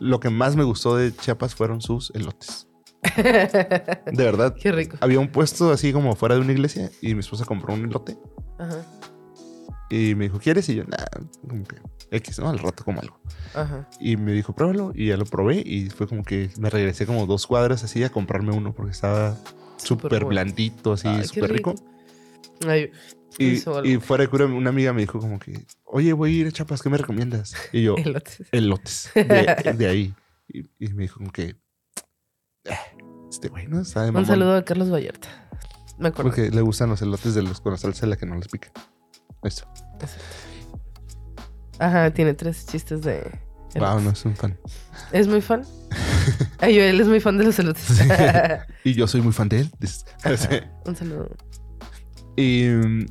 [0.00, 2.68] lo que más me gustó de Chiapas fueron sus elotes.
[3.16, 4.54] De verdad.
[4.60, 4.96] Qué rico.
[5.00, 8.18] Había un puesto así como fuera de una iglesia y mi esposa compró un elote
[8.58, 8.84] Ajá.
[9.90, 10.68] y me dijo, ¿quieres?
[10.68, 11.06] Y yo, nada,
[11.48, 11.76] como que
[12.10, 12.48] X, ¿no?
[12.48, 13.18] Al rato como algo.
[13.54, 13.88] Ajá.
[14.00, 17.26] Y me dijo, pruébalo y ya lo probé y fue como que me regresé como
[17.26, 19.36] dos cuadras así a comprarme uno porque estaba
[19.76, 21.74] súper blandito, así, súper rico.
[22.66, 22.90] Ay,
[23.38, 26.46] Y, y fuera de cura, una amiga me dijo como que, oye, voy a ir
[26.46, 27.54] a Chiapas, ¿qué me recomiendas?
[27.72, 28.42] Y yo, elotes.
[28.52, 30.14] elotes, de, de ahí.
[30.48, 31.56] Y, y me dijo como que,
[32.64, 32.74] "Eh,
[33.30, 33.82] este güey, ¿no?
[33.82, 34.26] De Un mamón".
[34.26, 35.28] saludo a Carlos Vallarta.
[35.98, 36.30] Me acuerdo.
[36.30, 38.70] Porque le gustan los elotes de los con la salsa la que no les pica.
[39.42, 39.66] Eso.
[41.78, 43.20] Ajá, tiene tres chistes de.
[43.74, 44.04] Wow, elotes.
[44.04, 44.58] no es un fan.
[45.12, 45.62] ¿Es muy fan?
[46.58, 48.00] Ay, yo, él es muy fan de los elotes.
[48.84, 49.70] Y yo soy muy fan de él.
[50.84, 51.28] Un saludo.
[52.36, 53.06] Y mm,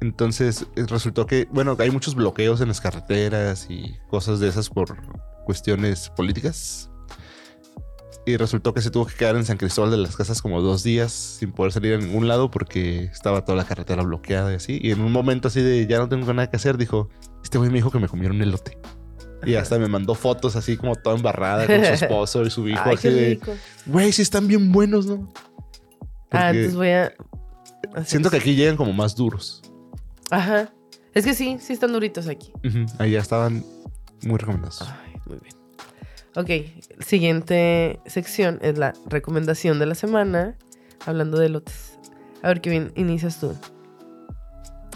[0.00, 4.68] entonces eh, resultó que, bueno, hay muchos bloqueos en las carreteras y cosas de esas
[4.68, 4.96] por
[5.44, 6.90] cuestiones políticas.
[8.24, 10.84] Y resultó que se tuvo que quedar en San Cristóbal de las Casas como dos
[10.84, 14.78] días sin poder salir a ningún lado porque estaba toda la carretera bloqueada y así.
[14.80, 17.08] Y en un momento así de ya no tengo nada que hacer, dijo,
[17.42, 18.78] este güey me dijo que me comieron un elote.
[19.44, 22.82] Y hasta me mandó fotos así como toda embarrada con su esposo y su hijo.
[22.84, 23.40] Ay, así qué de,
[23.86, 25.32] güey, sí están bien buenos, ¿no?
[26.30, 27.12] Ah, entonces voy a.
[28.04, 29.62] siento que aquí llegan como más duros.
[30.30, 30.72] Ajá.
[31.14, 32.52] Es que sí, sí están duritos aquí.
[32.64, 33.64] Ujú, Allá estaban
[34.22, 34.80] muy recomendados.
[34.82, 35.54] Ay, muy bien.
[36.34, 40.56] Ok, siguiente sección es la recomendación de la semana,
[41.04, 41.98] hablando de lotes.
[42.42, 43.54] A ver, Kevin, inicias tú.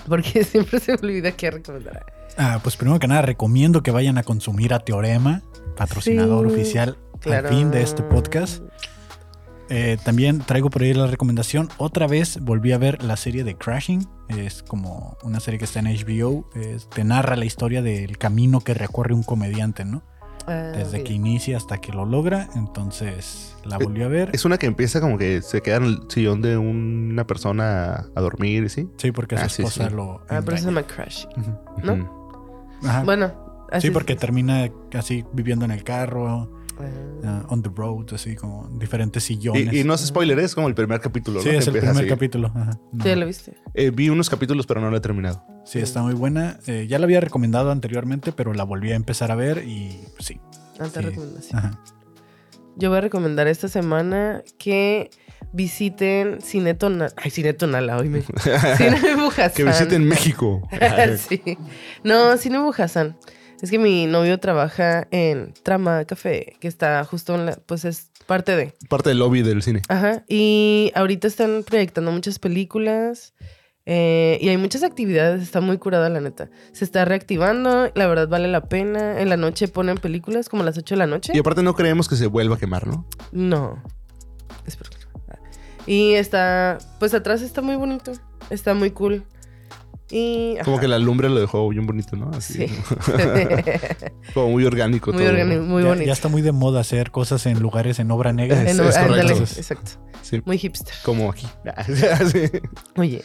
[0.08, 2.06] Porque siempre se me olvida qué recomendar.
[2.38, 5.42] Ah, pues primero que nada, recomiendo que vayan a consumir a Teorema,
[5.76, 7.48] patrocinador Sí, oficial Claro.
[7.48, 8.62] al fin de este podcast.
[9.68, 11.68] Eh, también traigo por ahí la recomendación.
[11.78, 14.06] Otra vez volví a ver la serie de Crashing.
[14.28, 16.48] Es como una serie que está en HBO.
[16.54, 20.02] Es- te narra la historia del camino que recorre un comediante, ¿no?
[20.46, 22.48] Ah, Desde que inicia hasta que lo logra.
[22.54, 24.30] Entonces la volví a ver.
[24.32, 28.20] Es una que empieza como que se queda en el sillón de una persona a,
[28.20, 28.88] dormir, ¿sí?
[28.98, 29.94] Sí, porque su Ah, esposa sí.
[29.96, 30.20] lo.
[30.28, 31.24] Ah, pero se llama Crash.
[31.36, 31.58] Ujú.
[31.82, 32.15] ¿No?
[32.84, 33.02] Ajá.
[33.04, 36.84] Bueno, así sí, porque termina así viviendo en el carro, Ah.
[37.24, 39.72] ah, on the road, así como diferentes sillones.
[39.72, 41.40] Y, y no es spoiler, es como el primer capítulo.
[41.40, 41.58] Sí, ¿no?
[41.58, 42.06] es Que el primer así.
[42.06, 42.48] capítulo.
[42.54, 42.78] ajá.
[42.92, 43.02] No.
[43.02, 43.54] ¿Sí, ya lo viste?
[43.72, 45.42] Eh, vi unos capítulos, pero no lo he terminado.
[45.64, 46.58] Sí, está muy buena.
[46.66, 50.38] Eh, ya la había recomendado anteriormente, pero la volví a empezar a ver y sí.
[50.78, 51.06] Alta Sí.
[51.06, 51.58] recomendación.
[51.58, 51.80] Ajá.
[52.76, 55.08] Yo voy a recomendar esta semana que
[55.52, 57.12] visiten Cine Tonala.
[57.16, 58.22] Ay, Cine Tonala, hoy me.
[58.76, 59.52] Cine Bujasán.
[59.54, 60.68] que visiten México.
[61.28, 61.58] sí.
[62.04, 63.16] No, Cine Bujasán.
[63.62, 67.52] Es que mi novio trabaja en Trama Café, que está justo en la.
[67.56, 68.74] Pues es parte de.
[68.88, 69.80] Parte del lobby del cine.
[69.88, 70.24] Ajá.
[70.28, 73.32] Y ahorita están proyectando muchas películas.
[73.86, 76.50] eh, y hay muchas actividades, está muy curada la neta.
[76.72, 79.22] Se está reactivando, la verdad vale la pena.
[79.22, 81.32] En la noche ponen películas como a las 8 de la noche.
[81.34, 83.06] Y aparte no creemos que se vuelva a quemar, ¿no?
[83.32, 83.82] No.
[84.66, 84.90] Espero.
[85.86, 88.12] Y está, pues atrás está muy bonito.
[88.50, 89.24] Está muy cool.
[90.10, 90.56] Y.
[90.64, 90.82] Como ajá.
[90.82, 92.30] que la lumbre lo dejó bien bonito, ¿no?
[92.30, 92.68] Así.
[92.68, 92.74] Sí.
[94.34, 95.32] como muy orgánico muy todo.
[95.32, 96.06] orgánico, muy ya, bonito.
[96.06, 98.62] ya está muy de moda hacer cosas en lugares en obra negra.
[98.62, 99.92] Es- En- es exacto.
[100.22, 100.94] Sí, Muy hipster.
[101.04, 101.46] como aquí.
[102.32, 102.50] Sí.
[102.96, 103.22] Oye.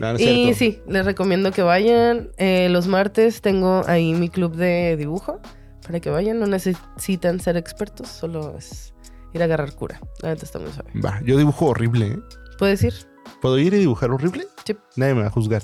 [0.00, 0.24] No, no es y
[0.54, 0.58] cierto.
[0.58, 2.30] sí, les recomiendo que vayan.
[2.36, 5.40] Eh, los martes tengo ahí mi club de dibujo.
[5.86, 8.91] Para que vayan, no necesitan ser expertos, solo es
[9.34, 10.00] ir a agarrar cura.
[10.20, 10.90] La neta está muy suave.
[11.04, 12.18] Va, yo dibujo horrible, ¿eh?
[12.58, 12.94] ¿Puedes ir?
[13.40, 14.46] ¿Puedo ir y dibujar horrible?
[14.64, 14.76] Sí.
[14.96, 15.62] Nadie me va a juzgar.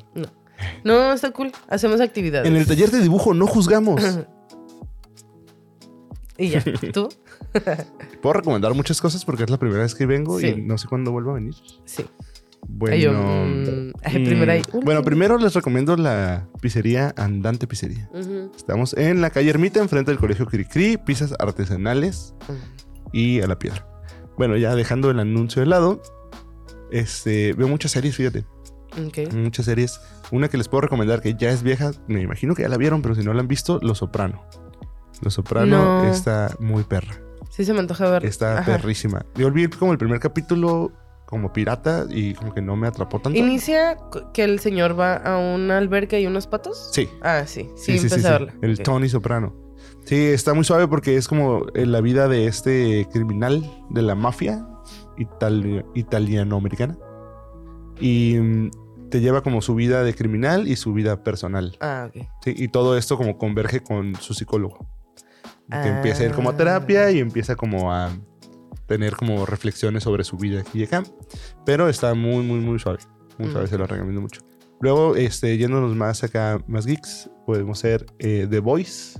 [0.85, 1.53] No, está cool.
[1.69, 2.49] Hacemos actividades.
[2.49, 4.03] En el taller de dibujo no juzgamos.
[6.39, 6.62] y ya.
[6.93, 7.09] ¿Tú?
[8.23, 10.49] Puedo recomendar muchas cosas porque es la primera vez que vengo Sí.
[10.49, 11.55] y no sé cuándo vuelvo a venir.
[11.85, 12.05] Sí.
[12.71, 18.11] Bueno, Ay, yo, mm, ay, primero hay- bueno, primero les recomiendo la pizzería Andante Pizzería.
[18.55, 22.35] Estamos en la calle Ermita, enfrente del colegio Cricri, pizzas artesanales
[23.12, 23.86] y a la piedra.
[24.36, 26.00] Bueno, ya dejando el anuncio de lado,
[26.90, 28.44] este, veo muchas series, fíjate,
[29.06, 29.32] Ok.
[29.34, 30.00] muchas series.
[30.30, 33.02] Una que les puedo recomendar que ya es vieja, me imagino que ya la vieron,
[33.02, 34.44] pero si no la han visto, Los Soprano.
[35.22, 36.11] Los Soprano No.
[36.11, 37.14] está muy perra.
[37.50, 38.24] Sí se me antoja ver.
[38.24, 38.72] Está Ajá.
[38.76, 39.24] perrísima.
[39.34, 40.92] Yo vi como el primer capítulo
[41.26, 43.38] como pirata y como que no me atrapó tanto.
[43.38, 43.96] Inicia
[44.32, 46.90] que el señor va a una alberca y unos patos.
[46.92, 47.09] Sí.
[47.20, 47.68] Ah, sí.
[47.76, 48.20] Sí, Sí, sí.
[48.62, 48.78] El.
[48.78, 49.54] Tony Soprano.
[50.09, 54.14] Sí, está muy suave porque es como eh, la vida de este criminal de la
[54.14, 54.66] mafia
[55.18, 56.97] itali- italiano-americana.
[58.01, 58.70] Y mm,
[59.10, 61.76] te lleva como su vida de criminal y su vida personal.
[61.80, 62.26] Ah, ok.
[62.43, 64.78] Sí, y todo esto como converge con su psicólogo.
[65.70, 65.97] Que Ah.
[65.97, 68.10] empieza a ir como a terapia y empieza como a
[68.86, 71.02] tener como reflexiones sobre su vida aquí y acá.
[71.66, 73.01] Pero está muy, muy, muy suave.
[73.36, 74.40] Muy suave, se lo recomiendo mucho.
[74.80, 79.18] Luego, este, yéndonos más acá, más geeks, podemos ser eh, The Voice.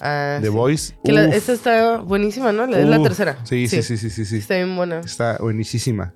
[0.00, 0.52] Ah, The sí.
[0.52, 0.94] Voice.
[1.04, 2.66] Que la- esta está buenísima, ¿no?
[2.66, 3.06] La- Es la uf.
[3.06, 3.38] tercera.
[3.44, 4.36] Sí, sí, sí, sí, sí, sí.
[4.38, 5.00] Está bien buena.
[5.00, 6.14] Está buenísima.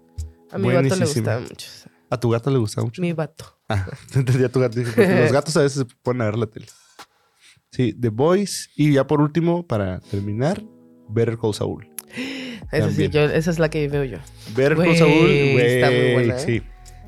[0.51, 1.67] A mi gato le gustaba mucho.
[2.11, 3.01] ¿A tu gato le gusta mucho?
[3.01, 3.45] Mi vato.
[3.69, 4.79] Ah, entendí a tu gato.
[4.81, 4.95] Los
[5.33, 6.67] gatos a veces se ponen a ver la tele.
[7.71, 8.69] Sí, The Voice.
[8.77, 10.63] Y ya por último, para terminar,
[11.09, 11.89] Better Call Saul.
[12.71, 14.19] Esa sí, yo, esa es la que veo yo.
[14.55, 15.59] Better Call Saul, güey.
[15.61, 16.39] está muy buena, ¿eh?
[16.39, 16.63] Sí.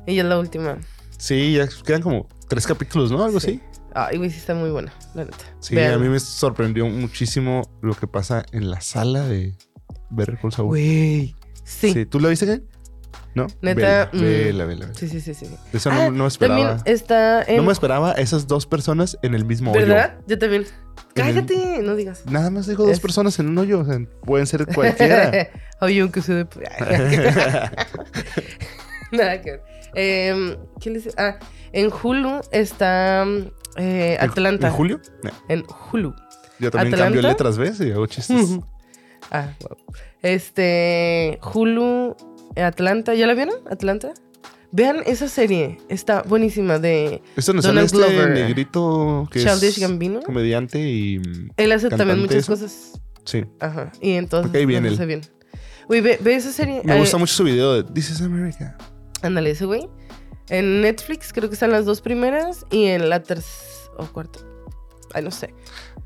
[0.07, 0.77] Ella es la última.
[1.17, 3.23] Sí, ya quedan como tres capítulos, ¿no?
[3.23, 3.61] Algo Sí.
[3.63, 3.74] así.
[3.97, 5.37] Ay, güey, sí está muy buena, la neta.
[5.61, 5.93] Sí, Vean.
[5.93, 9.55] a mí me sorprendió muchísimo lo que pasa en la sala de
[10.09, 10.67] Better Call Saul.
[10.67, 11.33] Güey.
[11.63, 11.93] Sí.
[11.93, 12.05] Sí.
[12.05, 12.61] ¿Tú lo viste, qué?
[13.35, 13.47] ¿No?
[13.61, 14.19] Neta, Vela, mm.
[14.21, 14.93] vela, vela, vela.
[14.99, 15.47] Sí, sí, sí, sí.
[15.73, 16.75] Eso Ah, no, no esperaba.
[16.77, 17.57] También está en...
[17.57, 19.81] No me esperaba esas dos personas en el mismo hoyo.
[19.87, 20.17] ¿Verdad?
[20.27, 20.63] Yo también.
[20.63, 20.67] El-
[21.13, 22.25] Cállate, no digas.
[22.25, 23.79] Nada más digo dos Es- personas en un hoyo.
[23.79, 25.49] O sea, pueden ser cualquiera.
[25.81, 26.45] Oye, aunque se de...
[29.11, 29.63] Nada que ver.
[29.95, 31.37] Em, ¿Qué les Ah,
[31.71, 33.25] en Hulu está
[33.77, 34.67] eh, ¿En- Atlanta.
[34.67, 35.01] ¿En julio?
[35.23, 35.31] No.
[35.49, 36.13] En Hulu.
[36.59, 36.97] Yo también ¿Atlanta?
[36.97, 37.79] cambio letras, ¿ves?
[37.81, 38.59] Y hago chistes.
[39.31, 39.77] Ah, wow.
[40.21, 41.39] Este.
[41.53, 42.15] Hulu.
[42.55, 43.13] Atlanta.
[43.13, 43.55] ¿Ya la vieron?
[43.69, 44.13] Atlanta.
[44.71, 45.77] Vean esa serie.
[45.89, 46.79] Está buenísima.
[46.79, 47.21] De.
[47.35, 48.29] Esto sale Donald este Glover.
[48.29, 50.21] negrito que Childish es Gambino.
[50.21, 51.21] comediante y...
[51.57, 52.51] Él hace también muchas eso.
[52.53, 52.99] cosas.
[53.23, 53.45] Sí.
[53.59, 53.91] Ajá.
[54.01, 54.49] Y entonces.
[54.49, 55.05] Ok, bien lo él.
[55.07, 55.21] bien.
[55.87, 56.81] Uy, ve, ve esa serie.
[56.83, 58.77] Me Eh, gusta mucho su video de This is America.
[59.21, 59.87] Ándale, ese güey.
[60.49, 62.65] En Netflix creo que están las dos primeras.
[62.71, 64.39] Y en la tercera o cuarta.
[65.13, 65.53] Ay, no sé.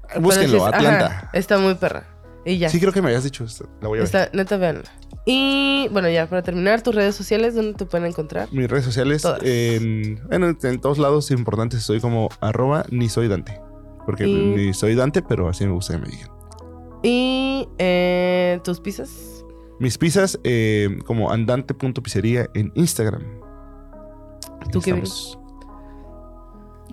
[0.07, 1.06] Pero Búsquenlo, es- Atlanta.
[1.07, 2.16] ajá, está muy perra.
[2.45, 2.70] Y ya.
[2.70, 3.68] Sí, creo que me habías dicho esto.
[3.82, 4.30] La voy a ver.
[4.34, 4.84] Neta, veanla.
[5.26, 8.48] Y bueno, ya para terminar, tus redes sociales, ¿dónde te pueden encontrar?
[8.52, 9.41] Mis redes sociales, Todas.
[9.44, 13.60] en, en todos lados importantes estoy como arroba ni soy Dante.
[14.06, 16.30] Porque Y- ni soy Dante, pero así me gusta que me digan.
[17.03, 19.44] Y eh, tus pizzas.
[19.80, 23.24] Mis pizzas eh, como andante.pizzería en Instagram.
[24.72, 25.40] ¿Tú qué Estamos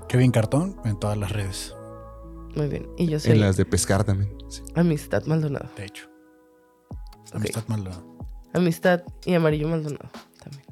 [0.08, 1.74] Kevin Cartón en todas las redes,
[2.54, 2.88] Muy bien.
[2.96, 4.32] Y yo soy En las de pescar también.
[4.48, 4.62] sí.
[4.74, 5.68] Amistad Maldonado.
[5.76, 6.08] de hecho.
[7.32, 8.16] Amistad Maldonado.
[8.54, 10.08] Amistad y Amarillo Maldonado
[10.42, 10.64] también.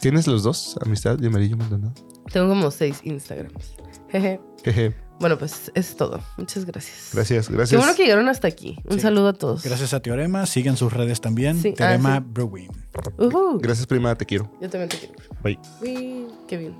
[0.00, 0.76] ¿Tienes los dos?
[0.84, 1.94] Amistad y amarillo Maldonado.
[2.32, 3.74] Tengo como seis Instagrams.
[4.10, 4.40] Jeje.
[4.64, 4.94] Jeje.
[5.20, 6.18] Bueno, pues es todo.
[6.38, 7.10] Muchas gracias.
[7.12, 7.78] Gracias, Qué gracias.
[7.80, 8.78] bueno que llegaron hasta aquí.
[8.86, 9.00] Un Sí.
[9.00, 9.62] saludo a todos.
[9.62, 10.46] Gracias a Teorema.
[10.46, 11.60] Sigan sus redes también.
[11.60, 12.24] Sí, ah, Teorema sí.
[12.26, 12.70] Brewing.
[13.18, 13.58] Ujú.
[13.60, 14.50] Gracias, prima, te quiero.
[14.60, 15.14] Yo también te quiero.
[15.42, 15.58] Bye.
[15.82, 16.74] Uy, qué bien.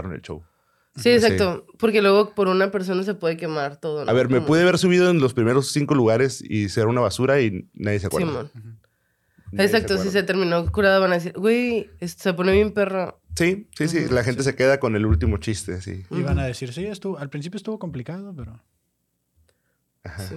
[0.00, 0.42] El show.
[0.96, 1.66] Sí, exacto.
[1.78, 4.04] Porque luego por una persona se puede quemar todo.
[4.04, 4.10] ¿no?
[4.10, 7.40] A ver, me pude haber subido en los primeros cinco lugares y ser una basura
[7.40, 8.28] y nadie se acuerda.
[8.28, 8.50] Simón.
[9.52, 13.20] Nadie se Exacto, si se terminó curada van a decir, güey, se pone bien perro.
[13.36, 14.06] Sí, sí, sí.
[14.10, 16.04] La gente se queda con el último chiste, sí.
[16.10, 18.62] Iban a decir, sí, estuvo, al principio estuvo complicado, pero,
[20.04, 20.26] Ajá.
[20.26, 20.36] Sí.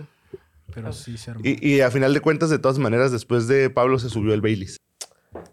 [0.74, 1.42] pero sí se armó.
[1.44, 4.42] Y, y a final de cuentas, de todas maneras, después de Pablo se subió el
[4.42, 4.78] Baileys.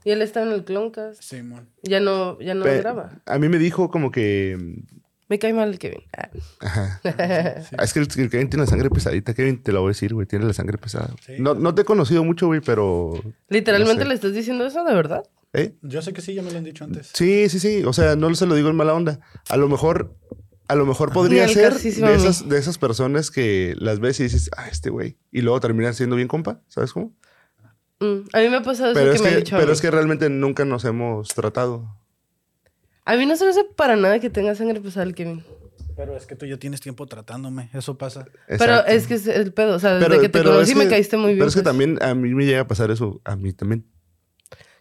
[0.04, 1.22] Y él estaba en el Cloncast.
[1.22, 1.68] Simón.
[1.82, 3.20] Ya no, ya no Pe- graba.
[3.26, 4.82] A mí me dijo como que...
[5.28, 6.02] Me cae mal el Kevin.
[6.16, 6.28] Ah.
[6.60, 7.00] Ajá.
[7.62, 7.76] Sí.
[7.78, 9.32] Ah, Es que el, el Kevin tiene la sangre pesadita.
[9.34, 10.26] Kevin, te lo voy a decir, güey.
[10.26, 11.08] Tiene la sangre pesada.
[11.24, 11.34] Sí.
[11.38, 13.12] No, no te he conocido mucho, güey, pero...
[13.48, 14.08] Literalmente No sé.
[14.08, 15.22] le estás diciendo eso, ¿de verdad?
[15.54, 15.74] ¿Eh?
[15.82, 17.10] Yo sé que sí, ya me lo han dicho antes.
[17.14, 17.82] Sí, sí, sí.
[17.84, 19.20] O sea, no se lo digo en mala onda.
[19.48, 20.14] A lo mejor...
[20.68, 24.22] A lo mejor podría Ni ser de esas, de esas personas que las ves y
[24.22, 25.18] dices, ah, este güey.
[25.30, 27.12] Y luego terminan siendo bien compa, ¿sabes cómo?
[28.02, 29.58] Mm, A mí me ha pasado eso Pero, que es me que, han dicho a
[29.58, 29.72] pero mí.
[29.74, 31.96] es que realmente nunca nos hemos tratado.
[33.04, 35.44] A mí no se me hace para nada que tenga sangre pesada el Kevin.
[35.96, 37.68] Pero es que tú ya tienes tiempo tratándome.
[37.74, 38.24] Eso pasa.
[38.48, 39.76] Pero es que es el pedo.
[39.76, 41.38] O sea, desde Pero- que te conocí es me caíste muy bien.
[41.38, 41.64] Pero es que pues.
[41.70, 43.86] también a mí me llega a pasar eso, a mí también.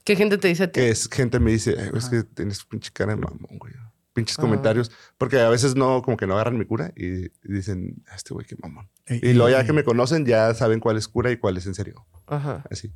[0.04, 0.80] ¿Qué gente te dice a ti?
[0.80, 3.74] Que es gente me dice, "Ay, es que tienes pinche cara de mamón, güey.
[4.14, 4.42] Pinches Ah.
[4.42, 4.92] comentarios.
[5.18, 8.34] Porque a veces no, como que no agarran mi cura y, y dicen, "Ah, este
[8.34, 8.90] güey, qué mamón.
[9.08, 11.66] Y, Y luego ya que me conocen, ya saben cuál es cura y cuál es
[11.68, 12.06] en serio.
[12.28, 12.64] Ajá.
[12.72, 12.92] Así.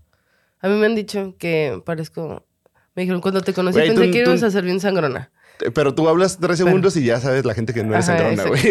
[0.62, 2.46] A mí me han dicho que parezco...
[2.96, 5.32] Me dijeron, cuando te conocí Güey, pensé tú- que ibas tú- a ser bien sangrona.
[5.62, 8.18] Eh, Pero tú hablas tres segundos y ya sabes la gente que no eres Ajá,
[8.18, 8.62] sangrona, güey.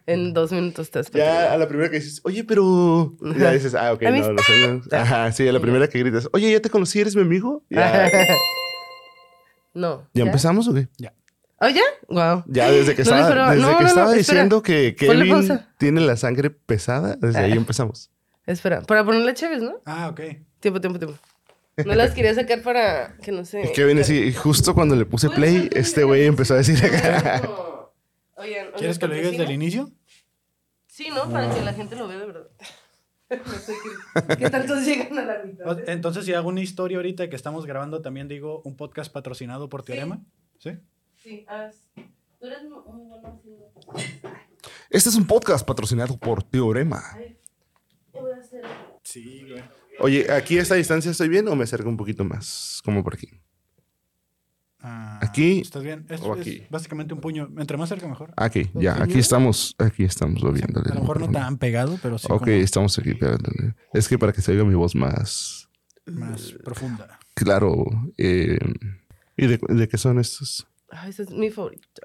[0.06, 3.16] en dos minutos te has ya a la primera que dices, oye, pero...
[3.38, 4.32] Ya dices, ah, ok, no, Amistad.
[4.32, 4.96] no sé.
[4.96, 7.64] Ajá, sí, a la primera que gritas, oye, ya te conocí, eres mi amigo.
[7.70, 8.10] Ya,
[9.74, 10.06] no.
[10.12, 10.88] ¿Ya empezamos o qué?
[11.60, 11.82] ¿Oh, ya?
[12.08, 12.44] Wow.
[12.46, 16.00] Ya desde que No estaba, desde No, que no, no, estaba diciendo que Kevin tiene
[16.00, 18.10] la sangre pesada, desde ahí empezamos.
[18.46, 19.76] Espera, para ponerle chéves, ¿no?
[19.86, 20.20] Ah, ok.
[20.64, 21.18] Tiempo, tiempo, tiempo.
[21.84, 23.64] No las quería sacar para que no sé.
[23.66, 27.42] Y Kevin así, y justo cuando le puse play, este güey empezó a decir acá.
[28.36, 29.90] Oigan, ¿Quieres que lo digas desde el inicio?
[30.86, 31.30] Sí, ¿no?
[31.30, 32.48] Para que la gente lo vea de verdad.
[33.30, 33.74] No sé
[34.26, 35.88] qué, qué tantos llegan a la mitad.
[35.88, 39.82] Entonces, si hago una historia ahorita que estamos grabando, también digo un podcast patrocinado por
[39.82, 40.22] Teorema.
[40.58, 40.78] ¿Sí?
[41.22, 41.76] Sí, haz.
[42.40, 43.70] Tú eres muy muy bueno haciendo.
[44.88, 47.02] Este es un podcast patrocinado por Teorema.
[47.14, 47.36] Ay,
[48.14, 48.62] yo voy a hacer.
[49.02, 49.62] Sí, güey.
[50.00, 52.80] Oye, ¿aquí a esta distancia estoy bien o me acerco un poquito más?
[52.84, 53.28] Como por aquí.
[54.80, 56.04] Ah, ¿Aquí ¿Estás bien?
[56.10, 57.48] Es, o es básicamente un puño.
[57.56, 58.34] Entre más cerca, mejor.
[58.36, 60.90] Aquí, ya, ¿Un aquí estamos, aquí estamos moviéndole.
[60.90, 63.74] A lo mejor no tan pegado, pero sí Ok, como estamos aquí pegándole.
[63.94, 65.70] Es que para que se oiga mi voz más
[66.06, 67.18] más profunda.
[67.32, 67.86] claro.
[68.18, 68.58] eh,
[69.38, 70.66] ¿Y de, de qué son estos?
[70.90, 72.02] Ay, ese es mi favorito.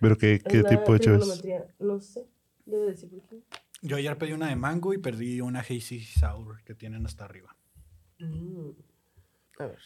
[0.00, 1.42] ¿Pero qué, qué tipo de chaves?
[1.78, 2.24] No sé.
[2.64, 3.42] Debe decir por qué.
[3.82, 7.56] Yo ayer pedí una de mango y perdí una hazy sour que tienen hasta arriba.
[8.20, 8.70] Mm.
[9.58, 9.78] A ver.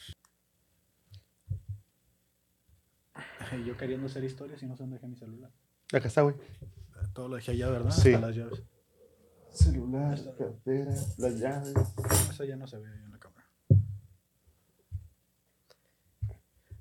[3.50, 5.50] Ay, Yo queriendo hacer historias y no sé dónde dejé mi celular.
[5.92, 6.36] Acá está, güey.
[7.14, 7.90] Todo lo dejé allá, ¿verdad?
[7.90, 8.12] Sí.
[8.12, 8.62] Hasta las llaves.
[9.50, 11.74] Celular, cartera, las llaves.
[12.30, 13.48] Eso ya no se ve ahí en la cámara.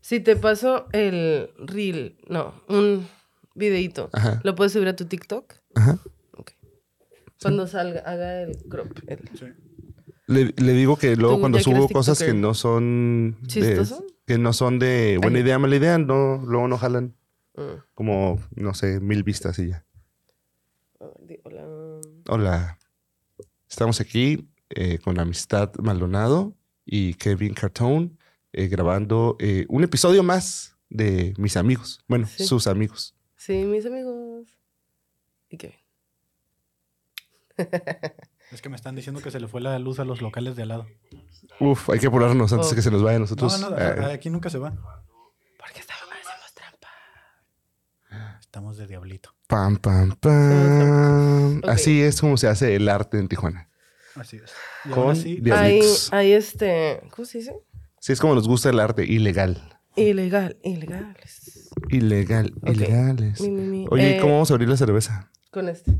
[0.02, 3.08] Si te paso el reel, no, un
[3.56, 4.42] videito, Ajá.
[4.44, 5.54] ¿lo puedes subir a tu TikTok?
[5.76, 5.98] Ajá.
[7.41, 8.98] Cuando salga, haga el crop.
[9.07, 9.45] el- Sí.
[10.28, 13.86] Le, le digo que luego ¿Tú cuando subo cosas que no son de,
[14.26, 15.44] que no son de buena Ay.
[15.44, 17.16] idea, mala idea, no, luego no jalan
[17.57, 17.62] Mm.
[17.94, 19.86] como, no sé, mil vistas y ya.
[21.44, 22.02] Hola.
[22.28, 22.80] Hola.
[23.70, 26.56] Estamos aquí eh, con Amistad Maldonado
[26.86, 28.12] y Kevin Cartone
[28.53, 31.99] eh, grabando eh, un episodio más de mis amigos.
[32.07, 32.45] Bueno, Sí.
[32.45, 33.16] sus amigos.
[33.36, 34.48] Sí, mis amigos.
[35.49, 35.76] ¿Y qué?
[38.52, 40.64] Es que me están diciendo que se le fue la luz a los locales de
[40.64, 40.88] al lado.
[41.60, 42.69] Uf, hay que apurarnos antes Oh.
[42.72, 43.60] de que se nos vaya a No, nosotros.
[43.60, 44.72] no, Eh, aquí nunca se va.
[45.57, 48.38] Porque estábamos hacemos trampa.
[48.40, 49.32] Estamos de diablito.
[49.48, 51.61] pam, pam, pam.
[51.68, 53.69] Así es como se hace el arte en Tijuana.
[54.15, 54.52] Así es.
[54.86, 57.56] Y Con así, Hay, hay este, ¿cómo se dice?
[57.99, 59.80] Sí, es como nos gusta el arte, ilegal.
[59.95, 61.69] Ilegal, ilegales.
[61.90, 63.41] Ilegal, ilegales.
[63.41, 63.88] Mi, mi, mi.
[63.90, 65.32] Oye, ¿y Eh, ¿cómo vamos a abrir la cerveza?
[65.52, 65.91] Con este.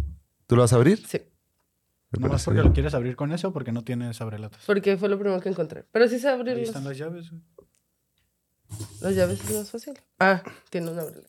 [0.48, 1.06] ¿Tú lo vas a abrir?
[1.08, 1.22] Sí,
[2.18, 4.62] Me nomás parece porque lo quieres abrir con eso o porque no tienes abrelatas.
[4.66, 5.86] porque fue lo primero que encontré.
[5.92, 7.30] Pero sí se Ahí abrieron están las, llaves.
[7.32, 7.42] güey.
[9.02, 9.94] las llaves, es más fácil.
[10.20, 11.28] Ah, tiene una abrela.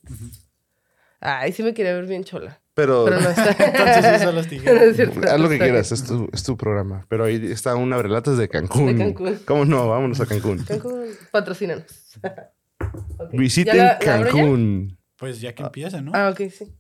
[1.21, 2.61] Ay, sí me quería ver bien chola.
[2.75, 3.51] Pero, Pero no está.
[3.59, 4.83] Entonces usa las No tijeras.
[4.83, 7.07] es cierto, haz lo que quieras, es tu, es tu programa.
[7.09, 8.87] Pero ahí está un abrelatas de Cancún.
[8.87, 9.39] De Cancún.
[9.47, 9.89] ¿Cómo no?
[9.89, 10.59] Vámonos a Cancún.
[10.65, 11.85] Cancún, patrocínanos.
[13.33, 14.33] Visiten ¿Ya la- la abro ya?
[14.33, 14.99] Cancún.
[15.17, 16.13] Pues ya que empiece, ¿no?
[16.15, 16.71] Ah, ok, sí.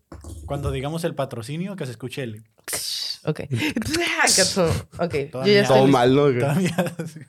[0.45, 2.45] Cuando digamos el patrocinio, que se escuche el.
[3.27, 3.41] Ok.
[4.37, 4.73] Gato.
[4.99, 6.33] Ok, yo ya estoy mal, ¿no?
[6.33, 7.21] Todavía, sí.